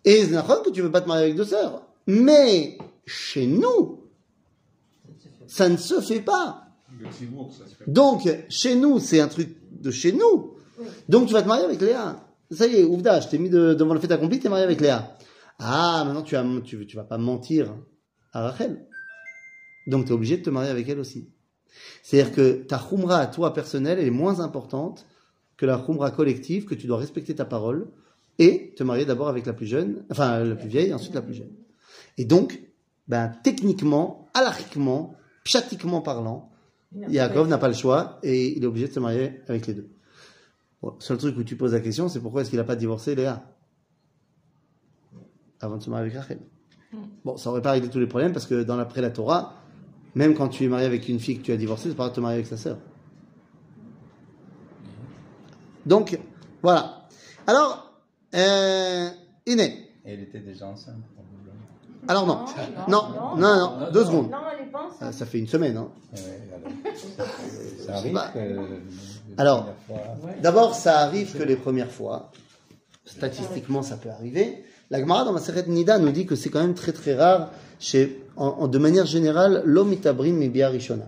Et 0.06 0.26
que 0.28 0.70
tu 0.72 0.82
veux 0.82 0.92
pas 0.92 1.02
te 1.02 1.08
marier 1.08 1.26
avec 1.26 1.36
deux 1.36 1.46
sœurs. 1.46 1.84
Mais 2.08 2.78
chez 3.06 3.46
nous, 3.48 4.04
ça 5.48 5.70
ne 5.70 5.78
se 5.78 6.00
fait 6.02 6.22
pas. 6.22 6.68
Donc, 7.88 8.22
chez 8.50 8.76
nous, 8.76 9.00
c'est 9.00 9.20
un 9.20 9.28
truc 9.28 9.56
de 9.72 9.92
chez 9.92 10.12
nous. 10.12 10.56
Donc, 11.10 11.28
tu 11.28 11.34
vas 11.34 11.42
te 11.42 11.48
marier 11.48 11.66
avec 11.66 11.80
Léa. 11.82 12.26
Ça 12.52 12.68
y 12.68 12.76
est, 12.78 12.84
Ouvda, 12.84 13.20
je 13.22 13.28
t'ai 13.30 13.38
mis 13.38 13.50
de- 13.50 13.74
devant 13.74 13.94
le 13.94 14.00
fait 14.00 14.12
accompli, 14.12 14.40
tu 14.40 14.48
es 14.48 14.50
marié 14.50 14.66
avec 14.66 14.82
Léa. 14.82 15.16
Ah, 15.60 16.04
maintenant, 16.06 16.22
tu, 16.24 16.36
as, 16.36 16.46
tu, 16.64 16.86
tu 16.88 16.96
vas 16.96 17.04
pas 17.04 17.18
mentir 17.18 17.74
à 18.34 18.42
Rachel. 18.50 18.86
Donc, 19.88 20.06
tu 20.06 20.12
es 20.12 20.16
obligé 20.16 20.38
de 20.38 20.44
te 20.44 20.50
marier 20.50 20.70
avec 20.72 20.88
elle 20.90 21.00
aussi. 21.00 21.30
C'est-à-dire 22.04 22.34
que 22.34 22.52
ta 22.64 22.78
khumra 22.80 23.20
à 23.20 23.28
toi 23.28 23.54
personnelle, 23.54 24.00
elle 24.00 24.08
est 24.08 24.12
moins 24.12 24.40
importante 24.42 25.06
que 25.58 25.66
la 25.66 25.78
khumra 25.78 26.12
collective, 26.12 26.66
que 26.66 26.76
tu 26.76 26.88
dois 26.88 26.98
respecter 26.98 27.36
ta 27.36 27.46
parole 27.46 27.92
et 28.42 28.74
te 28.76 28.84
marier 28.84 29.06
d'abord 29.06 29.28
avec 29.30 29.46
la 29.46 29.54
plus 29.54 29.68
jeune, 29.68 30.04
enfin 30.10 30.44
la 30.44 30.56
plus 30.56 30.68
vieille, 30.68 30.92
ensuite 30.96 31.14
la 31.14 31.22
plus 31.22 31.36
jeune. 31.36 31.52
Et 32.18 32.26
donc, 32.26 32.60
ben, 33.08 33.32
techniquement, 33.44 34.30
alariquement, 34.34 35.14
pchatiquement 35.44 36.02
parlant, 36.02 36.50
Yaakov 37.08 37.48
n'a 37.48 37.60
pas 37.60 37.68
le 37.68 37.76
choix 37.76 38.20
et 38.24 38.58
il 38.58 38.64
est 38.64 38.66
obligé 38.66 38.88
de 38.88 38.94
se 38.94 39.00
marier 39.00 39.42
avec 39.48 39.68
les 39.68 39.76
deux. 39.76 39.90
Bon, 40.82 40.96
seul 40.98 41.20
truc 41.20 41.38
où 41.38 41.44
tu 41.44 41.56
poses 41.56 41.74
la 41.74 41.82
question, 41.82 42.10
c'est 42.10 42.20
pourquoi 42.20 42.42
est-ce 42.42 42.50
qu'il 42.50 42.58
n'a 42.58 42.66
pas 42.66 42.76
divorcé 42.76 43.14
Léa 43.14 43.44
avant 45.60 45.78
de 45.78 45.84
se 45.84 45.92
marier 45.92 46.08
avec 46.08 46.18
Rachel? 46.18 46.40
Bon, 47.24 47.38
ça 47.38 47.52
aurait 47.52 47.62
pas 47.62 47.74
réglé 47.74 47.90
tous 47.90 48.00
les 48.00 48.08
problèmes 48.08 48.34
parce 48.34 48.48
que 48.48 48.64
dans 48.64 48.76
l'après 48.76 49.02
la 49.02 49.12
Torah, 49.12 49.54
même 50.16 50.34
quand 50.34 50.50
tu 50.50 50.64
es 50.64 50.68
marié 50.68 50.88
avec 50.88 51.08
une 51.08 51.20
fille 51.20 51.38
que 51.38 51.44
tu 51.44 51.52
as 51.52 51.58
divorcée, 51.58 51.90
c'est 51.90 51.96
pas 51.96 52.06
grave 52.06 52.14
de 52.14 52.16
te 52.16 52.22
marier 52.22 52.38
avec 52.38 52.48
sa 52.48 52.58
sœur. 52.58 52.80
Donc, 55.86 56.20
voilà. 56.64 57.08
Alors, 57.46 57.91
euh, 58.36 59.10
Iné. 59.46 59.88
Et 60.06 60.13
elle 60.13 60.22
était 60.22 60.39
déjà 60.39 60.67
enceinte. 60.67 60.96
probablement. 61.15 61.28
Alors 62.08 62.26
non. 62.26 62.46
Non, 62.88 63.10
non, 63.10 63.38
non, 63.38 63.80
non, 63.80 63.91
deux 63.91 64.02
non. 64.04 64.08
secondes. 64.08 64.30
Non, 64.32 64.38
elle 64.58 64.67
est 64.67 64.72
pas 64.72 64.88
enceinte. 64.88 65.13
Ça 65.13 65.26
fait 65.26 65.39
une 65.39 65.48
semaine. 65.48 65.78
Hein. 65.78 65.89
Ça, 67.86 67.96
arrive 67.98 68.13
Bah, 68.13 68.32
alors, 69.38 69.67
D'abord, 70.41 70.76
ça 70.76 71.00
arrive 71.00 71.38
que 71.38 71.44
les 71.44 71.56
premières 71.56 71.91
fois. 71.91 72.32
Statistiquement, 73.06 73.82
ça 73.82 73.98
peut 73.98 74.10
arriver. 74.10 74.63
La 74.89 75.00
Gemara 75.00 75.24
dans 75.26 75.32
ma 75.34 75.39
Seret 75.39 75.65
Nida 75.67 76.00
nous 76.00 76.12
dit 76.12 76.26
que 76.26 76.36
c'est 76.36 76.50
quand 76.50 76.60
même 76.62 76.74
très 76.76 76.91
très 76.91 77.15
rare 77.15 77.52
chez, 77.80 78.24
en, 78.36 78.48
en- 78.48 78.67
de 78.67 78.78
manière 78.78 79.06
générale, 79.06 79.62
l'homme 79.65 79.94
itabrim 79.94 80.36
mibia 80.36 80.70
rishona. 80.70 81.06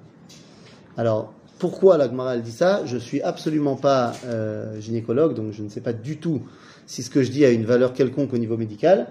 Alors, 0.97 1.33
pourquoi 1.63 1.97
la 1.97 2.09
Gemara 2.09 2.35
elle 2.35 2.41
dit 2.41 2.51
ça 2.51 2.81
Je 2.85 2.97
suis 2.97 3.21
absolument 3.21 3.77
pas 3.77 4.11
euh, 4.25 4.77
gynécologue, 4.81 5.33
donc 5.33 5.53
je 5.53 5.63
ne 5.63 5.69
sais 5.69 5.79
pas 5.79 5.93
du 5.93 6.17
tout 6.17 6.41
si 6.87 7.01
ce 7.03 7.09
que 7.09 7.23
je 7.23 7.31
dis 7.31 7.45
a 7.45 7.51
une 7.51 7.63
valeur 7.63 7.93
quelconque 7.93 8.33
au 8.33 8.37
niveau 8.37 8.57
médical. 8.57 9.07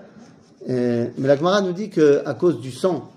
Euh, 0.69 1.07
mais 1.17 1.29
la 1.29 1.37
Gemara 1.39 1.63
nous 1.63 1.73
dit 1.73 1.89
que 1.89 2.21
à 2.27 2.35
cause 2.35 2.61
du 2.61 2.71
sang. 2.71 3.11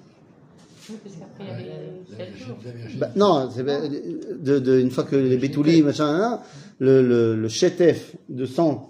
Oui, 0.89 0.95
parce 1.03 1.15
qu'après, 1.17 1.43
il 1.59 1.65
y 1.67 1.69
avait 1.69 2.97
bah, 2.97 3.09
non, 3.17 3.49
c'est 3.53 3.63
de, 3.63 4.59
de- 4.59 4.79
une 4.79 4.89
fois 4.89 5.03
que 5.03 5.17
les 5.17 5.35
bétoulis, 5.35 5.81
machin, 5.81 6.17
nan, 6.17 6.39
le, 6.79 7.01
le, 7.01 7.35
le 7.35 7.49
chétef 7.49 8.15
de 8.29 8.45
sang, 8.45 8.89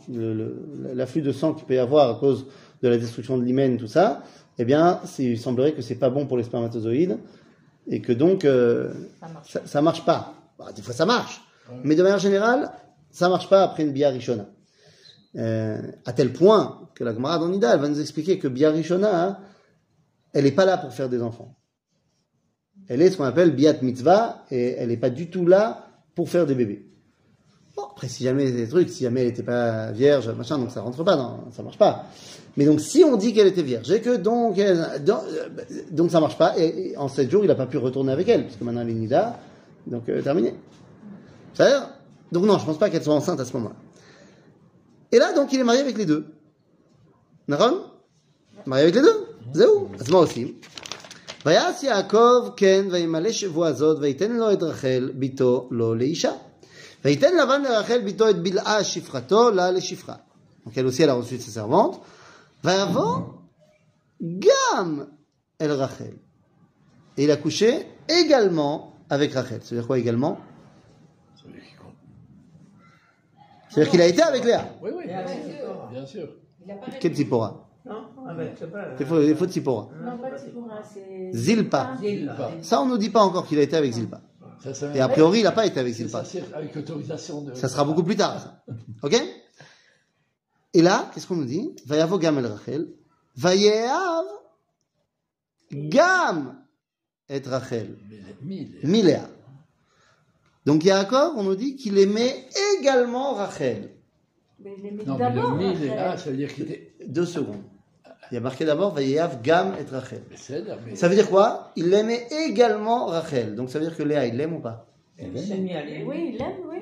l'afflux 0.94 1.24
de 1.24 1.32
sang 1.32 1.54
qu'il 1.56 1.66
peut 1.66 1.74
y 1.74 1.80
avoir 1.80 2.16
à 2.16 2.20
cause 2.20 2.46
de 2.84 2.88
la 2.88 2.98
destruction 3.00 3.40
de 3.40 3.44
l'hymen, 3.44 3.78
tout 3.78 3.88
ça, 3.88 4.22
eh 4.60 4.66
bien, 4.66 5.00
il 5.18 5.40
semblerait 5.40 5.72
que 5.74 5.82
c'est 5.82 5.96
pas 5.96 6.12
bon 6.12 6.28
pour 6.28 6.38
les 6.38 6.44
spermatozoïdes 6.44 7.18
et 7.88 8.02
que 8.02 8.12
donc 8.12 8.46
euh, 8.46 8.94
Ça 9.20 9.28
marche. 9.28 9.52
ça, 9.52 9.62
ça 9.66 9.82
marche 9.82 10.06
pas. 10.06 10.34
Bah, 10.58 10.72
des 10.76 10.82
fois 10.82 10.94
ça 10.94 11.06
marche, 11.06 11.42
mais 11.84 11.96
de 11.96 12.04
manière 12.04 12.20
générale, 12.20 12.72
ça 13.12 13.30
marche 13.30 13.50
pas 13.50 13.64
après 13.64 13.84
une 13.84 13.92
bia 13.92 14.10
rishona. 14.10 14.46
Euh, 15.36 15.82
à 16.06 16.14
tel 16.14 16.32
point 16.32 16.90
que 16.96 17.04
la 17.04 17.14
Gemara 17.14 17.40
dans 17.40 17.50
Nida, 17.50 17.74
elle 17.74 17.82
va 17.82 17.90
nous 17.90 18.00
expliquer 18.00 18.40
que 18.40 18.48
bia 18.48 18.72
rishona, 18.72 19.26
hein, 19.26 19.38
elle 20.34 20.46
est 20.46 20.52
pas 20.52 20.66
là 20.66 20.78
pour 20.78 20.94
faire 20.94 21.10
des 21.10 21.22
enfants. 21.22 21.56
Elle 22.88 23.02
est 23.02 23.10
ce 23.10 23.18
qu'on 23.18 23.24
appelle 23.24 23.56
biat 23.56 23.82
mitzvah 23.82 24.46
et 24.52 24.76
elle 24.78 24.90
n'est 24.90 24.98
pas 24.98 25.10
du 25.10 25.30
tout 25.30 25.46
là 25.46 25.88
pour 26.14 26.30
faire 26.30 26.46
des 26.46 26.56
bébés. 26.56 26.88
Bon, 27.77 27.85
après, 27.93 28.09
si 28.09 28.25
jamais 28.25 28.51
des 28.51 28.69
trucs, 28.69 28.89
si 28.91 29.05
jamais 29.05 29.21
elle 29.23 29.29
n'était 29.29 29.43
pas 29.43 29.91
vierge, 29.93 30.29
machin, 30.31 30.59
donc 30.59 30.71
ça 30.71 30.81
rentre 30.81 31.03
pas, 31.05 31.17
non, 31.17 31.41
ça 31.53 31.63
marche 31.63 31.79
pas. 31.79 32.05
Mais 32.57 32.65
donc, 32.65 32.81
si 32.81 33.05
on 33.05 33.17
dit 33.17 33.33
qu'elle 33.33 33.47
était 33.47 33.63
vierge 33.63 33.91
et 33.91 34.01
que 34.01 34.17
donc, 34.17 34.59
elle- 34.59 35.03
donc, 35.05 35.21
euh, 35.29 35.49
donc 35.91 36.11
ça 36.11 36.21
marche 36.21 36.37
pas, 36.37 36.59
et, 36.59 36.91
et 36.91 36.97
en 36.97 37.09
sept 37.09 37.31
jours, 37.31 37.45
il 37.45 37.49
n'a 37.49 37.55
pas 37.55 37.67
pu 37.67 37.79
retourner 37.79 38.13
avec 38.13 38.29
elle, 38.29 38.45
parce 38.45 38.57
que 38.57 38.65
maintenant 38.65 38.81
elle 38.83 38.91
est 38.91 38.95
nida, 38.95 39.39
donc 39.87 40.09
euh, 40.09 40.21
terminé. 40.21 40.55
Ça 41.55 41.65
veut 41.65 41.71
dire 41.71 41.89
Donc 42.33 42.45
non, 42.45 42.59
je 42.59 42.67
pense 42.67 42.79
pas 42.79 42.91
qu'elle 42.91 43.03
soit 43.05 43.15
enceinte 43.15 43.41
à 43.41 43.45
ce 43.45 43.53
moment-là. 43.55 43.77
Et 45.13 45.19
là, 45.19 45.33
donc, 45.33 45.53
il 45.53 45.61
est 45.61 45.65
marié 45.65 45.81
avec 45.81 45.97
les 45.99 46.07
deux. 46.07 46.27
Naron 47.49 47.83
Marié 48.67 48.85
avec 48.85 48.95
les 48.97 49.03
deux 49.03 49.27
זהו, 49.53 49.89
אז 49.99 50.11
מה 50.11 50.19
עושים? 50.19 50.53
ויעש 51.47 51.83
יעקב 51.83 52.49
כן 52.57 52.85
וימלא 52.91 53.33
שבוע 53.33 53.69
הזאת 53.69 53.99
וייתן 54.01 54.33
לו 54.33 54.53
את 54.53 54.63
רחל 54.63 55.11
בתו 55.19 55.69
לו 55.71 55.95
לאישה. 55.95 56.33
donc 60.66 60.76
elle 60.76 60.86
aussi, 60.88 61.04
elle 61.04 61.10
a 61.10 61.14
reçu 61.14 61.38
de 61.38 61.42
sa 61.42 61.52
servante. 61.52 62.02
avant, 62.64 63.44
Gam 64.20 65.08
El 65.60 65.72
Rachel. 65.72 66.18
Et 67.18 67.26
il 67.26 67.32
a 67.32 67.38
couché 67.38 67.86
également 68.10 68.96
avec 69.10 69.34
Rachel. 69.34 69.62
Ça 69.62 69.76
veut 69.76 69.82
dire 69.82 69.88
quoi 69.88 70.00
également 70.00 70.40
C'est-à-dire 73.70 73.92
qu'il 73.92 74.02
a 74.02 74.08
été 74.08 74.22
avec 74.24 74.44
Léa. 74.44 74.70
Oui, 74.82 74.90
oui, 74.96 75.04
bien, 75.06 76.06
sûr. 76.06 76.22
sûr. 76.26 76.30
Quel 77.00 77.14
Tzipora 77.14 77.68
Non, 77.86 78.06
avec 78.28 78.58
Il 79.00 79.06
faut 79.06 79.46
de 79.46 79.52
Tzipora. 79.52 79.90
Non, 80.02 80.18
pas 80.18 80.30
c'est. 80.84 81.32
Zilpa. 81.34 81.98
Zilpa. 82.00 82.52
Ça, 82.62 82.82
on 82.82 82.86
ne 82.86 82.92
nous 82.92 82.98
dit 82.98 83.10
pas 83.10 83.22
encore 83.22 83.46
qu'il 83.46 83.60
a 83.60 83.62
été 83.62 83.76
avec 83.76 83.92
Zilpa. 83.92 84.22
Ça, 84.64 84.74
ça, 84.74 84.96
Et 84.96 85.00
a 85.00 85.08
priori, 85.10 85.40
il 85.40 85.44
n'a 85.44 85.52
pas 85.52 85.66
été 85.66 85.80
avec 85.80 85.94
Zilpa. 85.94 86.24
ça, 86.24 86.26
c'est 86.26 86.54
avec 86.54 86.76
autorisation 86.76 87.42
de. 87.42 87.54
Ça 87.54 87.68
sera 87.68 87.84
beaucoup 87.84 88.04
plus 88.04 88.16
tard. 88.16 88.58
Ok 89.04 89.16
Et 90.74 90.82
là, 90.82 91.10
qu'est-ce 91.14 91.28
qu'on 91.28 91.36
nous 91.36 91.46
dit? 91.46 91.76
Vayavo 91.86 92.18
gam 92.18 92.38
el 92.38 92.46
Rachel. 92.48 92.88
Vayeav 93.36 94.26
gam 95.72 96.58
et 97.30 97.42
Rachel. 97.46 97.96
Miléa. 98.84 99.28
Donc 100.66 100.84
Yaakov, 100.84 101.34
on 101.38 101.44
nous 101.44 101.56
dit 101.56 101.76
qu'il 101.76 101.98
aimait 101.98 102.48
également 102.80 103.34
Rachel. 103.34 103.92
Mais 104.60 104.76
il 104.80 104.86
aimait 104.86 105.04
d'abord. 105.04 105.60
ah, 105.98 106.18
ça 106.18 106.32
veut 106.32 106.38
dire 106.38 106.54
qu'il 106.54 106.64
était. 106.64 106.96
Deux 107.06 107.26
secondes. 107.26 107.62
Il 108.32 108.36
y 108.36 108.38
a 108.38 108.42
marqué 108.42 108.66
d'abord 108.66 108.94
Vayeav 108.94 109.42
gam 109.42 109.74
et 109.80 109.90
Rachel. 109.90 110.24
Mais 110.30 110.38
c'est 110.38 110.64
mais 110.86 110.96
Ça 110.96 111.08
veut 111.08 111.16
dire 111.16 111.30
quoi? 111.30 111.72
Il 111.76 111.94
aimait 111.94 112.28
également 112.48 113.06
Rachel. 113.08 113.56
Donc 113.56 113.70
ça 113.70 113.80
veut 113.80 113.86
dire 113.88 113.96
que 113.96 114.04
Léa, 114.04 114.26
il 114.26 114.36
l'aime 114.36 114.54
ou 114.54 114.60
pas? 114.60 114.88
Elle 115.18 115.30
Il 115.34 115.38
est- 115.38 115.42
s'est 115.46 115.58
mis 115.58 115.74
à 115.74 115.84
l'aimer. 115.86 116.04
Oui, 116.06 116.30
il 116.34 116.38
l'aime, 116.38 116.56
oui. 116.68 116.78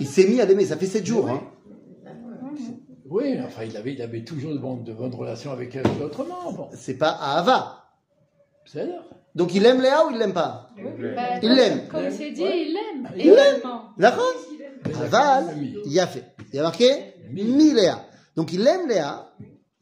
Il 0.00 0.06
s'est 0.06 0.26
mis 0.26 0.40
à 0.40 0.44
l'aimer. 0.44 0.64
Ça 0.66 0.76
fait 0.76 0.86
sept 0.86 1.06
jours. 1.06 1.24
Oui. 1.26 1.32
Hein. 1.32 1.42
Oui, 3.08 3.36
enfin, 3.44 3.62
il 3.64 3.76
avait, 3.76 3.92
il 3.94 4.02
avait 4.02 4.22
toujours 4.22 4.52
de 4.52 4.58
bonnes, 4.58 4.84
de 4.84 4.92
bonnes 4.92 5.14
relations 5.14 5.50
avec 5.50 5.74
elle 5.74 5.84
autrement. 6.02 6.52
Bon, 6.52 6.68
C'est 6.72 6.94
pas 6.98 7.10
Ahava. 7.10 7.84
c'est. 8.66 8.88
Donc 9.34 9.54
il 9.54 9.64
aime 9.66 9.80
Léa 9.80 10.06
ou 10.06 10.10
il 10.10 10.18
l'aime 10.18 10.32
pas? 10.32 10.70
Bah, 10.76 11.22
Il 11.42 11.54
l'aime. 11.54 11.88
Comme 11.88 12.10
c'est 12.10 12.30
dit, 12.32 12.42
il 12.42 12.74
l'aime. 12.74 13.10
Il 13.16 13.26
l'aime. 13.32 13.60
D'accord 13.96 14.32
Aval, 15.02 15.54
il 15.84 15.92
y 15.92 16.00
a 16.00 16.06
fait. 16.06 16.24
Il 16.52 16.56
y 16.56 16.58
a 16.58 16.62
marqué 16.62 17.14
Mille. 17.30 17.54
mi 17.54 17.72
Léa. 17.72 18.04
Donc 18.36 18.52
il 18.52 18.66
aime 18.66 18.88
Léa, 18.88 19.30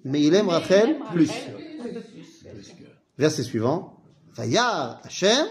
mais 0.04 0.22
il 0.22 0.34
aime 0.36 0.46
Mais 0.48 0.54
Rachel 0.54 0.90
il 0.90 0.96
aime 0.96 1.04
plus. 1.14 1.28
Rachel 1.30 1.56
un 1.80 1.84
peu 1.94 2.02
plus. 2.02 2.44
Parce 2.56 2.68
que- 2.70 2.84
Verset 3.18 3.44
suivant. 3.44 3.94
Vayar 4.36 5.00
Hashem, 5.04 5.46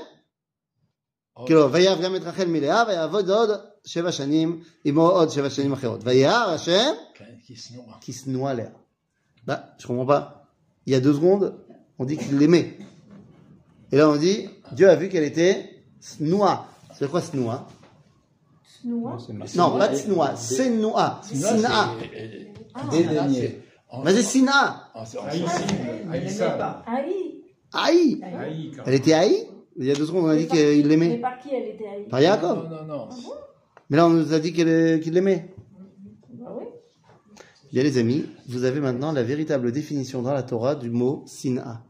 Oh, 1.34 1.46
כאילו, 1.46 1.72
ויעב 1.72 2.00
גם 2.02 2.16
את 2.16 2.20
רחל 2.22 2.44
מלאה, 2.44 2.84
ויעבוד 2.88 3.30
עוד 3.30 3.50
שבע 3.84 4.12
שנים, 4.12 4.60
עמו 4.84 5.08
עוד 5.08 5.30
שבע 5.30 5.50
שנים 5.50 5.72
אחרות. 5.72 6.00
וירא 6.04 6.54
השם, 6.54 6.92
qui 7.46 7.56
se 7.56 7.72
noie. 7.72 7.98
qui 8.02 8.12
se 8.12 8.28
noie 8.28 8.52
Léa. 8.54 8.70
Bah, 9.46 9.74
je 9.78 9.86
comprends 9.86 10.04
pas. 10.06 10.46
Il 10.86 10.92
y 10.92 10.96
a 10.96 11.00
deux 11.00 11.14
secondes, 11.14 11.54
on 11.98 12.04
dit 12.04 12.16
qu'il 12.18 12.36
l'aimait. 12.38 12.76
Et 13.92 13.96
là, 13.96 14.08
on 14.10 14.16
dit, 14.16 14.48
Dieu 14.72 14.88
a 14.90 14.94
vu 14.96 15.08
qu'elle 15.08 15.24
était 15.24 15.54
snoa. 16.00 16.66
C'est 16.98 17.10
quoi 17.10 17.22
snoa 17.22 17.66
Snoa. 18.82 19.18
c'est 19.26 19.32
marqué. 19.32 19.56
Non, 19.58 19.78
pas 19.78 19.94
snoa, 19.94 20.36
c'est 20.36 20.70
noa. 20.70 21.20
Sinon, 21.24 21.48
Sina. 21.56 21.94
c'est- 21.98 22.10
elle- 22.18 22.52
Dédaigné. 22.90 23.62
mais 24.03 24.13
c'est 24.13 24.23
sina. 24.23 24.89
Ah. 24.93 25.03
Aïe. 27.73 28.21
Aïe, 28.23 28.71
Elle 28.85 28.93
était 28.93 29.13
haïe 29.13 29.47
Il 29.77 29.85
y 29.85 29.91
a 29.91 29.95
deux 29.95 30.05
secondes, 30.05 30.25
on 30.25 30.29
a 30.29 30.35
Mais 30.35 30.41
dit 30.43 30.47
qu'il 30.47 30.57
Mais 30.59 30.83
l'aimait. 30.83 31.17
par 31.17 31.37
qui 31.39 31.49
elle 31.53 31.69
était 31.69 31.87
haï 31.87 32.07
Par 32.09 32.19
Yaakov. 32.21 32.69
Non, 32.69 32.85
non, 32.85 32.85
non. 32.85 33.09
Mais 33.89 33.97
là, 33.97 34.07
on 34.07 34.09
nous 34.09 34.33
a 34.33 34.39
dit 34.39 34.51
qu'elle- 34.53 34.99
qu'il 34.99 35.13
l'aimait. 35.13 35.53
Bah 36.33 36.53
oui. 36.57 36.65
Bien 37.71 37.83
les 37.83 37.97
amis, 37.97 38.25
vous 38.47 38.63
avez 38.63 38.79
maintenant 38.79 39.11
la 39.11 39.23
véritable 39.23 39.71
définition 39.71 40.21
dans 40.21 40.33
la 40.33 40.43
Torah 40.43 40.75
du 40.75 40.89
mot 40.89 41.23
sina. 41.25 41.81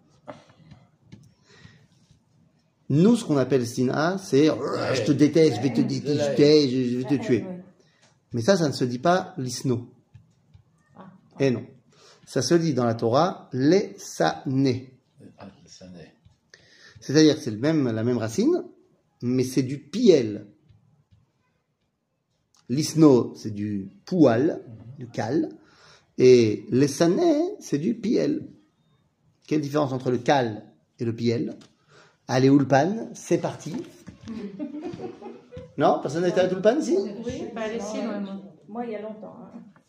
Nous, 2.90 3.16
ce 3.18 3.26
qu'on 3.26 3.38
appelle 3.38 3.66
sina, 3.66 4.18
c'est 4.18 4.50
euh, 4.50 4.94
je 4.96 5.04
te 5.04 5.12
déteste, 5.12 5.58
je 5.58 5.62
vais 5.62 5.74
te 5.74 5.82
détester, 5.82 6.70
je 6.70 6.98
vais 7.00 7.04
te 7.18 7.22
tuer. 7.24 7.44
Ouais. 7.44 7.64
Mais 8.34 8.42
ça, 8.42 8.56
ça 8.56 8.68
ne 8.68 8.74
se 8.74 8.86
dit 8.86 9.00
pas 9.00 9.34
l'isno. 9.38 9.88
Et 11.40 11.52
non. 11.52 11.64
Ça 12.28 12.42
se 12.42 12.54
dit 12.56 12.74
dans 12.74 12.84
la 12.84 12.94
Torah 12.94 13.50
les 13.54 13.96
sané. 13.98 14.94
Ah. 15.38 15.48
C'est-à-dire 17.00 17.36
que 17.36 17.42
c'est 17.42 17.52
le 17.52 17.58
même, 17.58 17.90
la 17.90 18.04
même 18.04 18.18
racine, 18.18 18.66
mais 19.22 19.46
c'est 19.46 19.64
du 19.64 19.80
piel. 19.80 20.46
L'isno, 22.68 23.34
c'est 23.36 23.52
du 23.52 23.90
poual, 24.06 24.62
du 24.98 25.08
cal, 25.08 25.48
et 26.18 26.66
les 26.70 26.90
sané, 26.90 27.56
c'est 27.62 27.78
du 27.78 27.96
piel. 27.96 28.50
Quelle 29.48 29.62
différence 29.62 29.94
entre 29.94 30.12
le 30.12 30.18
cal 30.18 30.66
et 31.00 31.06
le 31.06 31.16
piel? 31.16 31.56
Allez, 32.28 32.50
Ulpan, 32.50 33.08
c'est 33.14 33.38
parti. 33.38 33.74
non 35.78 36.00
Personne 36.02 36.24
n'a 36.24 36.28
été 36.28 36.42
à 36.42 36.52
Ulpan, 36.52 36.82
si? 36.82 36.98
Oui, 37.26 37.44
pas 37.56 37.62
aller 37.62 37.80
si 37.80 38.02
loin, 38.02 38.20
moi. 38.68 38.86
Il 38.86 38.92
y 38.92 38.96
a 38.96 39.02
longtemps. 39.02 39.38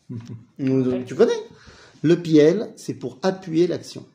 hein. 0.09 1.03
Tu 1.05 1.15
connais? 1.15 1.33
Le 2.01 2.21
piel, 2.21 2.71
c'est 2.75 2.93
pour 2.93 3.17
appuyer 3.21 3.67
l'action. 3.67 4.05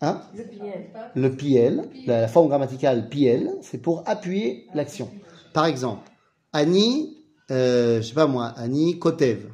Hein? 0.00 0.22
Le 0.34 0.44
pied. 0.44 0.72
Le 1.14 1.36
piel, 1.36 1.88
la 2.06 2.28
forme 2.28 2.48
grammaticale 2.48 3.08
piel, 3.08 3.50
c'est 3.62 3.78
pour 3.78 4.08
appuyer 4.08 4.66
l'action. 4.74 5.10
Par 5.52 5.66
exemple, 5.66 6.10
Annie, 6.52 7.18
euh, 7.50 8.00
je 8.00 8.08
sais 8.08 8.14
pas 8.14 8.26
moi, 8.26 8.46
Annie 8.56 8.98
Kotev. 8.98 9.50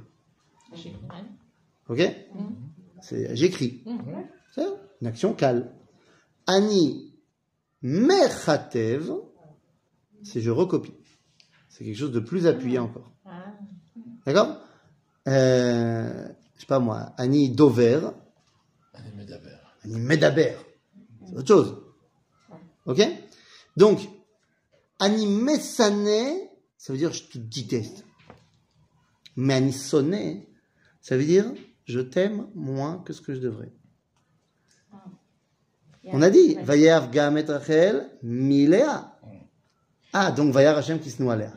Ok? 1.88 2.02
C'est 3.00 3.34
j'écris. 3.34 3.82
C'est 4.54 4.66
une 5.00 5.06
action 5.06 5.32
calme. 5.32 5.68
Annie 6.46 7.12
Mechatev, 7.82 9.12
c'est 10.22 10.40
je 10.40 10.50
recopie. 10.50 10.94
C'est 11.68 11.84
quelque 11.84 11.96
chose 11.96 12.12
de 12.12 12.20
plus 12.20 12.46
appuyé 12.46 12.78
encore. 12.78 13.12
D'accord? 14.24 14.58
Euh, 15.26 16.28
Je 16.54 16.60
sais 16.60 16.66
pas 16.66 16.78
moi, 16.78 17.12
Annie 17.16 17.50
Dover, 17.50 18.00
Allez, 18.94 19.10
Medaber. 19.16 19.58
Annie 19.84 20.00
Medaber. 20.00 20.56
C'est 21.26 21.36
autre 21.36 21.48
chose. 21.48 21.82
Ok? 22.86 23.02
Donc, 23.76 24.08
Annie 24.98 25.26
Messane, 25.26 26.48
ça 26.78 26.92
veut 26.92 26.98
dire 26.98 27.12
je 27.12 27.24
te 27.24 27.38
déteste. 27.38 28.04
Mais 29.36 29.54
Annie 29.54 29.72
Sonne, 29.72 30.42
ça 31.02 31.16
veut 31.16 31.24
dire 31.24 31.52
je 31.84 32.00
t'aime 32.00 32.48
moins 32.54 32.98
que 32.98 33.12
ce 33.12 33.20
que 33.20 33.34
je 33.34 33.40
devrais. 33.40 33.72
On 36.04 36.22
a 36.22 36.30
dit, 36.30 36.56
Vayer 36.62 37.00
Gamet 37.10 37.44
Rachel 37.44 38.10
Milea. 38.22 39.18
Ah, 40.12 40.30
donc 40.30 40.52
Vayer 40.52 40.68
Hashem 40.68 41.00
Kisnu 41.00 41.28
Alea. 41.30 41.52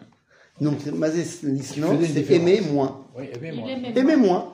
Donc, 0.62 0.80
Fais 0.80 0.91
des 0.91 1.24
c'est 1.24 2.34
aimer 2.34 2.62
moins. 2.62 3.05
Oui, 3.18 3.30
aimez-moi. 3.34 3.70
Il 3.70 3.86
aimait 3.86 3.99
Aimer 3.99 4.16
moins. 4.16 4.53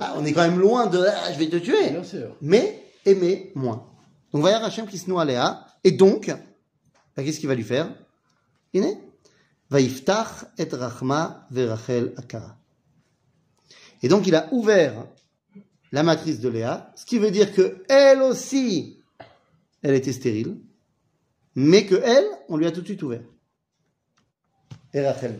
Ah, 0.00 0.14
on 0.16 0.24
est 0.24 0.32
quand 0.32 0.42
même 0.42 0.58
loin 0.58 0.86
de 0.86 0.98
ah, 0.98 1.32
je 1.32 1.38
vais 1.38 1.48
te 1.48 1.56
tuer. 1.56 1.90
Bien 1.90 2.04
sûr. 2.04 2.36
Mais 2.40 2.84
aimer 3.04 3.50
moins. 3.54 3.86
Donc, 4.32 4.42
Vayer 4.42 4.56
Hashem 4.56 4.86
Kisnu 4.86 5.18
Alea. 5.18 5.66
Et 5.84 5.92
donc, 5.92 6.26
bah, 7.16 7.24
qu'est-ce 7.24 7.40
qu'il 7.40 7.48
va 7.48 7.54
lui 7.54 7.64
faire? 7.64 7.88
Il 8.72 8.84
est 8.84 8.98
Vaïftach 9.70 10.46
et 10.58 10.68
Rachma 10.70 11.46
Verachel 11.50 12.12
Akara. 12.16 12.56
Et 14.02 14.08
donc, 14.08 14.26
il 14.26 14.34
a 14.34 14.52
ouvert 14.52 15.06
la 15.92 16.02
matrice 16.02 16.40
de 16.40 16.48
Léa, 16.48 16.92
ce 16.94 17.06
qui 17.06 17.18
veut 17.18 17.30
dire 17.30 17.52
que 17.52 17.82
elle 17.88 18.22
aussi, 18.22 19.00
elle 19.82 19.94
était 19.94 20.12
stérile, 20.12 20.58
mais 21.54 21.86
que 21.86 21.96
elle, 22.04 22.26
on 22.48 22.56
lui 22.56 22.66
a 22.66 22.72
tout 22.72 22.82
de 22.82 22.86
suite 22.86 23.02
ouvert. 23.02 23.22
Et 24.98 25.06
Rachel. 25.06 25.38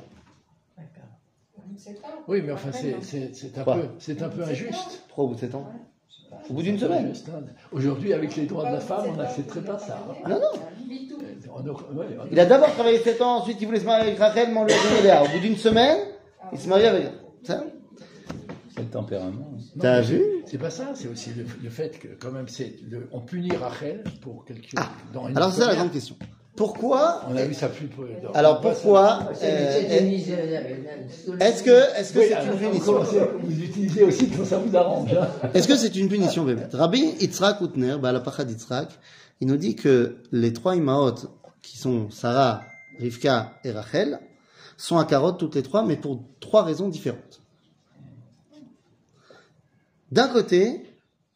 Oui, 2.29 2.43
mais 2.45 2.53
enfin, 2.53 2.71
c'est- 2.73 3.59
un, 3.59 3.65
Quoi 3.65 3.75
peu- 3.75 3.89
c'est 3.99 4.23
un 4.23 4.29
peu 4.29 4.43
injuste. 4.43 5.03
Trois 5.09 5.25
ou 5.25 5.37
sept 5.37 5.55
ans 5.55 5.67
Au 6.49 6.53
bout 6.53 6.63
d'une 6.63 6.79
semaine 6.79 7.13
hein. 7.29 7.41
Aujourd'hui, 7.73 8.13
avec 8.13 8.37
les 8.37 8.47
droits 8.47 8.69
de 8.69 8.75
la 8.75 8.81
femme, 8.81 9.07
on 9.09 9.17
n'accepterait 9.17 9.63
pas 9.63 9.79
ça. 9.79 9.99
hein. 10.09 10.29
Non, 10.29 10.37
non. 10.37 10.61
A- 11.57 12.27
Il 12.31 12.39
a 12.41 12.47
d'abord 12.47 12.73
travaillé 12.73 12.99
sept 12.99 13.21
ans, 13.23 13.39
ensuite 13.39 13.59
il 13.61 13.67
voulait 13.67 13.81
se 13.81 13.85
marier 13.85 14.09
avec 14.09 14.19
Rachel, 14.19 14.49
mais 14.53 14.59
on 14.59 14.65
lui 14.65 15.11
a. 15.11 15.25
Au 15.25 15.29
bout 15.29 15.39
d'une 15.41 15.57
semaine, 15.57 15.99
il 16.53 16.59
se 16.59 16.69
marie 16.69 16.85
avec. 16.87 17.11
Ça 17.43 17.65
C'est 18.75 18.83
le 18.83 18.89
tempérament. 18.91 19.53
T'as 19.81 20.01
vu 20.03 20.23
c'est- 20.47 20.59
pas 20.59 20.71
ça, 20.71 20.93
c'est 20.95 21.09
aussi 21.09 21.31
le, 21.35 21.45
le 21.63 21.71
fait 21.71 21.99
que, 21.99 22.09
quand 22.21 22.31
même, 22.31 22.49
c'est 22.49 22.75
on 23.13 23.21
punit 23.21 23.55
Rachel 23.57 24.05
pour 24.21 24.45
quelque 24.45 24.69
chose. 24.69 24.81
dans 25.13 25.27
une 25.29 25.37
Ah. 25.37 25.41
Alors 25.41 25.53
c'est 25.53 25.63
ça 25.63 25.69
la 25.69 25.77
grande 25.77 25.91
question. 25.93 26.17
Pourquoi 26.59 27.23
On 27.31 27.37
a 27.37 27.45
vu 27.45 27.55
ça 27.55 27.69
plus. 27.69 27.89
Alors 28.35 28.61
pourquoi 28.61 29.31
euh, 29.43 29.81
est-. 29.81 30.05
Est-ce 31.41 31.63
que 31.63 31.99
est-ce 31.99 32.13
que 32.13 32.19
Oui, 32.19 32.27
c'est 32.29 32.45
une 32.45 32.59
punition 32.59 32.99
Vous 33.45 33.63
utilisez 33.63 34.03
aussi 34.03 34.29
quand 34.29 34.45
ça 34.45 34.59
vous 34.59 34.77
arrange. 34.77 35.11
hein. 35.15 35.29
Est-ce 35.55 35.69
que 35.69 35.77
c'est 35.77 35.95
une 35.95 36.09
punition 36.09 36.45
bébé? 36.45 36.63
Rabbi 36.73 37.15
Yitzhak 37.21 37.61
Utner, 37.61 37.97
bah, 38.03 38.11
la 38.11 38.19
pacha 38.19 38.45
d'Yitzhak, 38.45 38.89
il 39.41 39.47
nous 39.47 39.57
dit 39.57 39.77
que 39.77 40.17
les 40.33 40.53
trois 40.53 40.75
Imaot, 40.75 41.15
qui 41.63 41.79
sont 41.79 42.11
Sarah, 42.11 42.63
Rivka 42.99 43.53
et 43.63 43.71
Rachel, 43.71 44.19
sont 44.77 44.99
à 44.99 45.05
carotte 45.05 45.39
toutes 45.39 45.55
les 45.55 45.63
trois, 45.63 45.85
mais 45.85 45.97
pour 45.97 46.21
trois 46.41 46.65
raisons 46.65 46.89
différentes. 46.89 47.41
D'un 50.11 50.27
côté, 50.27 50.83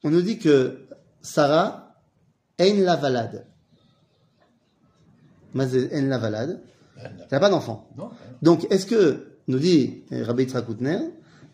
on 0.02 0.10
nous 0.10 0.22
dit 0.22 0.38
que 0.40 0.86
Sarah 1.20 1.94
est 2.58 2.74
la 2.74 2.96
valade. 2.96 3.46
En 5.54 6.08
la 6.08 6.18
valade. 6.18 6.60
Elle 6.96 7.26
n'a 7.30 7.40
pas 7.40 7.50
d'enfant. 7.50 7.88
Donc, 8.42 8.66
est-ce 8.70 8.86
que, 8.86 9.26
nous 9.48 9.58
dit 9.58 10.04
Rabbi 10.10 10.44
Yitzhak 10.44 10.66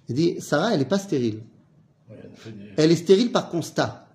il 0.08 0.14
dit, 0.14 0.40
Sarah, 0.40 0.72
elle 0.72 0.78
n'est 0.78 0.86
pas 0.86 0.98
stérile. 0.98 1.42
Elle 2.76 2.90
est 2.90 2.96
stérile 2.96 3.30
par 3.30 3.50
constat. 3.50 4.06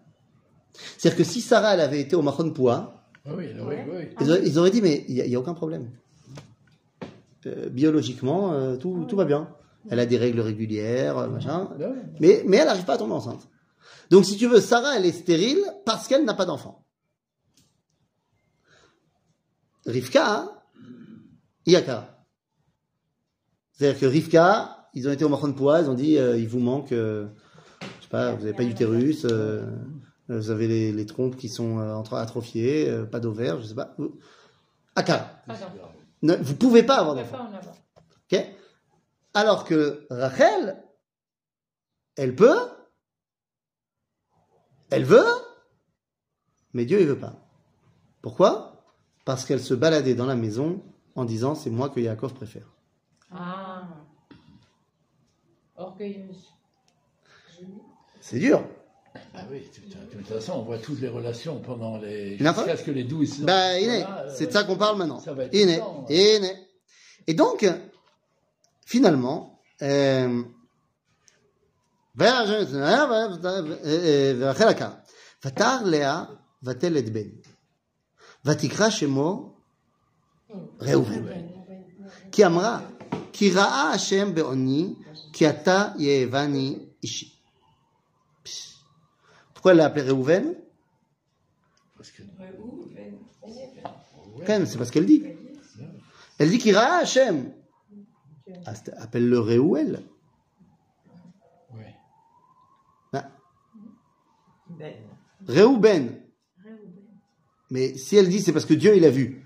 C'est-à-dire 0.97 1.17
que 1.17 1.23
si 1.23 1.41
Sarah, 1.41 1.75
elle 1.75 1.81
avait 1.81 2.01
été 2.01 2.15
au 2.15 2.23
Mahon 2.23 2.51
Poua, 2.51 3.03
Oui, 3.25 3.33
oui, 3.37 3.61
oui, 3.61 3.75
oui. 3.87 4.07
ils, 4.19 4.31
auraient, 4.31 4.41
ils 4.43 4.59
auraient 4.59 4.71
dit, 4.71 4.81
mais 4.81 5.05
il 5.07 5.23
n'y 5.23 5.35
a, 5.35 5.39
aucun 5.39 5.53
problème. 5.53 5.89
Euh, 7.45 7.69
biologiquement, 7.69 8.53
euh, 8.53 8.75
tout, 8.75 9.05
tout 9.07 9.15
va 9.15 9.25
bien. 9.25 9.49
Elle 9.89 9.99
a 9.99 10.05
des 10.05 10.17
règles 10.17 10.39
régulières, 10.39 11.17
euh, 11.17 11.27
machin. 11.27 11.69
Mais, 12.19 12.43
mais 12.47 12.57
elle 12.57 12.65
n'arrive 12.65 12.85
pas 12.85 12.93
à 12.93 12.97
tomber 12.97 13.13
enceinte. 13.13 13.47
Donc, 14.09 14.25
si 14.25 14.37
tu 14.37 14.47
veux, 14.47 14.61
Sarah, 14.61 14.97
elle 14.97 15.05
est 15.05 15.11
stérile 15.11 15.63
parce 15.85 16.07
qu'elle 16.07 16.25
n'a 16.25 16.33
pas 16.33 16.45
d'enfant. 16.45 16.82
Rivka, 19.85 20.63
Iyakara. 21.65 22.25
C'est-à-dire 23.71 23.99
que 23.99 24.05
Rivka, 24.05 24.87
ils 24.93 25.07
ont 25.07 25.11
été 25.11 25.25
au 25.25 25.29
Mahon 25.29 25.51
Poua, 25.53 25.81
ils 25.81 25.89
ont 25.89 25.93
dit, 25.95 26.17
euh, 26.17 26.37
il 26.37 26.47
vous 26.47 26.59
manque, 26.59 26.91
euh, 26.91 27.27
je 27.81 28.03
sais 28.03 28.09
pas, 28.09 28.33
vous 28.33 28.41
n'avez 28.43 28.53
pas 28.53 28.63
d'utérus, 28.63 29.25
euh, 29.29 29.65
vous 30.29 30.51
avez 30.51 30.67
les, 30.67 30.91
les 30.91 31.05
trompes 31.05 31.35
qui 31.35 31.49
sont 31.49 31.79
euh, 31.79 32.01
atrophiées, 32.13 32.91
pas 33.11 33.19
d'ovaire, 33.19 33.59
je 33.59 33.65
sais 33.67 33.75
pas. 33.75 33.95
Pardon. 35.47 35.65
Ne- 36.21 36.35
vous 36.35 36.55
pouvez 36.55 36.83
pas 36.83 36.99
avoir 36.99 37.15
d'enfant. 37.15 37.37
pas 37.37 37.43
en 37.43 37.53
avoir. 37.53 37.75
Ok 38.31 38.39
Alors 39.33 39.65
que 39.65 40.05
Rachel, 40.09 40.81
elle 42.15 42.35
peut, 42.35 42.57
elle 44.91 45.03
veut, 45.03 45.25
mais 46.73 46.85
Dieu 46.85 47.01
il 47.01 47.07
veut 47.07 47.19
pas. 47.19 47.35
Pourquoi? 48.21 48.72
Parce 49.24 49.44
qu'elle 49.44 49.60
se 49.60 49.74
baladait 49.74 50.14
dans 50.14 50.26
la 50.26 50.36
maison 50.36 50.82
en 51.14 51.24
disant 51.24 51.54
c'est 51.54 51.70
moi 51.70 51.88
que 51.90 52.00
Yaakov 52.00 52.32
préfère. 52.34 52.66
Ah. 53.30 53.82
Orgueilleuse. 55.76 56.44
C'est 58.20 58.38
dur. 58.38 58.64
Ah 59.34 59.40
oui, 59.50 59.60
de 59.60 59.64
toute- 59.66 60.10
de 60.10 60.16
toute 60.18 60.26
façon, 60.26 60.52
on 60.54 60.62
voit 60.62 60.78
toutes 60.78 61.00
les 61.00 61.08
relations 61.08 61.60
pendant 61.60 61.98
les. 61.98 62.34
Il 62.38 62.42
y 62.42 62.48
en 62.48 62.52
a 62.52 62.54
Jusqu'à 62.54 62.76
ce 62.76 62.84
que 62.84 62.90
les 62.90 63.04
douze. 63.04 63.40
Bah, 63.40 63.78
il 63.78 63.88
est. 63.88 64.02
Voilà, 64.02 64.20
euh, 64.22 64.34
C'est 64.36 64.46
de 64.46 64.52
ça 64.52 64.64
qu'on 64.64 64.76
parle 64.76 64.98
maintenant. 64.98 65.20
ça 65.20 65.32
va 65.32 65.44
être 65.44 65.54
Il 65.54 65.62
tout 65.64 65.68
est. 65.70 65.74
le 65.74 65.78
temps, 65.80 66.04
ouais. 66.08 66.36
Il 66.38 66.44
est. 66.44 66.56
Et 67.26 67.34
donc, 67.34 67.66
finalement, 68.86 69.60
euh, 69.82 70.42
ורחל 74.40 74.68
עקר. 74.68 74.90
ותר 75.44 75.82
לאה 75.84 76.24
ותלד 76.62 77.08
בן. 77.14 77.28
Vatikra 78.43 78.89
Shemo 78.89 79.55
Reuven. 80.79 81.49
Qui 82.31 82.43
amra, 82.43 82.83
qui 83.31 83.49
ra'a 83.51 83.91
Hashem 83.91 84.33
be'oni, 84.33 84.97
qui 85.31 85.45
ata 85.45 85.93
yevani 85.97 86.89
ishi. 87.01 87.31
Pourquoi 89.53 89.71
elle 89.71 89.77
l'a 89.77 89.85
appelé 89.85 90.09
Reuven 90.09 90.55
C'est 94.45 94.77
parce 94.77 94.91
qu'elle 94.91 95.05
dit. 95.05 95.23
Elle 96.37 96.49
dit 96.49 96.57
qu'il 96.57 96.75
ra'a 96.75 96.97
Hashem. 96.97 97.53
Ah, 98.65 98.73
appelle-le 98.97 99.39
Reuel. 99.39 100.03
Reuben. 105.47 105.79
Ben. 105.79 106.22
Ben. 107.73 107.91
Mais 107.91 107.97
si 107.97 108.15
elle 108.17 108.29
dit 108.29 108.39
c'est 108.39 108.53
parce 108.53 108.65
que 108.65 108.75
Dieu 108.75 108.95
il 108.95 109.03
a 109.03 109.09
vu, 109.09 109.43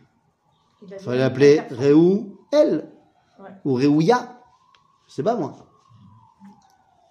Il 0.82 0.94
a 0.94 1.00
faudrait 1.00 1.18
l'appeler 1.18 1.62
Réhouel. 1.72 2.92
Ouais. 3.40 3.50
Ou 3.66 3.74
Réhouya. 3.74 4.42
Je 5.08 5.14
sais 5.14 5.24
pas 5.24 5.36
moi. 5.36 5.56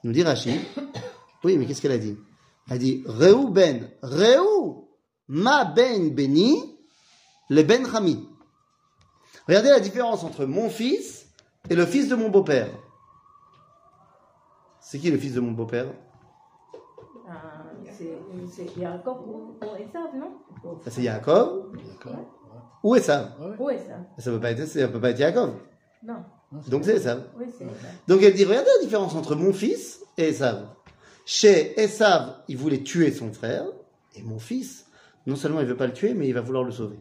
Nous 0.05 0.13
dit 0.13 0.23
Rachid. 0.23 0.61
Oui, 1.43 1.57
mais 1.57 1.67
qu'est-ce 1.67 1.81
qu'elle 1.81 1.93
a 1.93 1.99
dit? 1.99 2.19
Elle 2.69 2.75
a 2.75 2.79
dit 2.79 3.03
Réhouben. 3.07 3.89
Réhou. 4.03 4.89
Ma 5.29 5.65
ben 5.65 6.15
beni. 6.15 6.77
Le 7.49 7.63
ben 7.63 7.87
Hami. 7.95 8.29
Regardez 9.47 9.71
la 9.71 9.81
différence 9.81 10.25
entre 10.25 10.45
mon 10.45 10.69
fils 10.69 11.27
et 11.71 11.77
le 11.77 11.87
fils 11.87 12.09
de 12.09 12.17
mon 12.17 12.29
beau-père. 12.29 12.69
C'est 14.81 14.99
qui 14.99 15.11
le 15.11 15.19
fils 15.19 15.35
de 15.35 15.41
mon 15.41 15.53
beau-père? 15.53 15.87
Ah, 17.29 17.66
c'est 18.51 18.79
Yaakov 18.81 19.19
ou, 19.29 19.55
ou 19.65 19.77
Esav, 19.77 20.15
non? 20.17 20.79
Ça, 20.85 20.91
C'est 20.91 21.03
Yaakov 21.03 21.73
D'accord. 21.77 22.17
ou 22.83 22.95
Esav. 22.97 23.31
Ou 23.59 23.71
Esav 23.71 24.01
Ça? 24.19 24.31
Peut 24.31 24.41
pas 24.41 24.51
être, 24.53 24.67
ça 24.67 24.89
peut 24.89 25.01
pas 25.01 25.11
être 25.11 25.19
Yaakov. 25.19 25.55
Non, 26.03 26.17
Donc 26.69 26.85
c'est 26.85 26.97
Esav. 26.97 27.25
oui, 27.39 27.47
c'est 27.57 27.65
Esav. 27.65 27.91
Donc 28.09 28.23
elle 28.23 28.35
dit, 28.35 28.45
regardez 28.45 28.71
la 28.79 28.85
différence 28.85 29.15
entre 29.15 29.35
mon 29.35 29.53
fils 29.53 30.03
et 30.17 30.29
Esav. 30.29 30.69
Chez 31.25 31.79
Esav, 31.81 32.37
il 32.49 32.57
voulait 32.57 32.83
tuer 32.83 33.11
son 33.11 33.33
frère, 33.33 33.65
et 34.15 34.23
mon 34.23 34.39
fils, 34.39 34.87
non 35.27 35.35
seulement 35.37 35.61
il 35.61 35.67
veut 35.67 35.77
pas 35.77 35.87
le 35.89 35.93
tuer, 35.93 36.15
mais 36.15 36.29
il 36.29 36.33
va 36.33 36.41
vouloir 36.41 36.65
le 36.65 36.71
sauver. 36.71 36.99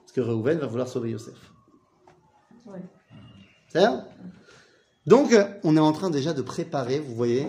Parce 0.00 0.12
que 0.12 0.20
Reuven 0.20 0.58
va 0.58 0.66
vouloir 0.66 0.88
sauver 0.88 1.10
Yosef. 1.10 1.52
Ouais. 2.66 2.80
C'est 3.68 3.80
ça 3.80 4.04
Donc, 5.06 5.32
euh, 5.32 5.44
on 5.64 5.76
est 5.76 5.80
en 5.80 5.92
train 5.92 6.10
déjà 6.10 6.32
de 6.34 6.42
préparer, 6.42 6.98
vous 7.00 7.14
voyez. 7.14 7.46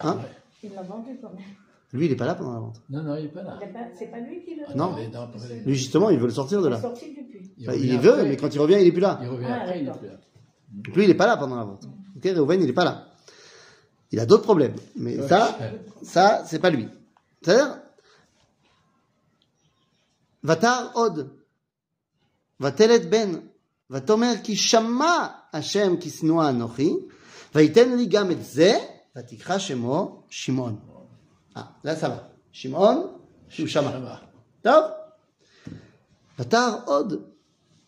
Hein? 0.00 0.16
Ouais. 0.16 0.22
Il 0.68 0.74
l'a 0.74 0.82
vendu 0.82 1.18
quand 1.20 1.30
même. 1.30 1.42
Lui, 1.92 2.06
il 2.06 2.10
n'est 2.10 2.16
pas 2.16 2.26
là 2.26 2.34
pendant 2.34 2.52
la 2.54 2.60
vente. 2.60 2.82
Non, 2.90 3.02
non, 3.02 3.16
il 3.16 3.24
n'est 3.24 3.28
pas 3.28 3.42
là. 3.42 3.58
Il 3.62 3.68
C'est 3.98 4.06
pas 4.10 4.18
lui 4.20 4.42
qui 4.44 4.56
Non. 4.74 4.94
Il 4.98 5.04
est 5.04 5.08
dans- 5.08 5.22
après, 5.22 5.60
Lui, 5.64 5.74
justement, 5.74 6.10
il 6.10 6.18
veut 6.18 6.26
le 6.26 6.32
sortir 6.32 6.60
de 6.60 6.66
Il 6.66 6.70
là. 6.70 6.80
sorti 6.80 7.14
du 7.14 7.22
puits. 7.24 7.52
Bah, 7.64 7.72
revient 7.72 7.86
il 7.94 7.98
veut, 8.00 8.22
mais 8.24 8.36
quand 8.36 8.52
il 8.54 8.58
revient, 8.60 8.76
il 8.80 8.86
est 8.88 8.92
plus 8.92 9.00
là. 9.00 9.18
Il 9.22 9.28
revient 9.28 9.46
Ah, 9.48 9.60
après, 9.62 9.78
il 9.78 9.82
est 9.82 9.84
d'accord. 9.86 10.00
plus 10.00 10.08
là. 10.08 10.18
Donc 10.72 10.96
lui, 10.96 11.04
il 11.04 11.08
n'est 11.08 11.14
pas 11.14 11.26
là 11.26 11.36
pendant 11.36 11.56
la 11.56 11.64
vente. 11.64 11.84
Ok, 12.16 12.24
Reuven, 12.24 12.60
il 12.60 12.66
n'est 12.66 12.72
pas 12.72 12.84
là. 12.84 13.06
Il 14.10 14.18
a 14.20 14.26
d'autres 14.26 14.42
problèmes. 14.44 14.74
Mais 14.96 15.18
Ouais. 15.18 15.28
ça, 15.28 15.56
ça, 16.02 16.42
c'est 16.46 16.58
pas 16.58 16.70
lui. 16.70 16.88
C'est-à-dire, 17.42 17.78
Vatar 20.42 20.92
od, 20.96 21.30
Vatelet 22.58 23.00
ben, 23.10 23.42
Vatomer 23.88 24.42
ki 24.42 24.56
shama 24.56 25.48
Hashem 25.52 25.98
ki 25.98 26.10
snua 26.10 26.48
anochi, 26.48 26.90
Vaiten 27.54 27.96
li 27.96 28.08
gam 28.08 28.30
et 28.30 28.42
ze, 28.42 28.72
Vatikra 29.15 29.59
shemo 29.59 30.23
Shimon. 30.29 30.77
Ah, 31.55 31.73
là 31.83 31.95
ça 31.95 32.09
va. 32.09 32.29
Shimon, 32.51 33.11
ou 33.59 33.67
shama. 33.67 33.91
Shama. 33.91 34.21
טוב? 34.61 34.83
ותר 36.39 36.69
עוד, 36.85 37.13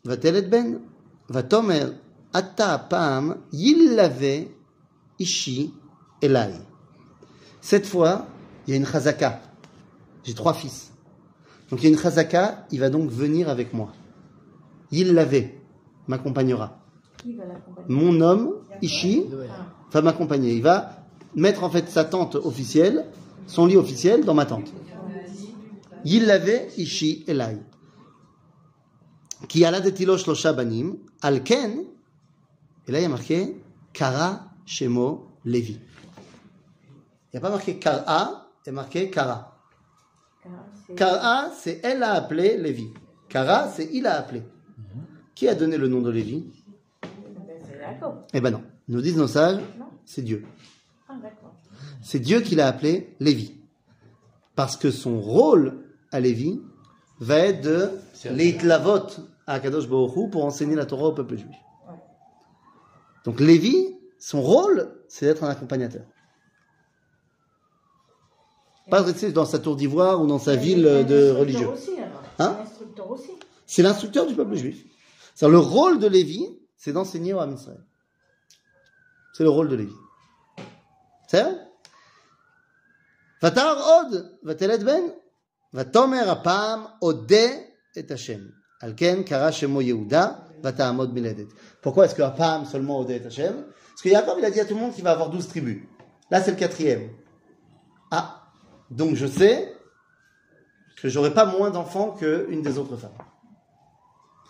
ותלת 0.06 0.50
בן, 0.50 0.74
ותאמר, 1.30 1.92
אתה 2.38 2.74
הפעם 2.74 3.32
ילווה 3.54 4.36
אישי 5.20 5.72
אליי. 6.24 6.54
Cette 7.62 7.86
fois, 7.86 8.26
il 8.68 8.72
y 8.72 8.74
a 8.74 8.78
une 8.78 8.86
chazaka. 8.86 9.40
J'ai 10.24 10.34
trois 10.34 10.54
fils. 10.54 10.92
Donc 11.70 11.82
il 11.82 11.86
y 11.86 11.88
a 11.88 11.92
une 11.92 11.98
chazaka, 12.00 12.66
il 12.72 12.80
va 12.80 12.90
donc 12.90 13.10
venir 13.10 13.50
avec 13.50 13.74
moi. 13.74 13.94
Il 14.92 15.14
l'avait, 15.14 15.62
m'accompagnera. 16.08 16.80
Qui 17.18 17.34
va 17.36 17.46
l'accompagner 17.46 17.88
Mon 17.96 18.20
homme, 18.22 18.56
Ishi, 18.82 19.22
Ouais. 19.32 19.48
va 19.92 20.02
m'accompagner. 20.02 20.54
Il 20.54 20.62
va 20.62 20.97
mettre 21.35 21.65
en 21.65 21.71
fait 21.71 21.89
sa 21.89 22.05
tente 22.05 22.35
officielle, 22.37 23.07
son 23.47 23.67
lit 23.67 23.77
officiel 23.77 24.25
dans 24.25 24.35
ma 24.35 24.47
tente. 24.47 24.73
Il 26.05 26.27
l'avait 26.27 26.69
ishi 26.77 27.25
elai. 27.27 27.59
Qui 29.49 29.65
alla 29.65 29.81
de 29.81 29.91
tilo 29.91 30.17
shlosha 30.17 30.53
banim, 30.53 30.97
al 31.23 31.43
ken, 31.43 31.85
et 32.87 32.93
là 32.93 32.99
il 32.99 33.03
y 33.03 33.05
a 33.05 33.09
marqué 33.09 33.63
kara 33.93 34.51
shemo 34.67 35.29
levi. 35.45 35.79
Il 37.33 37.35
n'y 37.35 37.39
a 37.39 37.41
pas 37.41 37.51
marqué 37.51 37.79
kara, 37.79 38.49
il 38.65 38.69
y 38.69 38.71
a 38.71 38.73
marqué 38.73 39.11
kara. 39.11 39.59
Kara, 40.97 41.51
c'est 41.51 41.81
elle 41.83 42.03
a 42.03 42.13
appelé 42.13 42.57
Lévi. 42.57 42.89
Kara, 43.29 43.69
c'est 43.69 43.89
il 43.93 44.07
a 44.07 44.19
appelé. 44.19 44.43
Qui 45.35 45.49
a 45.49 45.55
donné 45.55 45.77
le 45.77 45.89
nom 45.89 46.01
de 46.01 46.11
Lévi. 46.11 46.47
Eh 48.33 48.41
ben 48.41 48.51
non. 48.51 48.63
Nous 48.89 49.01
disent 49.01 49.17
nos 49.17 49.29
sages, 49.29 49.61
c'est 50.05 50.23
Dieu. 50.23 50.45
Ah. 51.09 51.15
C'est 52.03 52.19
Dieu 52.19 52.41
qui 52.41 52.55
l'a 52.55 52.69
appelé 52.69 53.17
Lévi. 53.21 53.55
Parce 54.55 54.77
que 54.77 54.91
son 54.91 55.21
rôle 55.21 55.85
à 56.11 56.21
Lévi 56.21 56.61
va 57.21 57.39
être 57.39 57.63
de 57.63 57.91
l'Eitlavot 58.31 59.07
à 59.47 59.61
Kadosh 59.61 59.89
Baruch 59.89 60.31
pour 60.31 60.45
enseigner 60.45 60.75
la 60.75 60.87
Torah 60.87 61.09
au 61.09 61.13
peuple 61.13 61.37
juif. 61.37 61.57
Donc 63.25 63.41
Lévi, 63.41 63.97
son 64.19 64.43
rôle, 64.43 64.95
c'est 65.09 65.27
d'être 65.27 65.45
un 65.45 65.49
accompagnateur. 65.49 66.05
Pas 68.91 69.03
rester 69.03 69.33
dans 69.33 69.45
sa 69.45 69.59
tour 69.59 69.77
d'ivoire 69.77 70.23
ou 70.23 70.27
dans 70.27 70.39
sa 70.39 70.55
Il 70.55 70.61
ville 70.61 71.07
de 71.07 71.31
religieux. 71.31 71.69
Hein. 72.39 72.57
C'est 73.67 73.83
l'instructeur 73.83 74.27
du 74.27 74.35
peuple 74.35 74.55
juif. 74.55 74.85
C'est 75.35 75.49
le 75.49 75.59
rôle 75.59 75.99
de 75.99 76.07
Lévi, 76.07 76.49
c'est 76.77 76.93
d'enseigner 76.93 77.35
au 77.35 77.39
Ham 77.39 77.55
Israël. 77.55 77.85
C'est 79.35 79.45
le 79.45 79.51
rôle 79.51 79.69
de 79.69 79.77
Lévi. 79.77 79.93
Yehuda, 89.81 90.45
vatahamod 90.63 91.13
miledet. 91.13 91.49
Pourquoi 91.83 92.05
est-ce 92.07 92.15
que 92.15 92.23
apam 92.23 92.65
seulement 92.65 93.01
ode 93.01 93.11
et 93.11 93.25
Hashem? 93.25 93.65
Parce 93.91 94.03
que 94.03 94.09
Yaakov, 94.09 94.39
il 94.39 94.45
a 94.45 94.51
dit 94.51 94.61
à 94.61 94.65
tout 94.65 94.75
le 94.75 94.81
monde 94.81 94.95
qu'il 94.95 95.05
va 95.05 95.11
avoir 95.11 95.31
douze 95.31 95.49
tribus. 95.49 95.83
Là, 96.31 96.41
c'est 96.43 96.53
le 96.53 96.57
quatrième. 96.57 97.11
Ah, 98.11 98.47
donc 98.91 99.15
je 99.15 99.27
sais 99.27 99.75
que 101.01 101.09
j'aurai 101.09 101.33
pas 101.33 101.47
moins 101.47 101.71
d'enfants 101.71 102.13
qu'une 102.13 102.63
des 102.63 102.79
autres 102.79 102.97
femmes. 102.97 103.11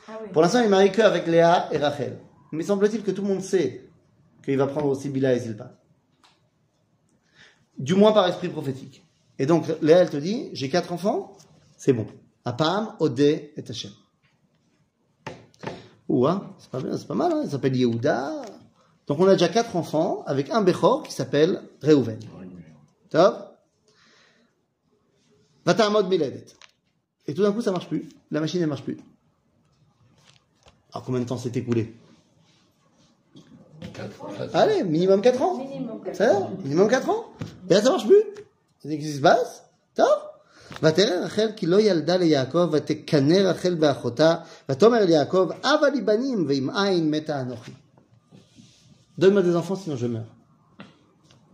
Ah 0.08 0.18
oui. 0.22 0.28
Pour 0.32 0.42
l'instant, 0.42 0.60
il 0.60 0.66
est 0.66 0.68
marié 0.68 0.90
que 0.90 1.02
avec 1.02 1.26
Léa 1.26 1.68
et 1.72 1.78
Rachel. 1.78 2.18
Mais 2.52 2.62
semble-t-il 2.62 3.02
que 3.02 3.10
tout 3.10 3.22
le 3.22 3.28
monde 3.28 3.42
sait 3.42 3.90
qu'il 4.44 4.56
va 4.56 4.66
prendre 4.66 4.86
aussi 4.86 5.08
Bila 5.10 5.34
et 5.34 5.40
Zilpa. 5.40 5.72
Du 7.78 7.94
moins 7.94 8.12
par 8.12 8.26
esprit 8.26 8.48
prophétique. 8.48 9.04
Et 9.38 9.46
donc, 9.46 9.66
Léa, 9.82 9.98
elle 9.98 10.10
te 10.10 10.16
dit, 10.16 10.50
j'ai 10.52 10.68
quatre 10.68 10.92
enfants, 10.92 11.36
c'est 11.76 11.92
bon. 11.92 12.06
Apam, 12.44 12.94
Odé 12.98 13.52
et 13.56 13.64
Hachem. 13.68 13.92
Ouah, 16.08 16.54
c'est 16.58 16.70
pas 16.70 16.80
bien, 16.80 16.96
c'est 16.96 17.06
pas 17.06 17.14
mal, 17.14 17.32
hein. 17.32 17.42
il 17.44 17.50
s'appelle 17.50 17.76
Yehuda. 17.76 18.42
Donc 19.06 19.20
on 19.20 19.28
a 19.28 19.32
déjà 19.32 19.48
quatre 19.48 19.76
enfants 19.76 20.22
avec 20.26 20.50
un 20.50 20.62
Bechor 20.62 21.02
qui 21.02 21.12
s'appelle 21.12 21.62
Reuven. 21.82 22.18
Top. 23.10 23.58
Vatamod 25.64 26.08
Miledet. 26.08 26.46
Et 27.26 27.34
tout 27.34 27.42
d'un 27.42 27.52
coup, 27.52 27.60
ça 27.60 27.72
marche 27.72 27.88
plus. 27.88 28.08
La 28.30 28.40
machine, 28.40 28.60
elle 28.62 28.68
marche 28.68 28.82
plus. 28.82 28.98
Alors 30.92 31.04
combien 31.04 31.20
de 31.20 31.26
temps 31.26 31.36
s'est 31.36 31.52
écoulé? 31.54 31.94
Allez, 34.53 34.83
minimum 34.83 35.21
4 35.21 35.41
ans. 35.41 35.57
Minimum 35.57 36.01
quatre 36.03 36.15
Ça 36.15 36.33
va 36.33 36.49
Minimum 36.63 36.87
4 36.87 37.09
ans 37.09 37.25
Et 37.69 37.73
là, 37.73 37.81
ça 37.81 37.89
marche 37.89 38.07
plus. 38.07 38.23
C'est 38.79 38.89
ce 38.89 38.95
qui 38.95 39.11
se 39.13 39.21
passe 39.21 39.61
טוב. 39.95 40.07
ותראה 40.83 41.25
רחל 41.25 41.49
כי 41.55 41.65
לא 41.65 41.81
ילדה 41.81 42.17
ליעקב, 42.17 42.69
ותקנא 42.71 43.33
רחל 43.35 43.73
באחותה, 43.75 44.35
ותאמר 44.69 45.05
ליעקב, 45.05 45.49
אבא 45.63 45.87
לי 45.87 46.01
בנים, 46.01 46.45
ועם 46.47 46.69
אין 46.69 47.11
מתה 47.11 47.41
אנוכי. 47.41 47.71
Donne-moi 49.19 49.43
des 49.43 49.55
enfants, 49.55 49.75
sinon 49.75 49.95
je 49.95 50.07
meurs. 50.07 50.31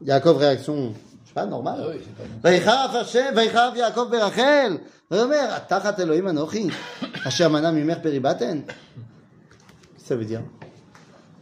Yaakov, 0.05 0.38
réaction, 0.38 0.93
je 1.23 1.27
sais 1.27 1.34
pas, 1.34 1.41
Ah 1.41 1.45
normale. 1.45 1.82
oui, 1.89 1.95
c'est 2.03 2.15
pas 2.15 2.23
bon. 2.23 2.49
ויחרף 2.49 2.95
השם, 2.95 3.34
ויחרף 3.36 3.75
יעקב 3.75 4.07
ברחל, 4.11 4.77
ויאמר, 5.11 5.47
התחת 5.51 5.99
אלוהים 5.99 6.27
אנוכי, 6.27 6.67
אשר 7.27 7.49
מנע 7.49 7.71
ממך 7.71 7.97
פרי 8.03 8.19
בטן. 8.19 8.61
Qu'est-ce 8.67 10.03
que 10.03 10.07
ça 10.07 10.15
veut 10.15 10.25
dire 10.25 10.41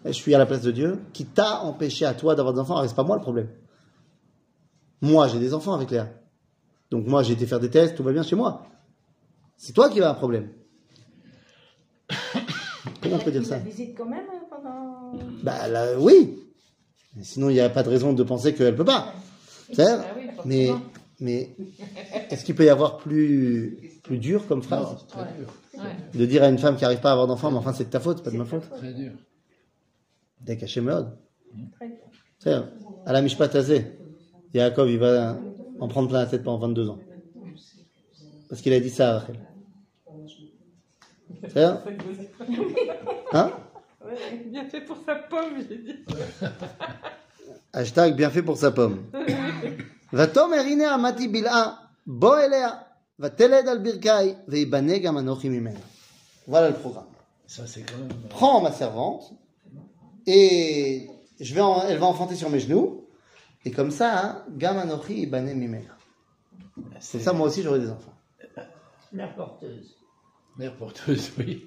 Je 0.04 0.10
suis 0.12 0.34
à 0.34 0.38
la 0.38 0.46
place 0.46 0.62
de 0.62 0.70
Dieu, 0.72 0.98
qui 1.12 1.24
t'a 1.26 1.60
empêché 1.62 2.04
à 2.04 2.14
toi 2.14 2.34
d'avoir 2.34 2.52
des 2.54 2.60
enfants. 2.60 2.76
Alors, 2.76 2.88
c'est 2.88 2.96
pas 2.96 3.04
moi 3.04 3.16
le 3.16 3.22
problème. 3.22 3.48
Moi, 5.00 5.28
j'ai 5.28 5.38
des 5.38 5.54
enfants 5.54 5.74
avec 5.74 5.90
Léa. 5.90 6.08
Donc 6.90 7.06
moi, 7.06 7.22
j'ai 7.22 7.34
été 7.34 7.46
faire 7.46 7.60
des 7.60 7.70
tests, 7.70 7.96
tout 7.96 8.02
va 8.02 8.12
bien 8.12 8.22
chez 8.22 8.36
moi. 8.36 8.66
C'est 9.56 9.72
toi 9.72 9.88
qui 9.88 10.00
as 10.02 10.10
un 10.10 10.14
problème. 10.14 10.48
Comment 13.02 13.16
on 13.16 13.18
peut 13.18 13.30
dire 13.30 13.44
ça 13.44 13.58
visite 13.58 13.96
quand 13.96 14.06
même 14.06 14.24
hein, 14.32 14.40
pendant. 14.50 15.12
Bah 15.42 15.68
là, 15.68 15.98
oui. 15.98 16.38
Sinon, 17.22 17.48
il 17.50 17.54
n'y 17.54 17.60
a 17.60 17.68
pas 17.68 17.82
de 17.82 17.88
raison 17.90 18.12
de 18.12 18.22
penser 18.22 18.54
qu'elle 18.54 18.74
peut 18.74 18.84
pas. 18.84 19.12
C'est 19.72 19.82
Ah 19.84 20.04
oui, 20.16 20.26
forcément. 20.34 20.42
mais, 20.46 20.70
mais 21.20 21.56
est-ce 22.30 22.44
qu'il 22.44 22.54
peut 22.54 22.64
y 22.64 22.68
avoir 22.70 22.96
plus, 22.98 24.00
plus 24.02 24.18
dur 24.18 24.46
comme 24.46 24.62
phrase 24.62 24.88
Non, 24.90 24.96
très 25.08 25.20
Ouais. 25.22 25.26
dur. 25.38 25.48
Ouais. 25.78 26.18
De 26.18 26.26
dire 26.26 26.42
à 26.42 26.48
une 26.48 26.58
femme 26.58 26.76
qui 26.76 26.82
n'arrive 26.82 27.00
pas 27.00 27.10
à 27.10 27.12
avoir 27.12 27.26
d'enfant, 27.26 27.50
mais 27.50 27.58
enfin 27.58 27.72
c'est 27.72 27.84
de 27.84 27.90
ta 27.90 28.00
faute, 28.00 28.18
c'est 28.18 28.24
pas 28.24 28.30
de 28.30 28.36
ma 28.36 28.44
faute. 28.44 28.68
Très 28.78 28.92
dur. 28.92 29.12
Dès 30.41 30.57
caché 30.57 30.81
meod. 30.81 31.17
Très 31.73 31.87
bien. 31.87 31.97
C'est 32.39 32.53
à 33.05 33.13
la 33.13 33.21
Mishpat 33.21 33.55
Hazeh, 33.55 33.97
Yaakov, 34.53 34.89
il 34.89 34.99
va 34.99 35.37
en 35.79 35.87
prendre 35.87 36.09
plein 36.09 36.19
la 36.19 36.25
tête 36.27 36.43
pendant 36.43 36.59
22 36.59 36.89
ans. 36.89 36.99
Parce 38.49 38.61
qu'il 38.61 38.73
a 38.73 38.79
dit 38.79 38.89
ça 38.89 39.09
à 39.09 39.19
Rachel. 39.19 39.39
C'est 41.49 41.63
Hein 43.33 43.51
Ouais, 44.05 44.45
bien 44.45 44.65
fait 44.69 44.81
pour 44.81 44.97
sa 45.05 45.15
pomme, 45.15 45.61
j'ai 45.67 45.77
dit. 45.77 45.95
Hashtag 47.73 48.15
bien 48.15 48.29
fait 48.29 48.41
pour 48.43 48.57
sa 48.57 48.71
pomme. 48.71 49.03
ותאמר 50.13 50.57
הנה 50.57 50.93
עמדתי 50.93 51.27
בלעה, 51.27 51.73
בוא 52.07 52.37
אליה, 52.39 52.69
ותלד 53.19 53.67
על 53.67 53.77
ברכי, 53.77 54.33
ויבנה 54.47 54.97
גם 54.97 55.17
אנוכי 55.17 55.49
ממנה. 55.49 55.79
Voilà 56.47 56.69
le 56.69 56.75
programme. 56.75 57.03
Ça, 57.47 57.67
c'est 57.67 57.81
quand 57.81 57.97
même. 57.97 58.29
Prends 58.29 58.61
ma 58.61 58.71
servante, 58.71 59.33
et 60.26 61.08
je 61.40 61.54
vais 61.54 61.60
en- 61.60 61.82
elle 61.82 61.98
va 61.98 62.06
enfanter 62.06 62.34
sur 62.36 62.50
mes 62.50 62.60
genoux, 62.60 63.04
et 63.64 63.70
comme 63.70 63.90
ça, 63.90 64.18
hein, 64.26 64.44
gam 64.56 64.76
anochi 64.78 65.22
ibane 65.22 65.52
mimena. 65.54 65.96
C'est 67.00 67.20
ça, 67.20 67.32
moi 67.32 67.48
aussi, 67.48 67.62
j'aurai 67.62 67.80
des 67.80 67.90
enfants. 67.90 68.12
Mère 69.12 69.34
porteuse. 69.34 69.96
Mère 70.58 70.74
porteuse, 70.76 71.30
oui. 71.38 71.66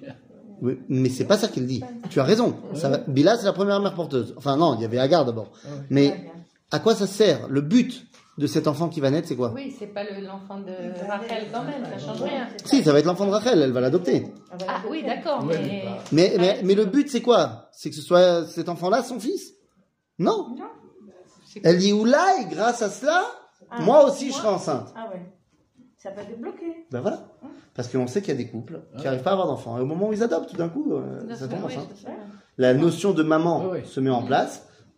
Oui, 0.62 0.78
mais 0.88 1.10
c'est 1.10 1.26
pas 1.26 1.36
ça 1.36 1.48
qu'il 1.48 1.66
dit. 1.66 1.82
Tu 2.10 2.18
as 2.18 2.24
raison. 2.24 2.56
Ça 2.74 2.88
va- 2.88 2.98
Bila, 2.98 3.36
c'est 3.36 3.44
la 3.44 3.52
première 3.52 3.80
mère 3.80 3.94
porteuse. 3.94 4.32
Enfin, 4.38 4.56
non, 4.56 4.74
il 4.74 4.80
y 4.80 4.84
avait 4.84 4.98
Agar 4.98 5.24
d'abord. 5.26 5.52
Mais, 5.90 6.30
à 6.70 6.78
quoi 6.78 6.94
ça 6.94 7.06
sert 7.06 7.46
Le 7.48 7.60
but 7.60 8.06
de 8.38 8.46
cet 8.46 8.66
enfant 8.68 8.88
qui 8.88 9.00
va 9.00 9.10
naître, 9.10 9.28
c'est 9.28 9.36
quoi 9.36 9.52
Oui, 9.54 9.74
c'est 9.78 9.86
pas 9.86 10.04
le- 10.04 10.20
l'enfant 10.26 10.58
de 10.58 10.72
Rachel 11.08 11.46
quand 11.52 11.64
même, 11.64 11.84
ça 11.84 11.98
change 11.98 12.22
rien. 12.22 12.46
Si, 12.64 12.82
ça 12.82 12.92
va 12.92 12.98
être 12.98 13.06
l'enfant 13.06 13.26
de 13.26 13.30
Rachel, 13.30 13.60
elle 13.62 13.72
va 13.72 13.80
l'adopter. 13.80 14.26
Ah 14.68 14.82
oui, 14.90 15.02
d'accord, 15.04 15.42
mais... 15.44 15.84
mais 16.12 16.34
Mais, 16.38 16.60
mais, 16.62 16.74
le 16.74 16.84
but, 16.84 17.08
c'est 17.08 17.22
quoi? 17.22 17.68
C'est 17.72 17.88
que 17.90 17.96
ce 17.96 18.02
soit 18.02 18.44
cet 18.46 18.68
enfant-là 18.68 19.02
son 19.02 19.18
fils? 19.18 19.54
Non. 20.18 20.54
c'est- 21.46 21.60
Elle 21.64 21.78
dit, 21.78 21.92
Oulaï, 21.92 22.46
grâce 22.50 22.82
à 22.82 22.90
cela, 22.90 23.24
Ah, 23.70 23.80
moi 23.82 24.04
aussi 24.06 24.28
je 24.28 24.34
serai 24.34 24.48
enceinte. 24.48 24.92
Ah 24.96 25.08
ouais. 25.12 25.22
Ça 25.96 26.10
peut 26.10 26.22
débloquer. 26.28 26.86
Ben 26.90 27.00
voilà. 27.00 27.24
Parce 27.74 27.88
qu'on 27.88 28.06
sait 28.06 28.20
qu'il 28.20 28.28
y 28.32 28.36
a 28.36 28.38
des 28.38 28.48
couples 28.48 28.80
qui 28.96 29.04
n'arrivent 29.04 29.22
pas 29.22 29.30
à 29.30 29.32
avoir 29.32 29.48
d'enfants. 29.48 29.76
Et 29.78 29.80
au 29.80 29.86
moment 29.86 30.08
où 30.08 30.12
ils 30.12 30.22
adoptent, 30.22 30.50
tout 30.50 30.56
d'un 30.56 30.68
coup, 30.68 30.92
euh, 30.94 31.34
ça 31.34 31.48
tombe 31.48 31.64
enceinte. 31.64 31.88
La 32.58 32.74
notion 32.74 33.12
de 33.12 33.22
maman 33.22 33.64
Ouais, 33.64 33.70
ouais. 33.80 33.84
se 33.84 33.98
met 34.00 34.10
en 34.10 34.22
place 34.22 34.66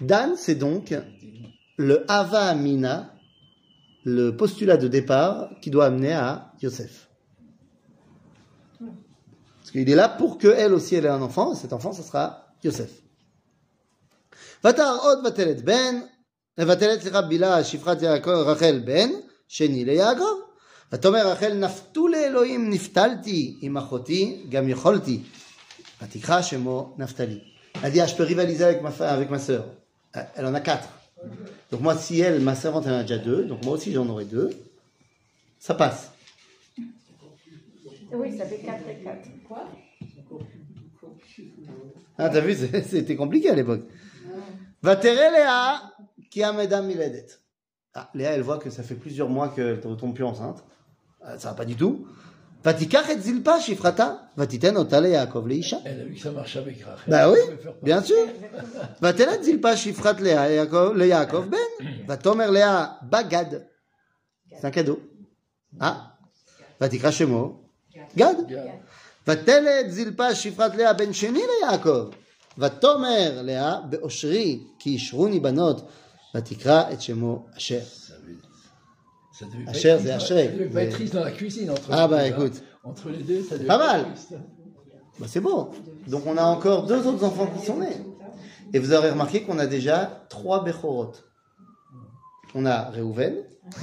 Dan, 0.00 0.34
c'est 0.36 0.54
donc 0.54 0.94
le 1.76 2.04
Hava 2.10 2.40
Amina, 2.48 3.12
le 4.04 4.36
postulat 4.36 4.76
de 4.78 4.88
départ 4.88 5.50
qui 5.60 5.70
doit 5.70 5.86
amener 5.86 6.12
à 6.12 6.52
Yosef. 6.62 7.08
Parce 8.78 9.70
qu'il 9.72 9.88
est 9.88 9.94
là 9.94 10.08
pour 10.08 10.38
qu'elle 10.38 10.72
aussi 10.72 10.94
elle 10.96 11.04
ait 11.04 11.08
un 11.08 11.22
enfant, 11.22 11.52
et 11.52 11.56
cet 11.56 11.72
enfant, 11.72 11.92
ce 11.92 12.02
sera 12.02 12.46
Yosef. 12.64 12.90
ותר 14.64 14.96
עוד 15.02 15.26
ותלת 15.26 15.64
בן, 15.64 16.00
ותלת 16.58 17.00
סליחה 17.02 17.22
בילה 17.22 17.64
שפחת 17.64 18.02
יעקב- 18.02 18.28
רחל 18.46 18.78
בן, 18.84 19.10
שני 19.48 19.84
ליעקב. 19.84 20.34
ותאמר 20.92 21.26
רחל 21.32 21.52
נפתו 21.54 22.08
לאלוהים 22.08 22.70
נפתלתי 22.70 23.58
עם 23.62 23.76
אחותי 23.76 24.46
גם 24.48 24.68
יכולתי. 24.68 25.22
ותקרא 26.02 26.42
שמו 26.42 26.94
נפתלי. 26.98 27.40
Elle 27.82 27.92
dit, 27.92 28.00
ah, 28.00 28.06
je 28.06 28.16
peux 28.16 28.24
rivaliser 28.24 28.64
avec 28.64 28.82
ma, 28.82 28.90
fa- 28.90 29.10
avec 29.10 29.30
ma 29.30 29.38
sœur. 29.38 29.64
Euh, 30.17 30.21
Elle 30.35 30.45
en 30.45 30.53
a 30.53 30.61
quatre. 30.61 30.89
Donc 31.71 31.81
moi, 31.81 31.95
si 31.95 32.19
elle, 32.19 32.39
ma 32.41 32.55
servante, 32.55 32.85
elle 32.85 32.93
en 32.93 32.97
a 32.97 33.01
déjà 33.01 33.17
deux, 33.17 33.45
donc 33.45 33.63
moi 33.63 33.73
aussi 33.73 33.91
j'en 33.91 34.07
aurai 34.07 34.25
deux, 34.25 34.49
ça 35.59 35.73
passe. 35.73 36.11
Oui, 38.11 38.37
ça 38.37 38.45
fait 38.45 38.59
4 38.59 38.87
et 38.87 39.03
4. 39.03 39.17
Quoi? 39.47 39.67
Ah, 42.17 42.29
t'as 42.29 42.39
vu, 42.39 42.55
c'était 42.87 43.15
compliqué 43.15 43.49
à 43.49 43.55
l'époque. 43.55 43.81
Vatere 44.81 45.31
Léa, 45.31 45.81
qui 46.29 46.43
a 46.43 46.53
Medam 46.53 46.85
Miledet. 46.85 47.25
Ah, 47.93 48.09
Léa, 48.13 48.31
elle 48.31 48.41
voit 48.41 48.59
que 48.59 48.69
ça 48.69 48.83
fait 48.83 48.95
plusieurs 48.95 49.29
mois 49.29 49.49
qu'elle 49.49 49.79
ne 49.79 49.87
retombe 49.87 50.13
plus 50.13 50.23
enceinte. 50.23 50.63
Ah, 51.21 51.37
Ça 51.39 51.49
va 51.49 51.55
pas 51.55 51.65
du 51.65 51.75
tout. 51.75 52.07
Vatikach 52.64 53.08
et 53.08 53.18
Zilpa, 53.20 53.58
Shifrata, 53.58 54.08
Vatiten 54.36 54.76
Otale 54.76 55.08
Yaakov 55.10 55.48
Leisha. 55.48 55.78
Elle 55.86 56.00
a 56.02 56.04
vu 56.04 56.14
que 56.14 56.20
ça 56.20 56.30
marche 56.30 56.56
avec 56.56 56.76
Rachel. 56.84 57.08
Bah 57.08 57.30
oui, 57.30 57.38
Elle 57.48 57.56
peut 57.56 57.62
faire 57.62 57.72
bien 57.82 58.02
sûr. 58.02 58.26
ותלד 59.02 59.42
זלפה 59.42 59.76
שפחת 59.76 60.20
לאה 60.20 60.50
יעקב- 60.50 60.92
ליעקב 60.96 61.44
בן, 61.50 61.86
ותאמר 62.08 62.50
לאה 62.50 62.86
בגד. 63.02 63.46
C'est 64.52 64.64
un 64.66 64.70
cadeau. 64.70 64.98
Ah, 65.80 65.84
ותקרא 66.80 67.10
שמו 67.10 67.60
גד. 68.16 68.34
Regarde. 68.48 69.28
ותלד 69.28 69.88
זלפה 69.88 70.34
שפחת 70.34 70.74
לאה 70.76 70.92
בן 70.92 71.12
שני 71.12 71.40
ליעקב. 71.60 72.10
ותאמר 72.58 73.42
לאה 73.42 73.80
באושרי 73.90 74.60
כי 74.78 74.90
אישרוני 74.90 75.40
בנות, 75.40 75.88
ותקרא 76.36 76.92
את 76.92 77.00
שמו 77.00 77.46
אשר. 77.56 77.80
ça 79.37 79.45
devait 79.47 79.65
pas 79.65 79.71
Asher, 79.71 79.89
être 79.89 80.01
c'est 80.01 80.89
triste 80.89 81.13
dans- 81.13 81.19
Asher. 81.21 81.31
La 81.31 81.31
cuisine 81.31 81.69
entre 81.71 81.89
Ah 81.91 82.03
les 82.03 82.07
bah, 82.09 82.17
deux, 82.17 82.23
hein. 82.23 82.37
écoute. 82.37 82.63
Entre 82.85 83.09
les 83.09 83.23
deux, 83.23 83.43
ça 83.43 83.55
devait 83.57 83.67
Pas 83.67 83.77
mal. 83.77 84.05
triste. 84.05 84.33
Bah, 85.19 85.25
c'est 85.27 85.41
beau. 85.41 85.71
Donc 86.07 86.23
on 86.25 86.37
a 86.37 86.43
encore 86.43 86.85
deux 86.85 87.05
autres 87.05 87.23
enfants 87.25 87.47
qui 87.47 87.65
sont 87.65 87.77
nés. 87.79 87.97
Et 88.73 88.79
vous 88.79 88.93
aurez 88.93 89.09
remarqué 89.11 89.43
qu'on 89.43 89.59
a 89.59 89.67
déjà 89.67 90.25
trois 90.29 90.63
Bechorot. 90.63 91.11
On 92.53 92.65
a 92.65 92.89
Reuven, 92.91 93.35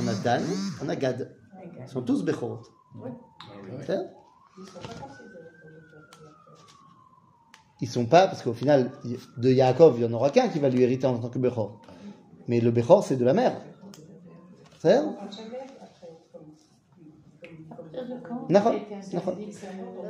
on 0.02 0.08
a 0.08 0.14
Dan, 0.14 0.42
on 0.82 0.88
a 0.88 0.96
Gad. 0.96 1.34
Ils 1.80 1.88
sont 1.88 2.00
tous 2.02 2.22
Bechorot. 2.24 2.60
Ça 3.86 4.04
Ils 7.80 7.88
sont 7.88 8.06
pas, 8.06 8.26
parce 8.28 8.42
qu'au 8.42 8.52
final, 8.52 8.92
de 9.38 9.50
Yaakov, 9.50 9.94
il 9.98 10.06
n'y 10.06 10.12
en 10.12 10.12
aura 10.16 10.30
qu'un 10.30 10.48
qui 10.48 10.60
va 10.60 10.68
lui 10.68 10.82
hériter 10.82 11.06
en 11.06 11.18
tant 11.18 11.28
que 11.28 11.38
Bechor. 11.38 11.80
Mais 12.46 12.60
le 12.60 12.70
Bechor, 12.70 13.02
c'est 13.04 13.16
de 13.16 13.24
la 13.24 13.34
mère. 13.34 13.60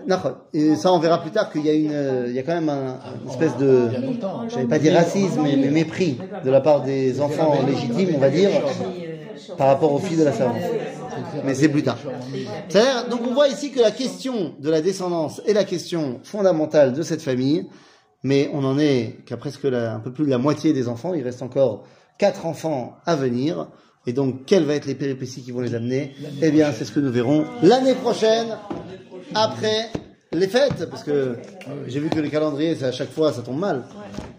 D'accord. 0.07 0.39
Et 0.53 0.75
ça, 0.77 0.93
on 0.93 0.99
verra 0.99 1.20
plus 1.20 1.31
tard 1.31 1.51
qu'il 1.53 1.64
y 1.64 1.70
a 1.70 1.75
une, 1.75 2.27
il 2.29 2.33
y 2.35 2.39
a 2.39 2.43
quand 2.43 2.55
même 2.55 2.68
un, 2.68 2.99
une 3.23 3.29
espèce 3.29 3.57
de, 3.57 3.91
je 4.49 4.61
vais 4.61 4.66
pas 4.66 4.79
dire 4.79 4.95
racisme, 4.95 5.43
mais, 5.43 5.57
mépris 5.57 6.16
de 6.45 6.51
la 6.51 6.61
part 6.61 6.83
des 6.83 7.20
enfants 7.20 7.62
légitimes, 7.62 8.14
on 8.14 8.18
va 8.18 8.31
dire, 8.31 8.51
par 9.57 9.68
rapport 9.68 9.93
aux 9.93 9.99
filles 9.99 10.16
de 10.16 10.25
la 10.25 10.33
servante. 10.33 10.62
Mais 11.45 11.55
c'est 11.55 11.68
plus 11.68 11.83
tard. 11.83 11.99
Donc 13.11 13.20
on 13.29 13.35
voit 13.35 13.49
ici 13.49 13.70
que 13.70 13.81
la 13.81 13.91
question 13.93 14.55
de 14.59 14.70
la 14.70 14.81
descendance 14.81 15.41
est 15.47 15.53
la 15.53 15.64
question 15.64 16.20
fondamentale 16.25 16.93
de 16.95 17.03
cette 17.03 17.23
famille, 17.23 17.68
mais 18.25 18.51
on 18.53 18.64
en 18.64 18.79
est 18.79 19.18
qu'à 19.27 19.37
presque 19.37 19.64
la- 19.64 19.95
un 19.95 20.01
peu 20.01 20.12
plus 20.12 20.25
de 20.25 20.31
la 20.31 20.39
moitié 20.39 20.73
des 20.73 20.89
enfants. 20.89 21.14
Il 21.14 21.23
reste 21.23 21.43
encore 21.43 21.85
quatre 22.18 22.47
enfants 22.47 22.97
à 23.07 23.14
venir. 23.14 23.68
Et 24.07 24.12
donc, 24.12 24.46
quelles 24.46 24.64
vont 24.64 24.72
être 24.72 24.86
les 24.86 24.94
péripéties 24.94 25.42
qui 25.42 25.53
vont 25.53 25.61
les 25.61 25.74
amener 25.74 26.12
Eh 26.40 26.50
bien, 26.50 26.72
c'est 26.72 26.84
ce 26.84 26.92
que 26.92 27.00
nous 27.00 27.12
verrons 27.12 27.44
l'année 27.62 27.94
prochaine, 27.94 28.57
après 29.34 29.90
les 30.32 30.48
fêtes, 30.48 30.88
parce 30.90 31.05
que 31.05 31.36
j'ai 31.86 32.00
vu 32.00 32.09
que 32.09 32.18
le 32.18 32.28
calendrier, 32.28 32.74
c'est 32.74 32.86
à 32.86 32.92
chaque 32.92 33.11
fois, 33.11 33.32
ça 33.32 33.42
tombe 33.42 33.59
mal. 33.59 33.84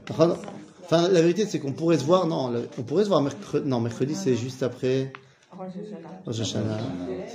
Enfin, 0.09 1.07
la 1.09 1.21
vérité, 1.21 1.45
c'est 1.45 1.59
qu'on 1.59 1.71
pourrait 1.71 1.97
se 1.97 2.03
voir, 2.03 2.27
non, 2.27 2.51
on 2.77 2.81
pourrait 2.83 3.05
se 3.05 3.09
voir 3.09 3.21
mercredi, 3.21 3.67
non, 3.67 3.79
mercredi, 3.79 4.15
c'est 4.15 4.35
juste 4.35 4.63
après 4.63 5.13
Rosh 6.25 6.41
Hashanah. 6.41 6.79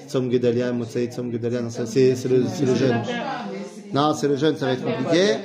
Tzom 0.08 0.30
Gedalia, 0.30 0.72
Motsai 0.72 1.06
Tzom 1.06 1.32
Gedalia, 1.32 1.62
c'est 1.70 2.14
le 2.26 2.74
jeûne. 2.74 3.02
Non, 3.94 4.12
c'est 4.12 4.28
le 4.28 4.36
jeûne, 4.36 4.56
ça 4.56 4.66
va 4.66 4.72
être 4.72 4.84
compliqué. 4.84 5.36